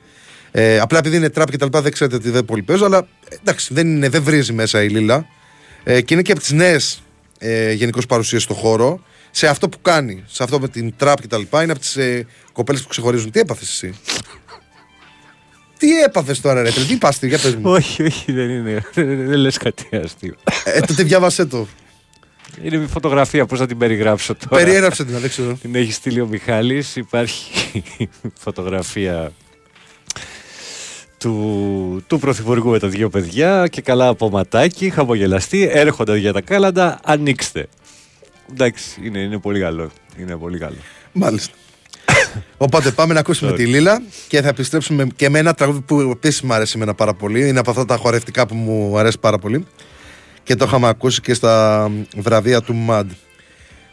[0.50, 2.98] Ε, απλά επειδή είναι τραπ και τα λοιπά δεν ξέρετε ότι δεν πολύ παίζω αλλά
[3.28, 5.26] ε, εντάξει δεν, είναι, δεν βρίζει μέσα η Λίλα
[5.84, 7.02] ε, και είναι και από τις νέες
[7.38, 9.00] ε, γενικώς παρουσίες στο χώρο
[9.30, 11.96] σε αυτό που κάνει, σε αυτό με την τραπ και τα λοιπά είναι από τις
[11.96, 13.30] ε, κοπέλες που ξεχωρίζουν.
[13.30, 13.94] Τι έπαθες εσύ;
[15.78, 17.70] Τι έπαθες τώρα ρε, τρε, τι πας, για πες μου.
[17.70, 18.84] όχι, όχι, δεν είναι.
[18.94, 20.34] δεν, δεν λες κάτι αστείο.
[20.64, 21.66] ε, τότε διάβασέ το.
[22.62, 24.64] είναι μια φωτογραφία, πώς να την περιγράψω τώρα.
[24.64, 25.58] Περιέγραψε την, δεν ξέρω.
[25.60, 26.96] Την έχει στείλει ο Μιχάλης.
[26.96, 27.82] Υπάρχει
[28.44, 29.32] φωτογραφία
[31.18, 36.40] του, του Πρωθυπουργού με τα δύο παιδιά και καλά από ματάκι, χαμογελαστή, έρχονται για τα
[36.40, 37.68] κάλαντα, ανοίξτε.
[38.52, 39.90] Εντάξει, είναι, είναι πολύ καλό.
[40.18, 40.76] Είναι πολύ καλό.
[41.12, 41.54] Μάλιστα.
[42.56, 43.56] Οπότε πάμε να ακούσουμε Sorry.
[43.56, 47.14] τη Λίλα και θα επιστρέψουμε και με ένα τραγούδι που επίσης μου αρέσει εμένα πάρα
[47.14, 47.48] πολύ.
[47.48, 49.66] Είναι από αυτά τα χορευτικά που μου αρέσει πάρα πολύ.
[50.42, 53.10] Και το είχαμε ακούσει και στα βραβεία του ΜΑΝΤ.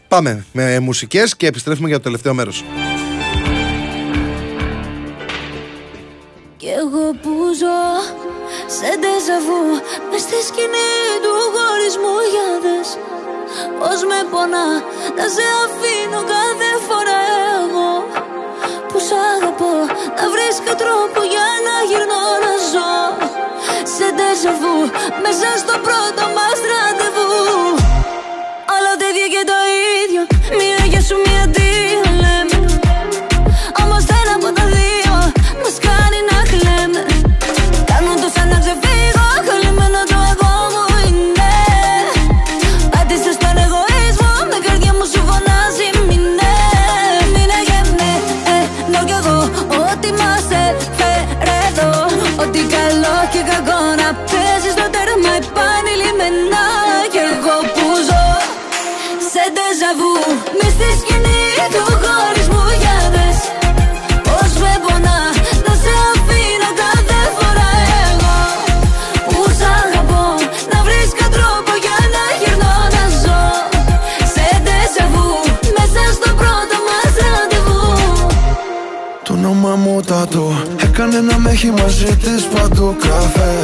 [0.07, 2.63] Πάμε με μουσικές και επιστρέφουμε για το τελευταίο μέρος.
[6.63, 7.81] Κι εγώ που ζω
[8.77, 9.63] σε ντεζαβού
[10.09, 12.89] Μες στη σκηνή του χωρισμού για δες
[13.79, 14.67] Πώς με πονά
[15.17, 16.52] να σε αφήνω κάθε
[25.23, 26.22] μέσα στο πρώτο
[81.53, 83.55] έχει μαζί της παντού καφέ.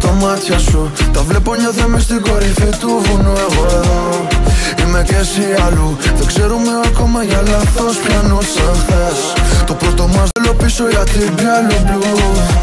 [0.00, 3.32] Το μάτια σου Τα βλέπω νιώθω μες στην κορυφή του βουνού.
[3.48, 4.26] Εγώ εδώ
[4.82, 5.96] Είμαι και εσύ αλλού.
[6.18, 8.48] Δεν ξέρουμε ακόμα για λάθος πιανούς
[8.80, 9.18] χθες.
[9.66, 12.16] Το πρώτο μας θέλω πίσω για την πιάλο μπλου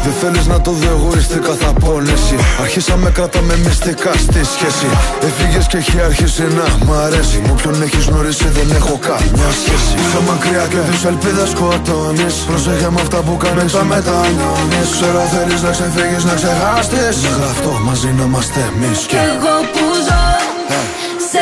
[0.04, 4.88] Δεν θέλεις να το δω εγωιστικά θα πόνεση Αρχίσαμε κρατάμε μυστικά στη σχέση.
[5.28, 7.38] Έφυγες και έχει αρχίσει να μ' αρέσει.
[7.46, 9.92] Μου ποιον έχεις γνωρίσει δεν έχω καμιά σχέση.
[10.00, 12.34] Είσαι μακριά και τις ελπίδες σκοτώνεις.
[12.48, 14.88] Προσέχε με αυτά που κάνεις θα μετανιώνεις.
[14.94, 17.16] Ξέρω θέλεις να ξεφύγεις να ξεχάσεις.
[17.24, 20.33] Με γραφτό μαζί να είμαστε εμείς Κι εγώ που ζω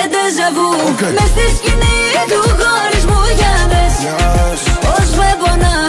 [0.03, 1.01] σε ντεζαβού Οκ.
[1.19, 1.99] Μες στη σκηνή
[2.31, 4.61] του χωρισμού για δες Yes.
[4.85, 5.82] Πώς με πονάς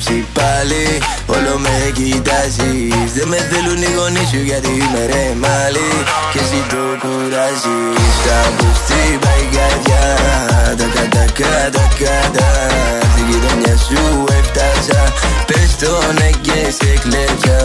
[0.00, 0.84] στα ύψη πάλι
[1.26, 5.88] Όλο με κοιτάζεις Δεν με θέλουν οι γονείς σου γιατί είμαι ρε μάλι
[6.32, 10.04] Και εσύ το κουράζεις Κάπως τρύπα η καρδιά
[10.78, 12.48] Τα κατά κατά κατά
[13.12, 15.00] Στην γειτονιά σου έφτασα
[15.48, 17.58] Πες το ναι και σε κλέψα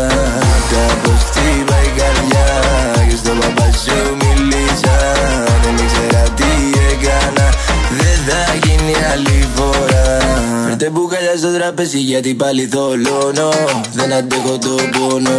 [0.74, 2.48] Κάπως τρύπα η καρδιά
[3.10, 4.39] Και στον παπά σου μίλησα
[9.12, 10.18] άλλη φορά.
[10.66, 13.50] Φέρτε μπουκάλια τραπέζι γιατί πάλι θολώνω.
[13.94, 15.38] Δεν αντέχω το πόνο.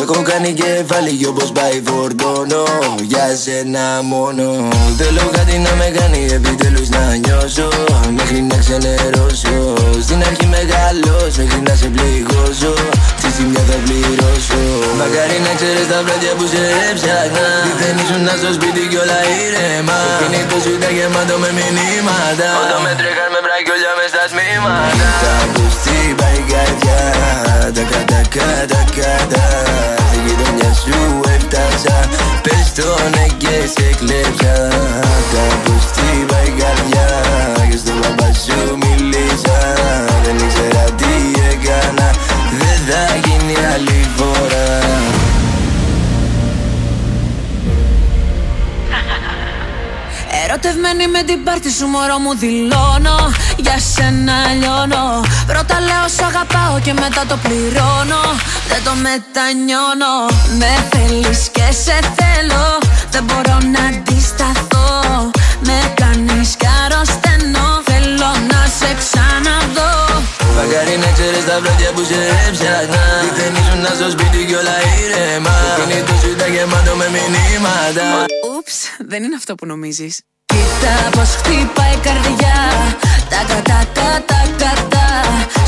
[0.00, 2.64] Έχω κάνει κεφάλι όπως πάει φορτώνω.
[3.02, 4.68] Για σένα μόνο.
[4.98, 7.68] Θέλω κάτι να με κάνει επιτέλους να νιώσω.
[8.16, 9.74] Μέχρι να ξενερώσω.
[10.02, 12.72] Στην αρχή μεγαλώσω μέχρι να σε πληγώσω.
[13.17, 14.62] Τη ζημιά θα πληρώσω.
[15.00, 17.48] Μακάρι να ξέρεις τα βράδια που σε έψαχνα.
[17.80, 19.98] Δεν ήσουν στο σπίτι κι όλα ήρεμα.
[20.06, 22.48] Το κινητός σου ήταν γεμάτο με μηνύματα.
[22.62, 25.08] Όταν με τρέχαν με μπρακιόλια μες στα σμήματα.
[25.24, 27.02] Τα που χτύπα η καρδιά.
[27.76, 29.44] Τα κατά κατά κατά.
[30.08, 30.98] Στη γειτονιά σου
[31.34, 31.96] έφτασα.
[32.44, 34.54] Πες το ναι και σε κλέψα
[50.60, 53.18] Ερωτευμένη με την πάρτι σου μωρό μου δηλώνω.
[53.56, 55.04] Για σένα λιώνω.
[55.46, 58.22] Πρώτα λέω σ' αγαπάω και μετά το πληρώνω.
[58.70, 60.14] Δεν το μετανιώνω.
[60.60, 62.64] Με θέλεις και σε θέλω.
[63.10, 64.86] Δεν μπορώ να αντισταθώ.
[65.66, 67.66] Με κάνεις κι αρρωσταίνω.
[67.90, 69.94] Θέλω να σε ξαναδώ.
[70.56, 73.04] Μακάρι να ξέρεις τα βράδια που σε έψαχνα.
[73.38, 75.56] Δεν ήσουν στο σπίτι κι όλα ήρεμα.
[75.78, 78.06] Το κινητό σου ήταν γεμάτο με μηνύματα.
[78.52, 78.72] Ούψ,
[79.10, 80.14] δεν είναι αυτό που νομίζεις
[80.58, 82.58] Κοίτα πως χτυπάει η καρδιά.
[83.30, 85.06] Τα κατά κατά κατά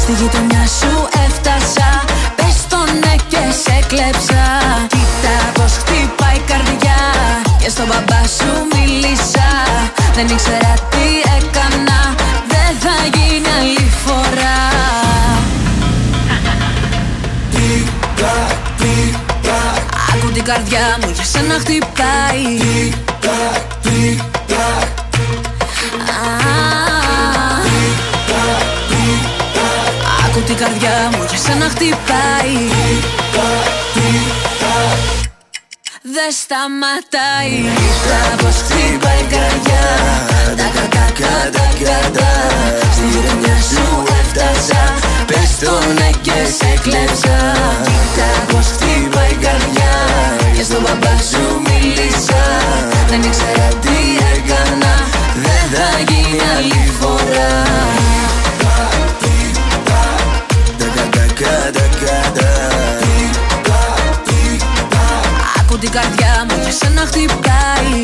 [0.03, 0.93] Στη γειτονιά σου
[1.25, 1.91] έφτασα.
[2.37, 4.45] Πες το ναι και σε κλέψα.
[4.93, 7.01] Κοίτα πως χτυπάει η καρδιά.
[7.61, 9.49] Και στον μπαμπά σου μίλησα.
[10.15, 11.07] Δεν ήξερα τι
[11.37, 12.01] έκανα.
[12.53, 14.59] Δεν θα γίνει άλλη φορά.
[20.12, 22.47] Άκου την καρδιά μου για σένα χτυπάει.
[23.35, 24.40] Α,
[30.27, 32.57] Άκου την καρδιά μου για σένα χτυπάει.
[36.03, 37.57] Δεν σταματάει.
[37.77, 39.85] Κοίτα πως χτυπάει η καρδιά.
[40.57, 42.31] Τα κατά κατά κατά
[42.93, 44.00] Στη γειτονιά σου
[44.31, 44.82] έφτασα.
[45.27, 47.36] Πες το ναι και σε κλέψα.
[47.86, 49.94] Κοίτα πως χτυπάει η καρδιά.
[50.57, 52.43] Και στον μπαμπά σου μίλησα.
[53.09, 53.97] Δεν ήξερα τι
[54.35, 54.94] έκανα.
[55.44, 57.52] Δεν θα γίνει άλλη φορά.
[60.78, 62.51] Τα κατά κατά κατά
[65.61, 67.98] Άκου την καρδιά μου για σένα χτυπάει.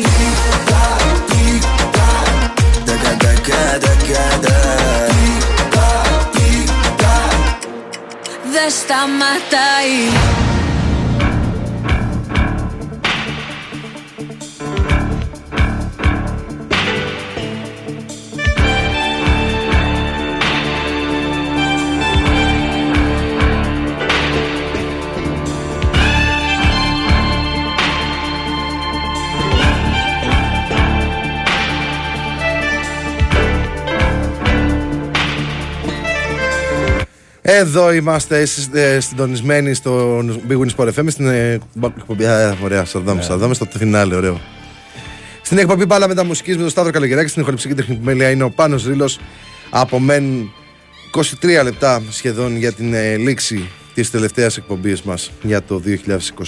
[2.85, 4.56] Τα κατά κατά
[8.59, 10.46] Δεν σταματάει
[37.49, 40.19] Εδώ είμαστε εσείς, ε, συντονισμένοι στο
[40.49, 41.59] Big Win Sport FM στην ε,
[41.97, 42.25] εκπομπή.
[42.25, 44.41] Α, ωραία, Σαρδάμ, Σαρδάμ, στο φινάλε, ωραίο.
[45.41, 48.85] Στην εκπομπή Μπάλα Μεταμουσική με τον Σταύρο Καλογεράκη, στην ηχοληψική τεχνική μέλεια είναι ο Πάνος
[48.85, 49.19] Ρήλος.
[49.69, 50.51] Απομένουν
[51.41, 55.81] 23 λεπτά σχεδόν για την ε, λήξη της τελευταίας εκπομπής μας για το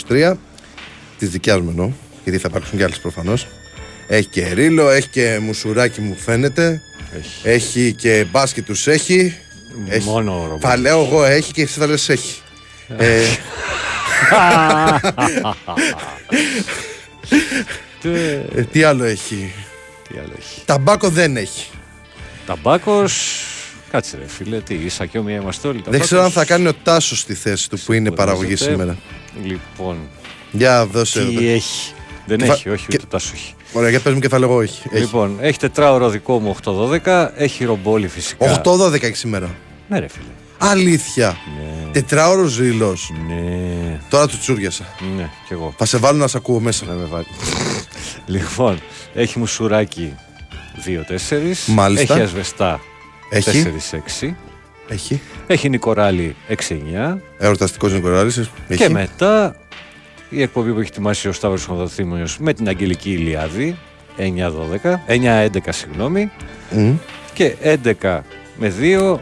[0.07, 0.33] 2023.
[1.17, 1.91] Της δικιάς μου εννοώ,
[2.23, 3.47] γιατί θα υπάρξουν και άλλες προφανώς.
[4.07, 6.81] Έχει και ρίλο, έχει και μουσουράκι μου φαίνεται.
[7.17, 7.47] Έχει.
[7.49, 9.33] Έχει και μπάσκετ τους έχει.
[9.87, 10.07] Έχει.
[10.07, 10.59] Μόνο ρομπότ.
[10.63, 12.41] Θα λέω εγώ έχει και εσύ θα λες έχει.
[12.97, 13.21] ε,
[18.01, 18.09] Τι
[18.55, 19.53] ε, τι άλλο έχει;
[20.09, 21.67] τι άλλο έχει; Ταμπάκο δεν έχει.
[22.45, 23.43] Ταμπάκος,
[23.91, 25.83] κάτσε ρε φίλε, τι, ίσα και όμοια είμαστε όλοι.
[25.87, 28.97] Δεν ξέρω αν θα κάνει ο Τάσος στη θέση του που είναι παραγωγής σήμερα.
[29.43, 29.97] Λοιπόν,
[30.51, 31.29] Για δώσε εδώ.
[31.39, 31.93] τι έχει;
[32.25, 33.53] Δεν Και θα- έχει, όχι, και- ούτε τάσος έχει.
[33.73, 34.81] Ωραία, για πες μου και θα λέγω όχι.
[34.91, 35.01] Έχει.
[35.01, 38.61] Λοιπόν, έχει τετράωρο δικό μου 8-12, έχει ρομπόλι φυσικά.
[38.63, 39.55] 8-12 έχει σήμερα.
[39.89, 40.23] Ναι, ρε φίλε.
[40.57, 41.27] Αλήθεια.
[41.57, 43.11] Ναι, Τετράωρος ζήλος.
[43.27, 44.83] ναι, Τώρα του τσούριασα.
[45.17, 45.73] ναι, κι εγώ.
[45.77, 46.85] Θα σε βάλω να σε ακούω μέσα.
[46.85, 47.25] Να με βάλει.
[48.25, 48.79] λοιπόν,
[49.13, 50.13] έχει μουσουράκι
[50.85, 51.65] 2-4.
[51.67, 52.13] Μάλιστα.
[52.13, 52.79] Έχει ασβεστά
[53.29, 53.63] Έχει.
[54.21, 54.35] 4-6.
[54.87, 55.21] Έχει.
[55.47, 57.17] Έχει νικοράλι 6-9.
[57.37, 58.37] Εορταστικός Νικοράλης.
[58.37, 58.49] Έχει.
[58.83, 59.55] Και μετά
[60.29, 63.77] η εκπομπή που έχει ετοιμάσει ο Σταύρος Χονδοθήμιος με την Αγγελική Ηλιάδη
[64.17, 66.31] 9-12, 9-11 συγγνώμη
[66.71, 66.91] Μμ.
[67.33, 67.55] και
[68.01, 68.19] 11
[68.57, 69.17] με 2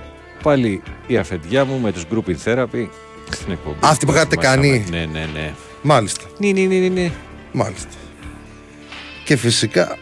[0.48, 2.88] πάλι η αφεντιά μου με τους Grouping Therapy
[3.30, 3.78] στην εκπομπή.
[3.80, 4.68] Αυτή που είχατε ετοιμάσαμε.
[4.68, 4.86] κάνει.
[4.90, 5.54] Ναι, ναι, ναι.
[5.82, 6.24] Μάλιστα.
[6.38, 7.12] Ναι, ναι, ναι, ναι, ναι.
[7.52, 7.90] Μάλιστα.
[9.24, 9.98] Και φυσικά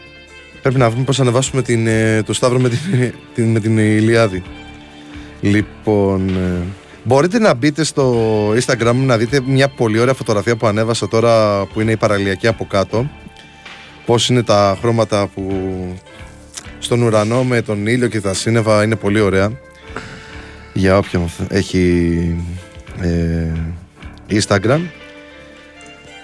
[0.62, 2.78] πρέπει να βρούμε πώς θα ανεβάσουμε την, ε, το Σταύρο με την,
[3.34, 4.42] την, με την Ηλιάδη.
[5.40, 6.62] Λοιπόν, ε,
[7.04, 8.14] μπορείτε να μπείτε στο
[8.50, 12.46] Instagram μου να δείτε μια πολύ ωραία φωτογραφία που ανέβασα τώρα που είναι η παραλιακή
[12.46, 13.10] από κάτω.
[14.06, 15.52] Πώς είναι τα χρώματα που
[16.78, 19.64] στον ουρανό με τον ήλιο και τα σύννεφα είναι πολύ ωραία.
[20.76, 22.36] Για όποιον έχει
[23.00, 23.46] ε,
[24.30, 24.80] Instagram.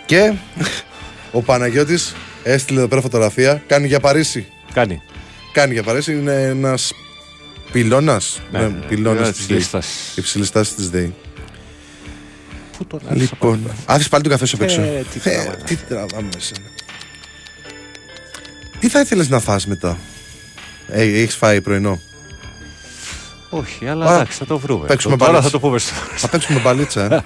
[0.07, 0.33] Και
[1.33, 3.63] ο Παναγιώτης έστειλε εδώ πέρα φωτογραφία.
[3.67, 4.47] Κάνει για Παρίσι.
[4.73, 5.01] Κάνει.
[5.53, 6.13] Κάνει για Παρίσι.
[6.13, 6.93] Είναι ένας
[7.73, 8.41] πυλώνας.
[8.53, 9.57] Ναι, Ναι, ναι, πυλώνας είναι της της ΔΕΗ.
[9.57, 9.87] λίστας.
[10.17, 11.15] Υψηλής στάση της ΔΕΗ.
[12.79, 13.75] Πού τον άφησα Λοιπόν, πάνω.
[13.87, 14.81] άφησε πάλι τον καφέ σου απ' έξω.
[14.81, 15.57] Ε, τι τραβάμε.
[15.67, 16.67] τι τραβάμε εσένα.
[18.81, 19.99] Τι θα ήθελες να φας μετά;
[20.89, 22.01] Ε, έχεις φάει πρωινό;
[23.55, 24.87] Όχι, αλλά Α, εντάξει, θα το βρούμε.
[24.87, 25.51] παίξουμε Το- Τώρα μπάλες.
[25.51, 27.15] θα το πούμε στο Θα παίξουμε μπαλίτσα.
[27.15, 27.21] ε.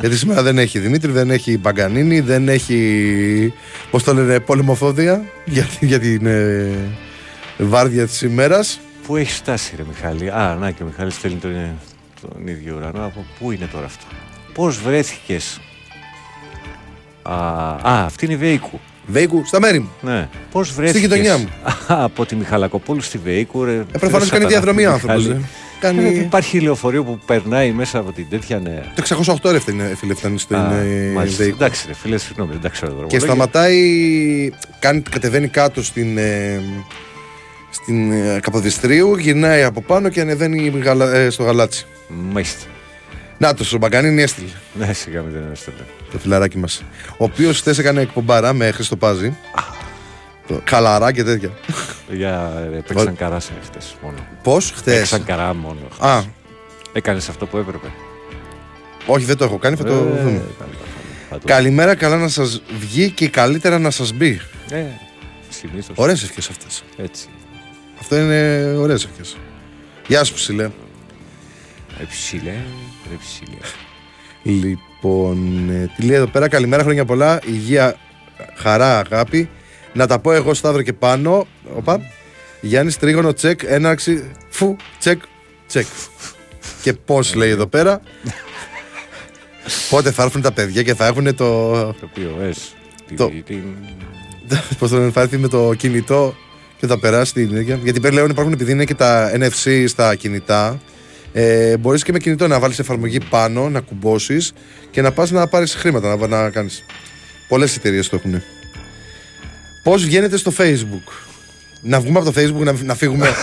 [0.00, 3.52] Γιατί σήμερα δεν έχει Δημήτρη, δεν έχει Μπαγκανίνη, δεν έχει.
[3.90, 6.70] Πώς το λένε, πολεμοφόδια για, για την ε,
[7.58, 8.80] βάρδια της ημέρας.
[9.06, 11.52] Πού έχεις φτάσει, ρε Μιχάλη; Α, να και ο Μιχάλης στέλνει τον,
[12.20, 13.04] τον ίδιο ουρανό.
[13.04, 14.04] Από πού είναι τώρα αυτό;
[14.54, 15.60] Πώς βρέθηκες;
[17.22, 18.80] Α, α, αυτή είναι η Βέικου.
[19.06, 19.90] Βέικου, στα μέρη μου.
[20.00, 20.28] Ναι.
[20.50, 21.48] Πώς βρέθηκες; γειτονιά μου.
[21.86, 23.72] Από τη Μιχαλακοπούλου στη Βέικου, ρε.
[23.92, 25.30] Ε, προφανώς κάνει διαδρομή ο άνθρωπος.
[25.80, 26.08] Κάνει.
[26.08, 28.82] Υπάρχει λεωφορείο που περνάει μέσα από την τέτοια ναι.
[28.94, 31.42] Το 608 ρε είναι, φίλε, φτάνει στην Α, ε, μάλιστα.
[31.42, 31.56] Βέικου.
[31.56, 33.06] Εντάξει, ρε φίλε, συγγνώμη, δεν τα ξέρω τώρα.
[33.06, 33.78] Και σταματάει,
[34.78, 36.62] κάνει, κατεβαίνει κάτω στην, ε,
[37.70, 41.86] στην ε, Καποδιστρίου, γυρνάει από πάνω και ανεβαίνει γαλα- ε, στο γαλάτσι.
[42.32, 42.66] Μάλιστα.
[43.38, 45.80] Να το, ο Μπαγκανίνη έστειλε Ναι, σιγά μην δεν έστελνε.
[46.14, 46.82] Το φιλαράκι μας.
[47.10, 49.36] Ο οποίος χθες έκανε εκπομπάρα με Χρήστο Πάζη.
[50.46, 51.50] Το Καλαρά και τέτοια.
[52.10, 54.18] Για ρε, παίξαν καρά σε χτες μόνο.
[54.42, 55.80] Πώς χθες; Παίξαν καρά μόνο.
[55.98, 56.22] Α,
[56.92, 57.86] Έκανες αυτό που έπρεπε.
[59.06, 60.42] όχι, δεν το έχω κάνει, θα το Ε, δούμε.
[60.58, 60.70] καλά,
[61.30, 64.40] θα το- Καλημέρα, καλά να σας βγει και καλύτερα να σας μπει.
[64.70, 64.82] Ε,
[65.48, 65.96] συνήθως.
[65.98, 66.82] Ωραίες ευχές αυτές.
[66.96, 67.26] Έτσι.
[68.00, 69.36] Αυτό είναι ωραίες ευχές.
[70.06, 70.70] Γεια σου, ψηλέ.
[71.98, 72.54] Ρε ψηλέ,
[73.10, 73.58] ρε ψηλέ.
[74.42, 77.96] Λοιπόν, ε, τι λέει εδώ πέρα, καλημέρα, χρόνια πολλά, υγεία,
[78.56, 79.48] χαρά, αγάπη.
[79.92, 81.46] Να τα πω εγώ Σταύρο και πάνω.
[81.76, 82.00] Οπα.
[82.60, 85.22] Γιάννης Τρίγωνο, τσεκ, έναρξη, φου, τσεκ,
[85.66, 85.86] τσεκ.
[86.82, 88.00] και πώς λέει εδώ πέρα.
[89.90, 91.70] Πότε θα έρθουν τα παιδιά και θα έχουν το.
[91.70, 92.74] Το οποίο ες.
[93.06, 93.62] την- Το- την-
[94.78, 96.34] Πώς θα θα έρθει με το κινητό
[96.78, 97.78] και θα περάσει την ίδια.
[97.82, 100.80] Γιατί πλέον υπάρχουν επειδή είναι και τα NFC στα κινητά.
[101.36, 104.52] Ε, Μπορείς και με κινητό να βάλεις εφαρμογή πάνω, να κουμπώσεις
[104.90, 106.84] και να πας να πάρεις χρήματα να, να κάνεις.
[107.48, 108.42] Πολλές εταιρείες το έχουν.
[109.82, 111.12] Πώς βγαίνετε στο Facebook;
[111.82, 113.28] Να βγούμε από το Facebook να, να φύγουμε;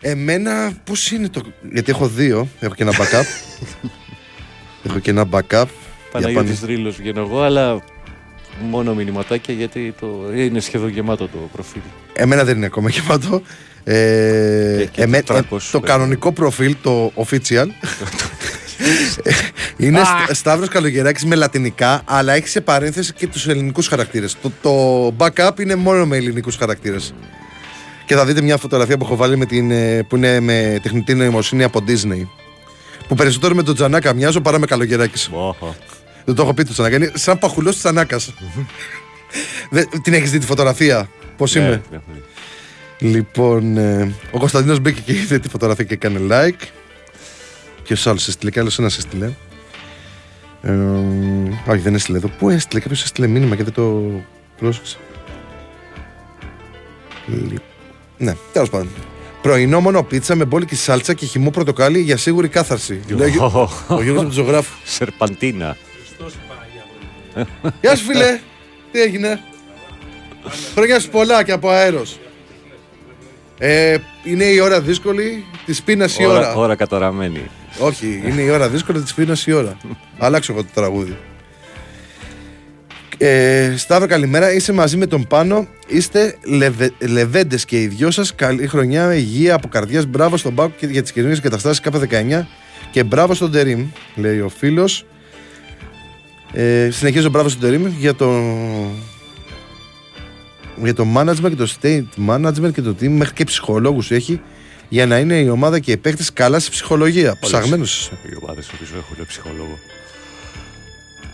[0.00, 1.40] Εμένα πώς είναι το.
[1.72, 2.48] Γιατί έχω δύο.
[2.60, 3.24] Έχω και ένα backup.
[4.86, 5.40] έχω και ένα backup.
[5.48, 5.68] Για
[6.12, 7.82] Παναγιώτης πάνε- Ρήλος βγαίνω εγώ, αλλά
[8.60, 10.30] μόνο μηνυματάκια γιατί το...
[10.34, 11.80] είναι σχεδόν γεμάτο το προφίλ.
[12.12, 13.42] Εμένα δεν είναι ακόμα γεμάτο.
[13.86, 15.86] Ε, Και- και εμέ- το 300 ε, το πρέπει.
[15.86, 17.66] κανονικό προφίλ, το official,
[19.76, 24.36] είναι Στ- Σταύρος Καλογεράκης με λατινικά, αλλά έχει σε παρένθεση και τους ελληνικούς χαρακτήρες.
[24.42, 27.14] Το, το backup είναι μόνο με ελληνικούς χαρακτήρες.
[28.06, 31.14] Και θα δείτε μια φωτογραφία που έχω βάλει με την, ε, που είναι με τεχνητή
[31.14, 32.26] νοημοσύνη από Disney.
[33.08, 35.28] Που περισσότερο με τον Τζανάκα μοιάζω παρά με Καλογεράκης.
[35.32, 35.74] Οχα.
[36.24, 36.96] Δεν το έχω πει του Τζανάκα.
[36.96, 38.34] Είναι σαν παχουλός της Τζανάκας.
[40.02, 41.82] την έχεις δει τη φωτογραφία; Πώς Ναι, είμαι;
[42.98, 43.16] Την έχω δει.
[43.18, 46.66] Λοιπόν, ε, ο Κωνσταντίνος μπήκε και είδε τη φωτογραφία και έκανε like.
[47.82, 49.30] Ποιο άλλο έστειλε, κι άλλος ένας έστειλε.
[50.62, 50.72] Ε,
[51.66, 52.28] όχι, δεν έστειλε εδώ.
[52.38, 54.10] Πού έστειλε, κάποιος έστειλε μήνυμα και δεν το
[54.58, 54.96] πρόσεξα.
[57.26, 57.58] Λι-
[58.18, 58.88] Ναι, τέλος πάντων.
[59.42, 63.00] Πρωινό μόνο πίτσα με μπόλικη σάλτσα και χυμό πορτοκάλι για σίγουρη κάθαρση.
[63.08, 64.74] Λέει ο Γιώ- ο Γιώργος από του ζωγράφου.
[64.84, 65.76] Σερπαντίνα.
[67.80, 68.38] Γεια σου φίλε,
[68.92, 69.40] τι έγινε;
[70.74, 72.18] Χρόνια σου πολλά και από αέρος.
[73.58, 76.38] Ε, είναι η ώρα δύσκολη, της πείνας η ώρα.
[76.38, 77.50] Ώρα, ώρα καταραμένη.
[77.78, 79.76] Όχι, είναι η ώρα δύσκολη, της πείνας η ώρα.
[80.18, 81.16] Αλλάξω εγώ το τραγούδι.
[83.18, 84.52] Ε, Σταύρο, καλημέρα.
[84.52, 85.66] Είσαι μαζί με τον Πάνο.
[85.86, 88.34] Είστε λεβε, λεβέντες και οι δυο σας.
[88.34, 90.06] Καλή χρονιά, υγεία από καρδιάς.
[90.06, 92.46] Μπράβο στον Πάκο και για τις καινούριε καταστάσεις K19.
[92.90, 95.04] Και μπράβο στον Τερήμ, λέει ο φίλος.
[96.52, 98.30] Ε, συνεχίζω μπράβο στον Τερήμ για το,
[100.82, 103.08] για το management και το state management και το team.
[103.08, 104.40] Μέχρι και ψυχολόγους έχει
[104.88, 107.36] για να είναι η ομάδα και οι παίκτες καλά σε ψυχολογία.
[107.40, 108.18] Ψαγμένος είσαι.
[108.30, 109.78] Οι ομάδες που πίσω έχουν ψυχολόγο.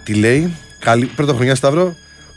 [0.05, 1.95] Τι λέει; Καλή πρώτα χρονιά Σταύρο.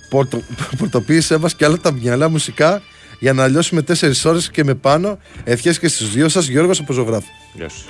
[0.09, 0.41] Πορτο,
[0.77, 2.81] πορτοποίησε μας και άλλα τα μυαλά μουσικά
[3.19, 5.17] για να λιώσουμε 4 ώρες και με πάνω.
[5.43, 7.27] Ευχές και στους δύο σας Γιώργος από ζωγράφο.
[7.53, 7.85] Γεια σου.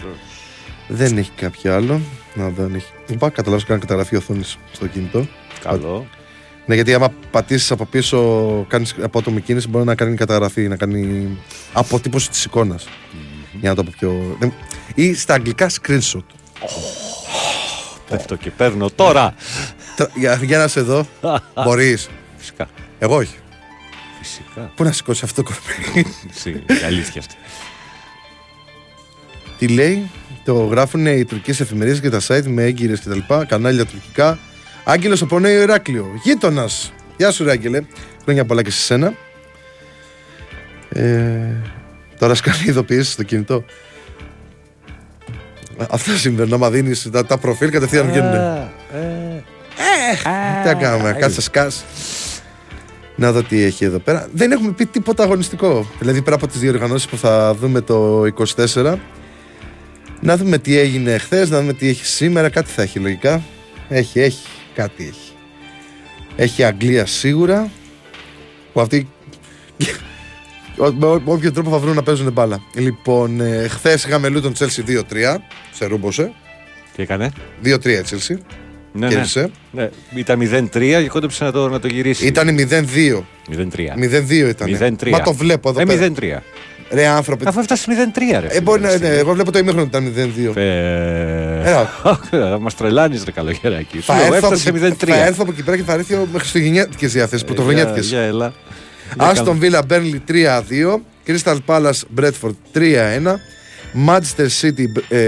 [0.87, 2.01] Δεν έχει κάποιο άλλο.
[2.33, 2.91] Να δεν έχει.
[3.07, 5.27] Είπα, καταλάβω κάνει καταγραφή οθόνης στο κινητό.
[5.63, 6.07] Καλό.
[6.65, 8.19] Ναι, γιατί άμα πατήσεις από πίσω,
[8.69, 11.27] κάνεις απότομη κίνηση, μπορεί να κάνει καταγραφή, να κάνει
[11.73, 12.87] αποτύπωση της εικόνας.
[13.59, 14.35] Για να το πω πιο.
[14.39, 14.53] δεν-
[14.95, 16.23] Ή στα αγγλικά screenshot.
[18.09, 19.33] Πέφτω και παίρνω τώρα.
[19.95, 21.07] Τρα- Για, για να σε δω.
[21.65, 22.09] Μπορείς.
[22.37, 22.67] Φυσικά.
[22.99, 23.35] Εγώ όχι.
[24.21, 24.71] Φυσικά.
[24.75, 27.35] Πού να σηκώσει αυτό το κορμί; Εσύ, η αλήθεια αυτή.
[29.57, 30.09] Τι λέει,
[30.45, 33.19] το γράφουν οι τουρκικές εφημερίδες και τα site με έγκυρες κτλ.
[33.47, 34.39] Κανάλια τουρκικά.
[34.83, 36.19] Άγγελος από Νέο Ηράκλειο.
[36.23, 36.93] Γείτονας.
[37.17, 37.81] Γεια σου, Ράγγελε.
[38.23, 39.13] Χρόνια πολλά και σε σένα.
[40.89, 41.39] Ε,
[42.19, 43.65] τώρα σκάνει ειδοποιήσεις στο κινητό.
[45.79, 46.53] Ε, Αυτά συμβαίνουν.
[46.53, 48.31] Άμα δίνεις τα, τα προφίλ κατευθείαν βγαίνουν.
[50.61, 51.85] Τι να κάνουμε, κάτσε σκάς.
[53.15, 54.27] Να δω τι έχει εδώ πέρα.
[54.33, 55.87] Δεν έχουμε πει τίποτα αγωνιστικό.
[55.99, 58.95] Δηλαδή, πέρα από τις διοργανώσεις που θα δούμε το 24,
[60.19, 62.49] να δούμε τι έγινε χθες, να δούμε τι έχει σήμερα.
[62.49, 63.41] Κάτι θα έχει λογικά.
[63.89, 64.47] Έχει, έχει.
[64.73, 65.31] Κάτι έχει.
[66.35, 67.69] Έχει Αγγλία σίγουρα.
[68.73, 69.07] Που αυτοί.
[70.75, 72.61] με ό- με όποιο τρόπο θα βρουν να παίζουν μπάλα.
[72.75, 75.41] Λοιπόν, ε, χθες είχαμε Λούτον Chelsea 2-3.
[75.71, 76.31] Σε ρούμποσε.
[76.95, 77.31] Τι έκανε;
[77.63, 78.35] 2-3 η Chelsea.
[78.95, 79.13] Ναι, ναι.
[79.13, 79.51] Κέρδισε.
[79.71, 79.89] ναι.
[80.15, 82.25] Ήταν 0-3 και κόντεψε να το, να το γυρίσει.
[82.25, 83.23] Ήταν 0-2.
[83.49, 83.93] 0-3.
[83.97, 84.67] 0-2 ήταν.
[84.99, 85.09] 0-3.
[85.09, 86.11] Μα το βλέπω εδώ Ε, πέρα.
[86.19, 86.41] 0-3.
[86.93, 87.47] Ρε άνθρωπε.
[87.47, 88.47] Αφού έφτασε 0-3, ρε.
[88.49, 90.57] Ε, μπορεί να, ναι, εγώ βλέπω το ημίχρονο ότι ήταν 0-2.
[90.57, 91.89] Ε, Έλα.
[92.61, 93.97] Μας τρελάνεις ρε καλοκαιράκι.
[93.97, 95.07] Σου Θα λέω, έρθω, από έφτασε εκεί, 0-3.
[95.07, 97.99] θα έρθω από εκεί πέρα και θα έρθει με χριστουγεννιάτικε διαθέσει, Για, πρωτοβρονιάτικε.
[98.07, 98.53] για, έλα.
[99.17, 100.33] Άστον Βίλα Μπέρνλι 3-2.
[101.27, 102.79] Crystal Palace Bradford 3-1.
[104.07, 105.19] Manchester City ε,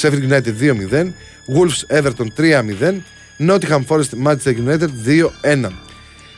[0.00, 1.12] Sheffield United 2-0.
[1.56, 2.94] Wolves Everton 3-0.
[3.48, 4.90] Nottingham Forest Manchester United
[5.66, 5.70] 2-1.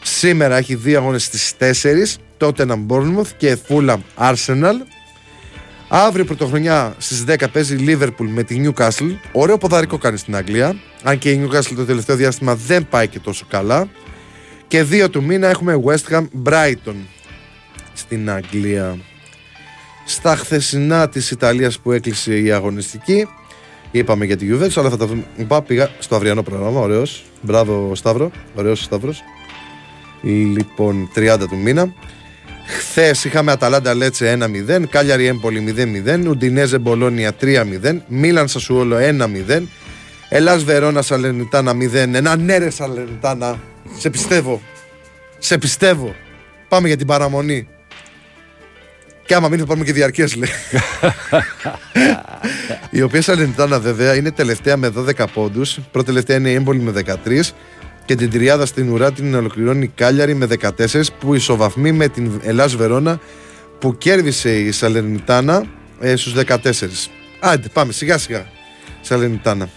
[0.03, 2.21] Σήμερα έχει δύο αγώνες στις 4.
[2.41, 4.75] Tottenham Bournemouth και Fulham Arsenal.
[5.89, 9.15] Αύριο πρωτοχρονιά στις 10 παίζει Liverpool με τη Newcastle.
[9.33, 10.77] Ωραίο ποδαρικό κάνει στην Αγγλία.
[11.03, 13.89] Αν και η Newcastle το τελευταίο διάστημα δεν πάει και τόσο καλά.
[14.69, 16.95] Και 2 του μήνα έχουμε West Ham Brighton
[17.93, 18.99] στην Αγγλία.
[20.05, 23.29] Στα χθεσινά της Ιταλίας που έκλεισε η αγωνιστική
[23.91, 25.25] είπαμε για τη Juventus αλλά θα τα δούμε.
[25.37, 27.25] Είπα, πήγα στο αυριανό πρόγραμμα, ωραίος.
[27.43, 29.23] Μπράβο Σταύρο, ωραίος ο Σταύρος.
[30.57, 31.95] Λοιπόν, 30 του μήνα.
[32.79, 34.39] Χθες είχαμε Αταλάντα Λέτσε
[34.69, 35.75] 1-0, Κάλιαρη Έμπολη
[36.07, 38.97] 0-0, Ουντινέζε Μπολόνια 3-0, Μίλαν Σασουόλο
[39.49, 39.63] 1-0,
[40.29, 42.39] Ελλάς Βερόνα Σαλενιτάνα 0-1.
[42.39, 43.61] Ναι, ρε Σαλενιτάνα,
[43.99, 44.63] σε πιστεύω.
[45.39, 46.15] Σε πιστεύω.
[46.69, 47.69] Πάμε για την παραμονή.
[49.27, 50.51] Και άμα μην θα πάμε και διαρκές, λέει.
[52.99, 55.79] η οποία Σαλενιτάνα βέβαια είναι τελευταία με 12 πόντους.
[55.91, 57.41] Πρώτη τελευταία είναι η Έμπολη με 13.
[58.11, 62.41] Και την τριάδα στην ουρά την ολοκληρώνει η Κάλιαρη με 14 που ισοβαθμεί με την
[62.43, 63.21] Ελλάς Βερόνα
[63.79, 65.65] που κέρδισε η Σαλενιτάνα
[66.01, 66.57] ε, στους 14.
[67.41, 68.47] Άντε πάμε σιγά σιγά
[69.01, 69.69] Σαλενιτάνα.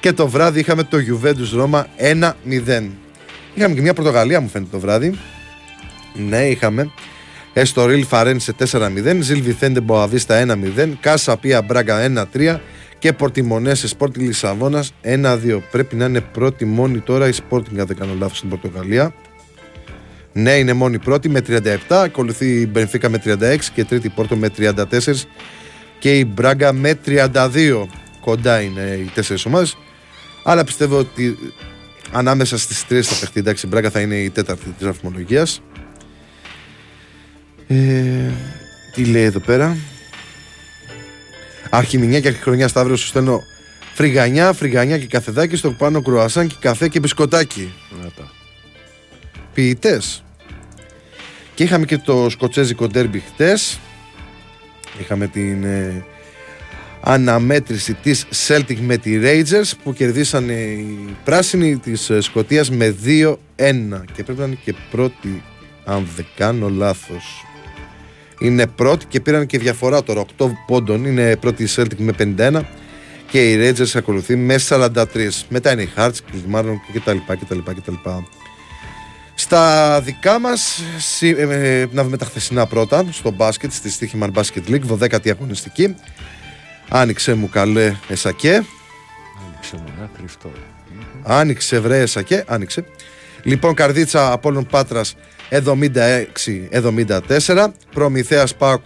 [0.00, 2.88] Και το βράδυ είχαμε το Juventus Ρώμα 1-0.
[3.54, 5.18] Είχαμε και μια Πορτογαλία μου φαίνεται το βράδυ.
[6.28, 6.90] Ναι είχαμε.
[7.52, 10.44] Εστορίλ Φαρένσε 4-0, Ζιλ Βιθέντε Μποαβίστα
[10.76, 12.58] 1-0, Κάσα Πία Μπράγκα 1-3
[12.98, 15.60] και Πορτιμονέσε Sporting Λισαβόνας 1-2.
[15.70, 19.14] Πρέπει να είναι πρώτη μόνη τώρα η Sporting, αν δεν κάνω λάθος, στην Πορτογαλία.
[20.32, 21.76] Ναι, είναι μόνη πρώτη με 37.
[21.88, 24.74] Ακολουθεί η Μπενφίκα με 36 και τρίτη Πόρτο με 34
[25.98, 27.86] και η Μπράγκα με 32.
[28.20, 29.76] Κοντά είναι οι τέσσερις ομάδες.
[30.44, 31.38] Αλλά πιστεύω ότι
[32.12, 33.40] ανάμεσα στις τρεις θα παιχτεί.
[33.40, 35.60] Εντάξει, η Μπράγκα θα είναι η τέταρτη της βαθμολογίας.
[37.66, 37.74] Ε,
[38.94, 39.76] τι λέει εδώ πέρα;
[41.70, 43.42] Αρχιμηνιά και αρχιχρονιά Σταύρο σου στέλνω
[43.94, 47.72] φρυγανιά, φρυγανιά και καφεδάκι στο πάνω κρουασάν και καφέ και μπισκοτάκι.
[48.02, 48.30] Να τα.
[49.54, 50.24] Ποιητές.
[51.54, 53.78] Και είχαμε και το σκοτσέζικο ντέρμπι χτες.
[55.00, 56.04] Είχαμε την ε,
[57.00, 63.36] αναμέτρηση της Celtic με τη Rangers που κερδίσανε οι πράσινοι της ε, Σκοτίας με 2-1
[64.12, 65.42] και πρέπει να είναι και πρώτη
[65.84, 67.44] αν δεν κάνω λάθος
[68.38, 70.24] είναι πρώτη και πήραν και διαφορά τώρα.
[70.38, 71.04] 8 πόντων.
[71.04, 72.60] Είναι πρώτη η Celtic με 51
[73.30, 74.94] και η Rangers ακολουθεί με 43
[75.48, 78.26] μετά είναι η Hearts, Κλεισμάρων και τα λοιπά και τα λοιπά και τα λοιπά.
[79.34, 83.04] Στα δικά μας σι- ε, ε, να δούμε τα χθεσινά πρώτα.
[83.10, 85.94] Στο μπάσκετ στη Στίχημαν Basket League 12η αγωνιστική.
[86.88, 88.52] Άνοιξε μου καλέ εσακέ.
[89.48, 90.50] Άνοιξε μου, να κρυφτώ.
[91.22, 92.84] Άνοιξε βρε Σακέ, άνοιξε.
[93.42, 95.14] Λοιπόν, Καρδίτσα Απόλλων Πάτρας
[95.50, 97.66] 76-74.
[97.94, 98.80] Προμηθέας Πάοκ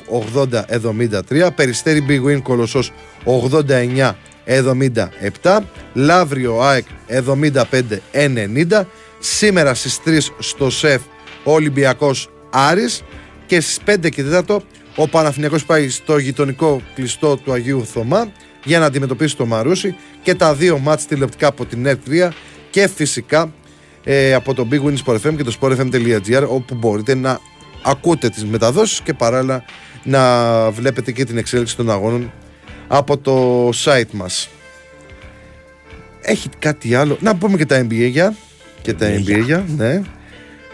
[1.29, 1.49] 80-73.
[1.55, 2.93] Περιστέρι Big Win Κολοσσός
[5.43, 5.59] 89-77.
[5.95, 8.85] Λαύριο ΑΕΚ 75-90.
[9.19, 11.01] Σήμερα στις 3 στο ΣΕΦ
[11.45, 13.03] ο Ολυμπιακός Άρης
[13.47, 14.57] και στις 5 και 4
[14.97, 18.33] ο Παναθηναϊκός πάει στο γειτονικό κλειστό του Αγίου Θωμά
[18.65, 22.29] για να αντιμετωπίσει το Μαρούσι και τα δύο μάτς τηλεοπτικά από την ΕΡΤ3
[22.71, 23.53] και φυσικά
[24.05, 27.39] ε, από το Big Win Sport FM και το sportfm.gr όπου μπορείτε να
[27.83, 29.65] ακούτε τις μεταδόσεις και παράλληλα
[30.03, 32.33] να βλέπετε και την εξέλιξη των αγώνων
[32.89, 34.49] από το site μας.
[36.21, 37.17] Έχει κάτι άλλο.
[37.21, 38.35] Να πούμε και τα NBA για.
[38.83, 40.03] Και τα NBA για, ναι.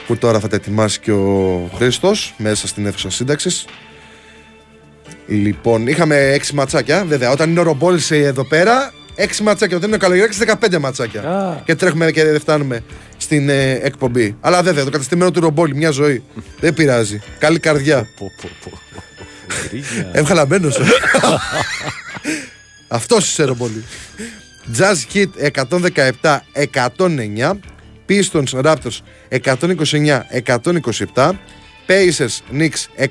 [0.06, 3.64] Που τώρα θα τα ετοιμάσει και ο Χρήστος μέσα στην αίθουσα σύνταξης.
[5.26, 7.04] Λοιπόν, είχαμε έξι ματσάκια.
[7.04, 9.76] Βέβαια, όταν είναι ο Ρομπόλ εδώ πέρα, έξι ματσάκια.
[9.76, 10.38] Όταν είναι ο Καλογεράκη,
[10.74, 11.22] 15 ματσάκια.
[11.22, 11.62] Α.
[11.64, 12.80] Και τρέχουμε και δεν φτάνουμε
[13.16, 14.36] στην ε, εκπομπή.
[14.40, 16.22] Αλλά βέβαια, το καταστημένο του Ρομπόλ, μια ζωή.
[16.60, 17.20] δεν πειράζει.
[17.38, 18.06] Καλή καρδιά.
[18.18, 18.70] Πω, πω, πω.
[19.68, 20.10] Γκρίνια.
[20.12, 20.82] Έβγαλα μπαίνω σου.
[22.88, 23.84] Αυτός είσαι ρομπολί.
[24.78, 25.28] Jazz Hit
[26.22, 27.52] 117-109.
[28.08, 28.98] Pistons Raptors
[31.14, 31.30] 129-127.
[31.86, 33.08] Pacers Knicks 140-126.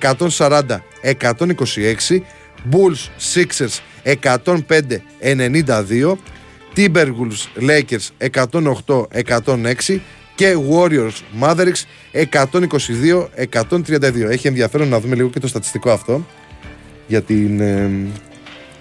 [2.72, 6.18] Bulls Sixers 105-92.
[6.76, 10.00] Timberwolves Lakers 108-106
[10.36, 12.24] και Warriors Mavericks 122-132.
[14.30, 16.26] Έχει ενδιαφέρον να δούμε λίγο και το στατιστικό αυτό
[17.08, 17.92] για την ε,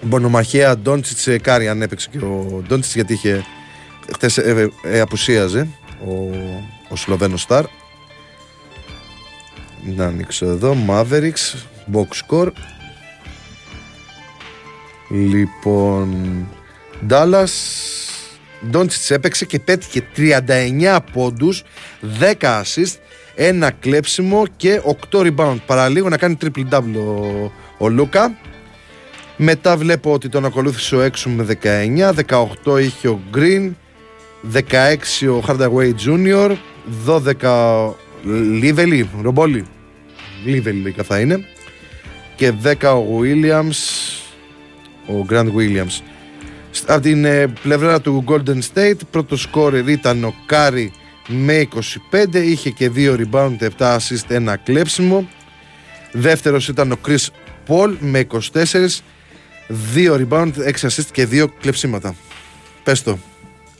[0.01, 3.45] μονομαχία Ντόντσιτ Κάρι αν έπαιξε και ο Ντόντσιτ γιατί είχε
[4.13, 5.67] χτες ε, ε, απουσίαζε
[6.07, 6.11] ο,
[6.89, 7.65] ο Σλοβαίνος Σταρ
[9.95, 11.55] να ανοίξω εδώ Mavericks
[11.93, 12.51] box score
[15.09, 16.15] λοιπόν
[17.09, 17.49] Dallas
[18.69, 21.63] Ντόντσιτς έπαιξε και πέτυχε 39 πόντους
[22.19, 22.95] 10 assist
[23.35, 24.81] ένα κλέψιμο και
[25.11, 25.57] 8 rebound.
[25.65, 28.37] Παραλίγο να κάνει triple double ο, ο Λούκα.
[29.37, 32.13] Μετά βλέπω ότι τον ακολούθησε ο Έξου με 19
[32.65, 33.71] 18 είχε ο Green
[34.53, 34.61] 16
[35.29, 36.55] ο Hardaway Jr
[37.41, 37.91] 12
[38.59, 39.65] Λίβελι, Ρομπόλι
[40.45, 41.45] Λίβελι λογικά θα είναι.
[42.35, 43.75] Και 10 ο Williams
[45.07, 46.01] ο Grant Williams
[46.87, 50.91] από την ε, πλευρά του Golden State πρώτο σκόρερ ήταν ο Κάρι
[51.27, 51.67] με
[52.11, 55.27] 25 είχε και 2 rebound 7 assist ένα κλέψιμο
[56.11, 57.25] δεύτερος ήταν ο Chris
[57.67, 58.37] Paul με 24
[59.95, 62.15] 2 rebound 6 assist και 2 κλεψίματα
[62.83, 63.17] πες το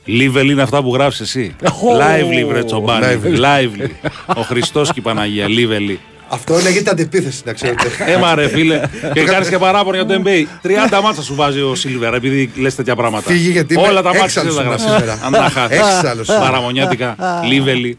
[0.08, 1.56] Λίβελ είναι αυτά που γράφει εσύ.
[1.62, 3.06] Lively, βρε τσομπάνι.
[3.06, 3.40] Lively.
[3.40, 3.90] Lively.
[4.36, 5.46] Ο Χριστός και η Παναγία.
[5.48, 5.96] Lively.
[6.30, 8.82] Αυτό λέγεται αντιπίθεση να ξέρετε Έμα ρε φίλε.
[9.14, 10.68] και κάνεις και παράπονο για το NBA.
[10.98, 13.30] 30 μάτσα σου βάζει ο Σίλβερ επειδή λες τέτοια πράγματα.
[13.32, 14.96] Φύγει, γιατί είμαι Όλα τα μάτσα έξαλλος δεν τα είμαι γράφει.
[15.04, 15.20] σήμερα.
[15.26, 15.78] Αν τα χάσεις.
[15.80, 16.28] Έξαλλος.
[16.28, 17.16] Παραμονιάτικα.
[17.48, 17.98] Λίβελι.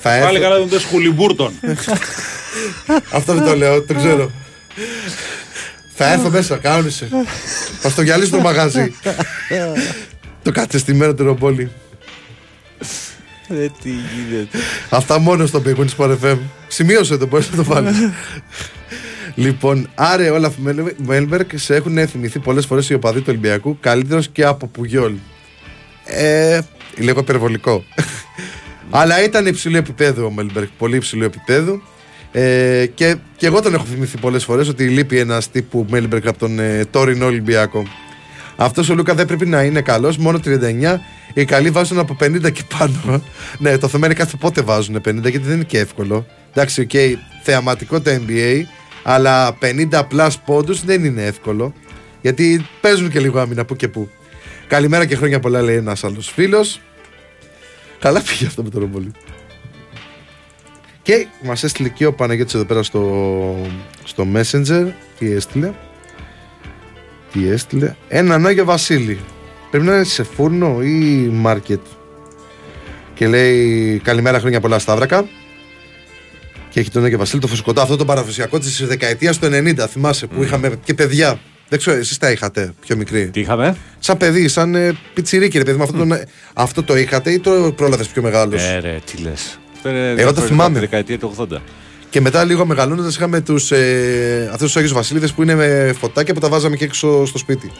[0.00, 1.52] θα Πάλι έρθω καλά τον Σχουλιμπούρτον.
[3.12, 4.30] αυτό δεν το λέω το ξέρω
[5.94, 7.08] θα έρθω μέσα κανόνισε
[7.80, 8.94] θα στο γυαλίσω το μαγάζι
[10.42, 11.70] το κατεστημένο του Ρομπόλι
[13.48, 14.58] Ρε τι γίνεται.
[14.90, 16.38] Αυτά μόνο στο Big Win Sport FM.
[16.68, 17.96] Σημείωσε το, μπορείς να το βάλεις.
[19.44, 20.54] λοιπόν, άρε Όλαφ
[20.96, 25.14] Μέλμπερκ σε έχουν θυμηθεί πολλές φορές οι οπαδοί του Ολυμπιακού καλύτερος και από Πουγιόλ.
[26.04, 26.60] Ε,
[26.96, 27.84] λίγο υπερβολικό.
[28.90, 31.82] Αλλά ήταν υψηλού επίπεδου ο Μέλμπερκ, πολύ υψηλού επίπεδου.
[32.32, 36.38] Ε, και, και εγώ τον έχω θυμηθεί πολλές φορές ότι λείπει ένας τύπου Μέλμπερκ από
[36.38, 37.82] τον ε, τωρινό Ολυμπιακό.
[38.60, 41.00] Αυτός ο Λούκα δεν πρέπει να είναι καλός, μόνο 39.
[41.34, 43.22] Οι καλοί βάζουν από 50 και πάνω.
[43.58, 46.26] ναι, το θέμα είναι κάθε πότε βάζουν 50 γιατί δεν είναι και εύκολο.
[46.50, 46.90] Εντάξει, οκ,
[47.42, 48.60] θεαματικό το NBA,
[49.02, 51.72] αλλά 50 plus πόντους δεν είναι εύκολο.
[52.20, 54.08] Γιατί παίζουν και λίγο άμυνα που και που.
[54.66, 56.80] Καλημέρα και χρόνια πολλά, λέει ένας άλλος φίλος.
[57.98, 59.10] Καλά πήγε αυτό με το ρομπολί.
[61.02, 63.66] Και μας έστειλε και ο Παναγιώτης εδώ πέρα στο,
[64.04, 64.86] στο Messenger.
[65.18, 65.72] Τι έστειλε.
[67.38, 67.94] Τι έστειλε.
[68.08, 69.18] Έναν Άγιο Βασίλη.
[69.70, 71.80] Πρέπει να είναι σε φούρνο ή μάρκετ.
[73.14, 75.28] Και λέει καλημέρα χρόνια πολλά Σταύρακα.
[76.70, 79.74] Και έχει τον Άγιο Βασίλη το φουσκωτό αυτό το παραδοσιακό της δεκαετίας του 90.
[79.88, 81.38] Θυμάσαι που είχαμε και παιδιά.
[81.68, 83.28] Δεν ξέρω, εσείς τα είχατε πιο μικρή.
[83.30, 85.82] Τι είχαμε; Σαν παιδί, σαν ε, πιτσιρίκι, ρε παιδί μου.
[85.82, 86.18] Αυτό, τον-
[86.54, 89.58] αυτό το είχατε ή το πρόλαβες πιο μεγάλος; Ε, ρε, τι λες.
[90.16, 90.74] Εγώ το θυμάμαι.
[90.74, 91.56] Τη δεκαετία του 80.
[92.10, 96.34] Και μετά λίγο μεγαλώνοντας είχαμε τους, ε, αυτούς τους Άγιους Βασίλειδες που είναι με φωτάκια
[96.34, 97.72] που τα βάζαμε και έξω στο σπίτι.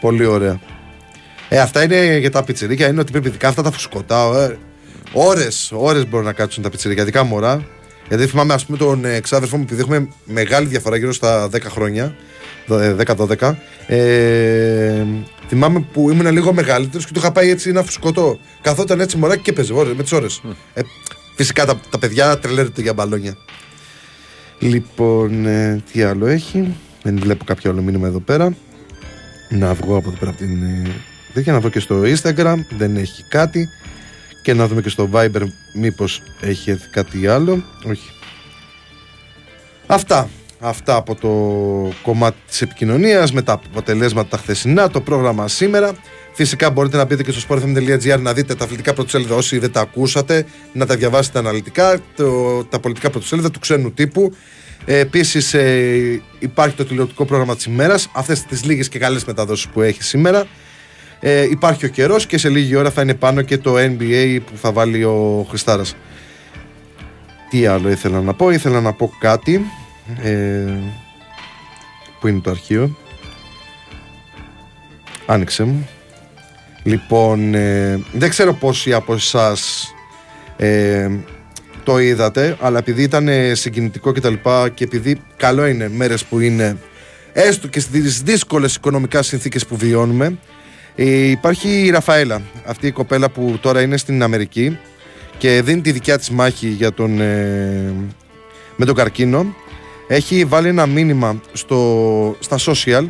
[0.00, 0.60] Πολύ ωραία.
[1.48, 4.48] Ε, αυτά είναι για τα πιτσιρίκια, είναι ότι πρέπει ειδικά αυτά τα φουσκωτά.
[4.50, 4.58] Ε,
[5.12, 7.64] ώρες, ώρες μπορούν να κάτσουν τα πιτσιρίκια, ειδικά μωρά.
[8.08, 11.58] Γιατί θυμάμαι ας πούμε τον ε, ξάδερφό μου, επειδή έχουμε μεγάλη διαφορά γύρω στα 10
[11.68, 12.14] χρόνια,
[12.66, 15.04] δο- ε, 10-12, ε,
[15.48, 18.38] θυμάμαι που ήμουν λίγο μεγαλύτερος και του είχα πάει έτσι ένα φουσκωτό.
[18.62, 20.40] Καθόταν έτσι μωράκι και παίζει ώρες, με τις ώρες.
[20.74, 20.80] Ε,
[21.36, 23.36] φυσικά τα, τα παιδιά τρελαίνονται για μπαλόνια.
[24.62, 28.56] Λοιπόν, ε, τι άλλο έχει; Δεν βλέπω κάποιο άλλο μήνυμα εδώ πέρα.
[29.48, 30.62] Να βγω από εδώ πέρα από την.
[30.62, 30.90] Ε,
[31.32, 32.56] τέτοια, να βγω και στο Instagram.
[32.78, 33.68] Δεν έχει κάτι.
[34.42, 35.42] Και να δούμε και στο Viber
[35.74, 37.62] μήπως έχει έρθει κάτι άλλο.
[37.84, 38.10] Όχι.
[39.86, 40.28] Αυτά.
[40.60, 41.28] Αυτά από το
[42.02, 45.92] κομμάτι της επικοινωνίας με τα αποτελέσματα τα χθεσινά, το πρόγραμμα σήμερα.
[46.32, 49.80] Φυσικά μπορείτε να μπείτε και στο sportfm.gr να δείτε τα αθλητικά πρωτοσέλιδα όσοι δεν τα
[49.80, 54.34] ακούσατε, να τα διαβάσετε αναλυτικά, το, τα πολιτικά πρωτοσέλιδα του ξένου τύπου.
[54.84, 58.10] Ε, Επίσης, ε, υπάρχει το τηλεοπτικό πρόγραμμα της ημέρας.
[58.14, 60.46] Αυτές τις λίγες και καλές μεταδόσεις που έχει σήμερα.
[61.20, 64.56] Ε, υπάρχει ο καιρός και σε λίγη ώρα θα είναι πάνω και το NBA που
[64.56, 65.96] θα βάλει ο Χριστάρας.
[67.50, 69.60] Τι άλλο ήθελα να πω, ήθελα να πω κάτι.
[70.22, 70.64] Ε,
[72.20, 72.96] που είναι το αρχείο.
[75.26, 75.88] Άνοιξε μου.
[76.82, 79.92] Λοιπόν, ε, δεν ξέρω πόσοι από εσάς
[80.56, 81.10] ε,
[81.84, 86.24] το είδατε, αλλά επειδή ήταν ε, συγκινητικό και τα λοιπά και επειδή καλό είναι μέρες
[86.24, 86.76] που είναι
[87.32, 90.38] έστω και στις δύσκολες οικονομικά συνθήκες που βιώνουμε
[90.94, 94.78] ε, υπάρχει η Ραφαέλα, αυτή η κοπέλα που τώρα είναι στην Αμερική
[95.38, 97.94] και δίνει τη δικιά της μάχη για τον, ε,
[98.76, 99.54] με τον καρκίνο.
[100.08, 103.08] Έχει βάλει ένα μήνυμα στο, στα social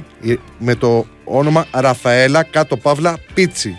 [0.58, 3.76] με το όνομα Ραφαέλα κάτω παύλα πίτσι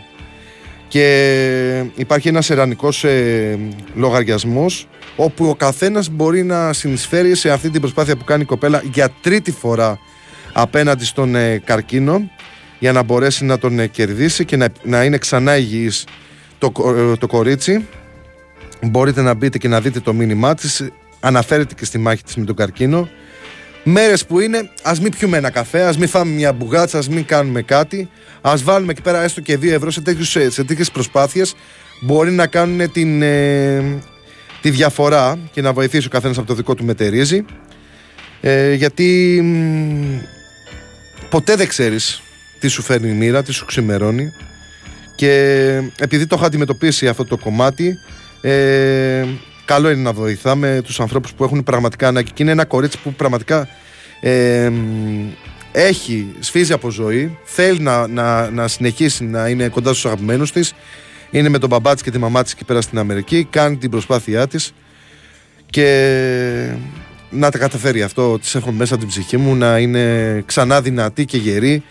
[0.88, 3.60] και υπάρχει ένας ερανικός ε,
[3.96, 8.82] λογαριασμός όπου ο καθένας μπορεί να συνεισφέρει σε αυτή την προσπάθεια που κάνει η κοπέλα
[8.92, 10.00] για τρίτη φορά
[10.54, 12.30] απέναντι στον ε, καρκίνο
[12.80, 16.06] για να μπορέσει να τον ε, κερδίσει και να, να είναι ξανά υγιής
[16.58, 16.72] το,
[17.12, 17.88] ε, το κορίτσι.
[18.82, 20.90] Μπορείτε να μπείτε και να δείτε το μήνυμά της.
[21.20, 23.10] Αναφέρεται και στη μάχη της με τον καρκίνο
[23.84, 27.26] Μέρες που είναι, ας μην πιούμε ένα καφέ, ας μην φάμε μια μπουγάτσα, ας μην
[27.26, 28.10] κάνουμε κάτι.
[28.42, 30.02] Α βάλουμε εκεί πέρα έστω και 2 ευρώ σε,
[30.50, 31.56] σε τέτοιες προσπάθειες.
[32.02, 34.00] Μπορεί να κάνουν την, ε,
[34.62, 37.46] τη διαφορά και να βοηθήσει ο καθένας από το δικό του μετερίζει.
[38.42, 39.42] Ε, γιατί
[41.30, 42.22] ποτέ δεν ξέρεις
[42.60, 44.34] τι σου φέρνει η μοίρα, τι σου ξημερώνει.
[45.16, 45.32] Και
[46.00, 47.96] επειδή το έχω αντιμετωπίσει αυτό το κομμάτι,
[48.42, 49.26] ε,
[49.66, 52.32] καλό είναι να βοηθάμε τους ανθρώπους που έχουν πραγματικά ανάγκη.
[52.32, 53.68] Και είναι ένα κορίτσι που πραγματικά
[54.22, 54.72] ε,
[55.72, 60.74] έχει, σφίζει από ζωή, θέλει να, να, να συνεχίσει να είναι κοντά στους αγαπημένους της.
[61.32, 63.90] Είναι με τον μπαμπά της και τη μαμά της εκεί πέρα στην Αμερική, κάνει την
[63.90, 64.74] προσπάθειά της
[65.66, 66.76] και
[67.30, 68.40] να τα καταφέρει αυτό.
[68.40, 71.84] Τη έχω μέσα την ψυχή μου να είναι ξανά δυνατή και γερή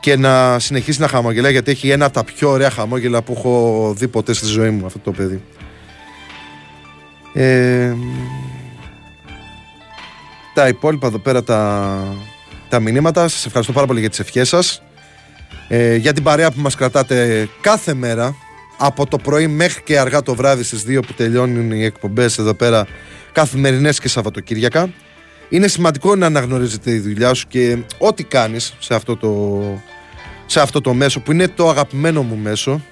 [0.00, 3.94] και να συνεχίσει να χαμογελάει γιατί έχει ένα από τα πιο ωραία χαμόγελα που έχω
[3.96, 5.42] δει ποτέ στη ζωή μου αυτό το παιδί.
[7.32, 7.94] Ε,
[10.54, 12.16] τα υπόλοιπα εδώ πέρα τα,
[12.68, 13.28] τα μηνύματα.
[13.28, 14.82] Σας ευχαριστώ πάρα πολύ για τις ευχές σας.
[15.68, 18.36] Ε, για την παρέα που μας κρατάτε κάθε μέρα
[18.78, 22.54] από το πρωί μέχρι και αργά το βράδυ στις 2 που τελειώνουν οι εκπομπές εδώ
[22.54, 22.86] πέρα
[23.32, 24.92] καθημερινές και Σαββατοκύριακα.
[25.48, 29.60] Είναι σημαντικό να αναγνωρίζετε η δουλειά σου και ό,τι κάνεις σε αυτό το,
[30.46, 32.82] σε αυτό το μέσο που είναι το αγαπημένο μου μέσο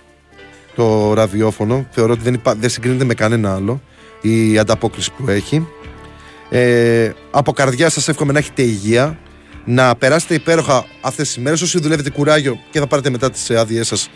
[0.74, 3.80] το ραδιόφωνο θεωρώ ότι δεν, υπά, δεν συγκρίνεται με κανένα άλλο
[4.20, 5.66] η ανταπόκριση που έχει.
[6.50, 9.18] Ε, από καρδιά σας εύχομαι να έχετε υγεία,
[9.64, 13.86] να περάσετε υπέροχα αυτές τις μέρες όσοι δουλεύετε κουράγιο και θα πάρετε μετά τις άδειές
[13.86, 14.10] σας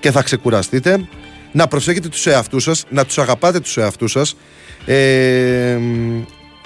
[0.00, 1.08] και θα ξεκουραστείτε.
[1.52, 4.36] Να προσέχετε τους εαυτούς σας, να τους αγαπάτε τους εαυτούς σας.
[4.84, 5.78] Ε,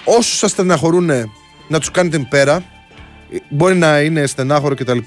[0.05, 1.11] όσους σας στεναχωρούν
[1.69, 2.65] να τους κάνετε πέρα.
[3.49, 4.99] Μπορεί να είναι στενάχωρο κτλ.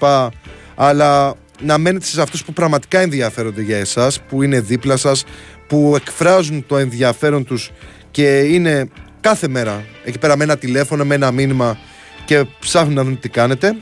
[0.76, 5.24] Αλλά να μένετε σε αυτούς που πραγματικά ενδιαφέρονται για εσάς, που είναι δίπλα σας,
[5.68, 7.72] που εκφράζουν το ενδιαφέρον τους
[8.12, 8.90] και είναι
[9.22, 11.78] κάθε μέρα εκεί πέρα με ένα τηλέφωνο, με ένα μήνυμα
[12.26, 13.76] και ψάχνουν να δουν τι κάνετε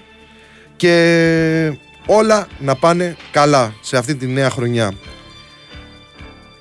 [0.76, 4.94] και όλα να πάνε καλά σε αυτή τη νέα χρονιά.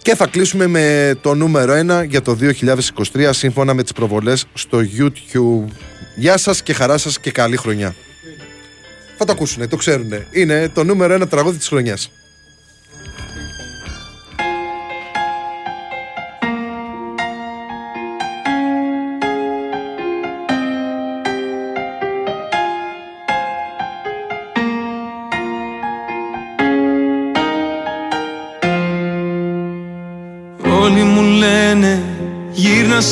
[0.03, 2.36] Και θα κλείσουμε με το νούμερο 1 για το
[3.12, 5.73] 2023 σύμφωνα με τις προβολές στο YouTube.
[6.16, 7.94] Γεια σας και χαρά σας και καλή χρονιά.
[9.19, 10.27] Θα το ακούσουνε, το ξέρουνε.
[10.31, 12.11] Είναι το νούμερο 1 τραγούδι της χρονιάς.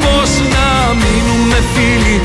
[0.99, 2.15] μείνουμε φίλοι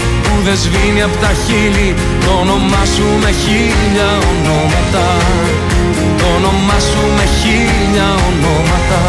[0.47, 1.95] δεν σβήνει από τα χείλη.
[2.25, 5.07] Το όνομά σου με χίλια ονόματα.
[6.21, 9.03] Το όνομά σου με χίλια ονόματα.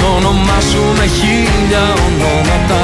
[0.00, 2.82] Το όνομά σου με χίλια ονόματα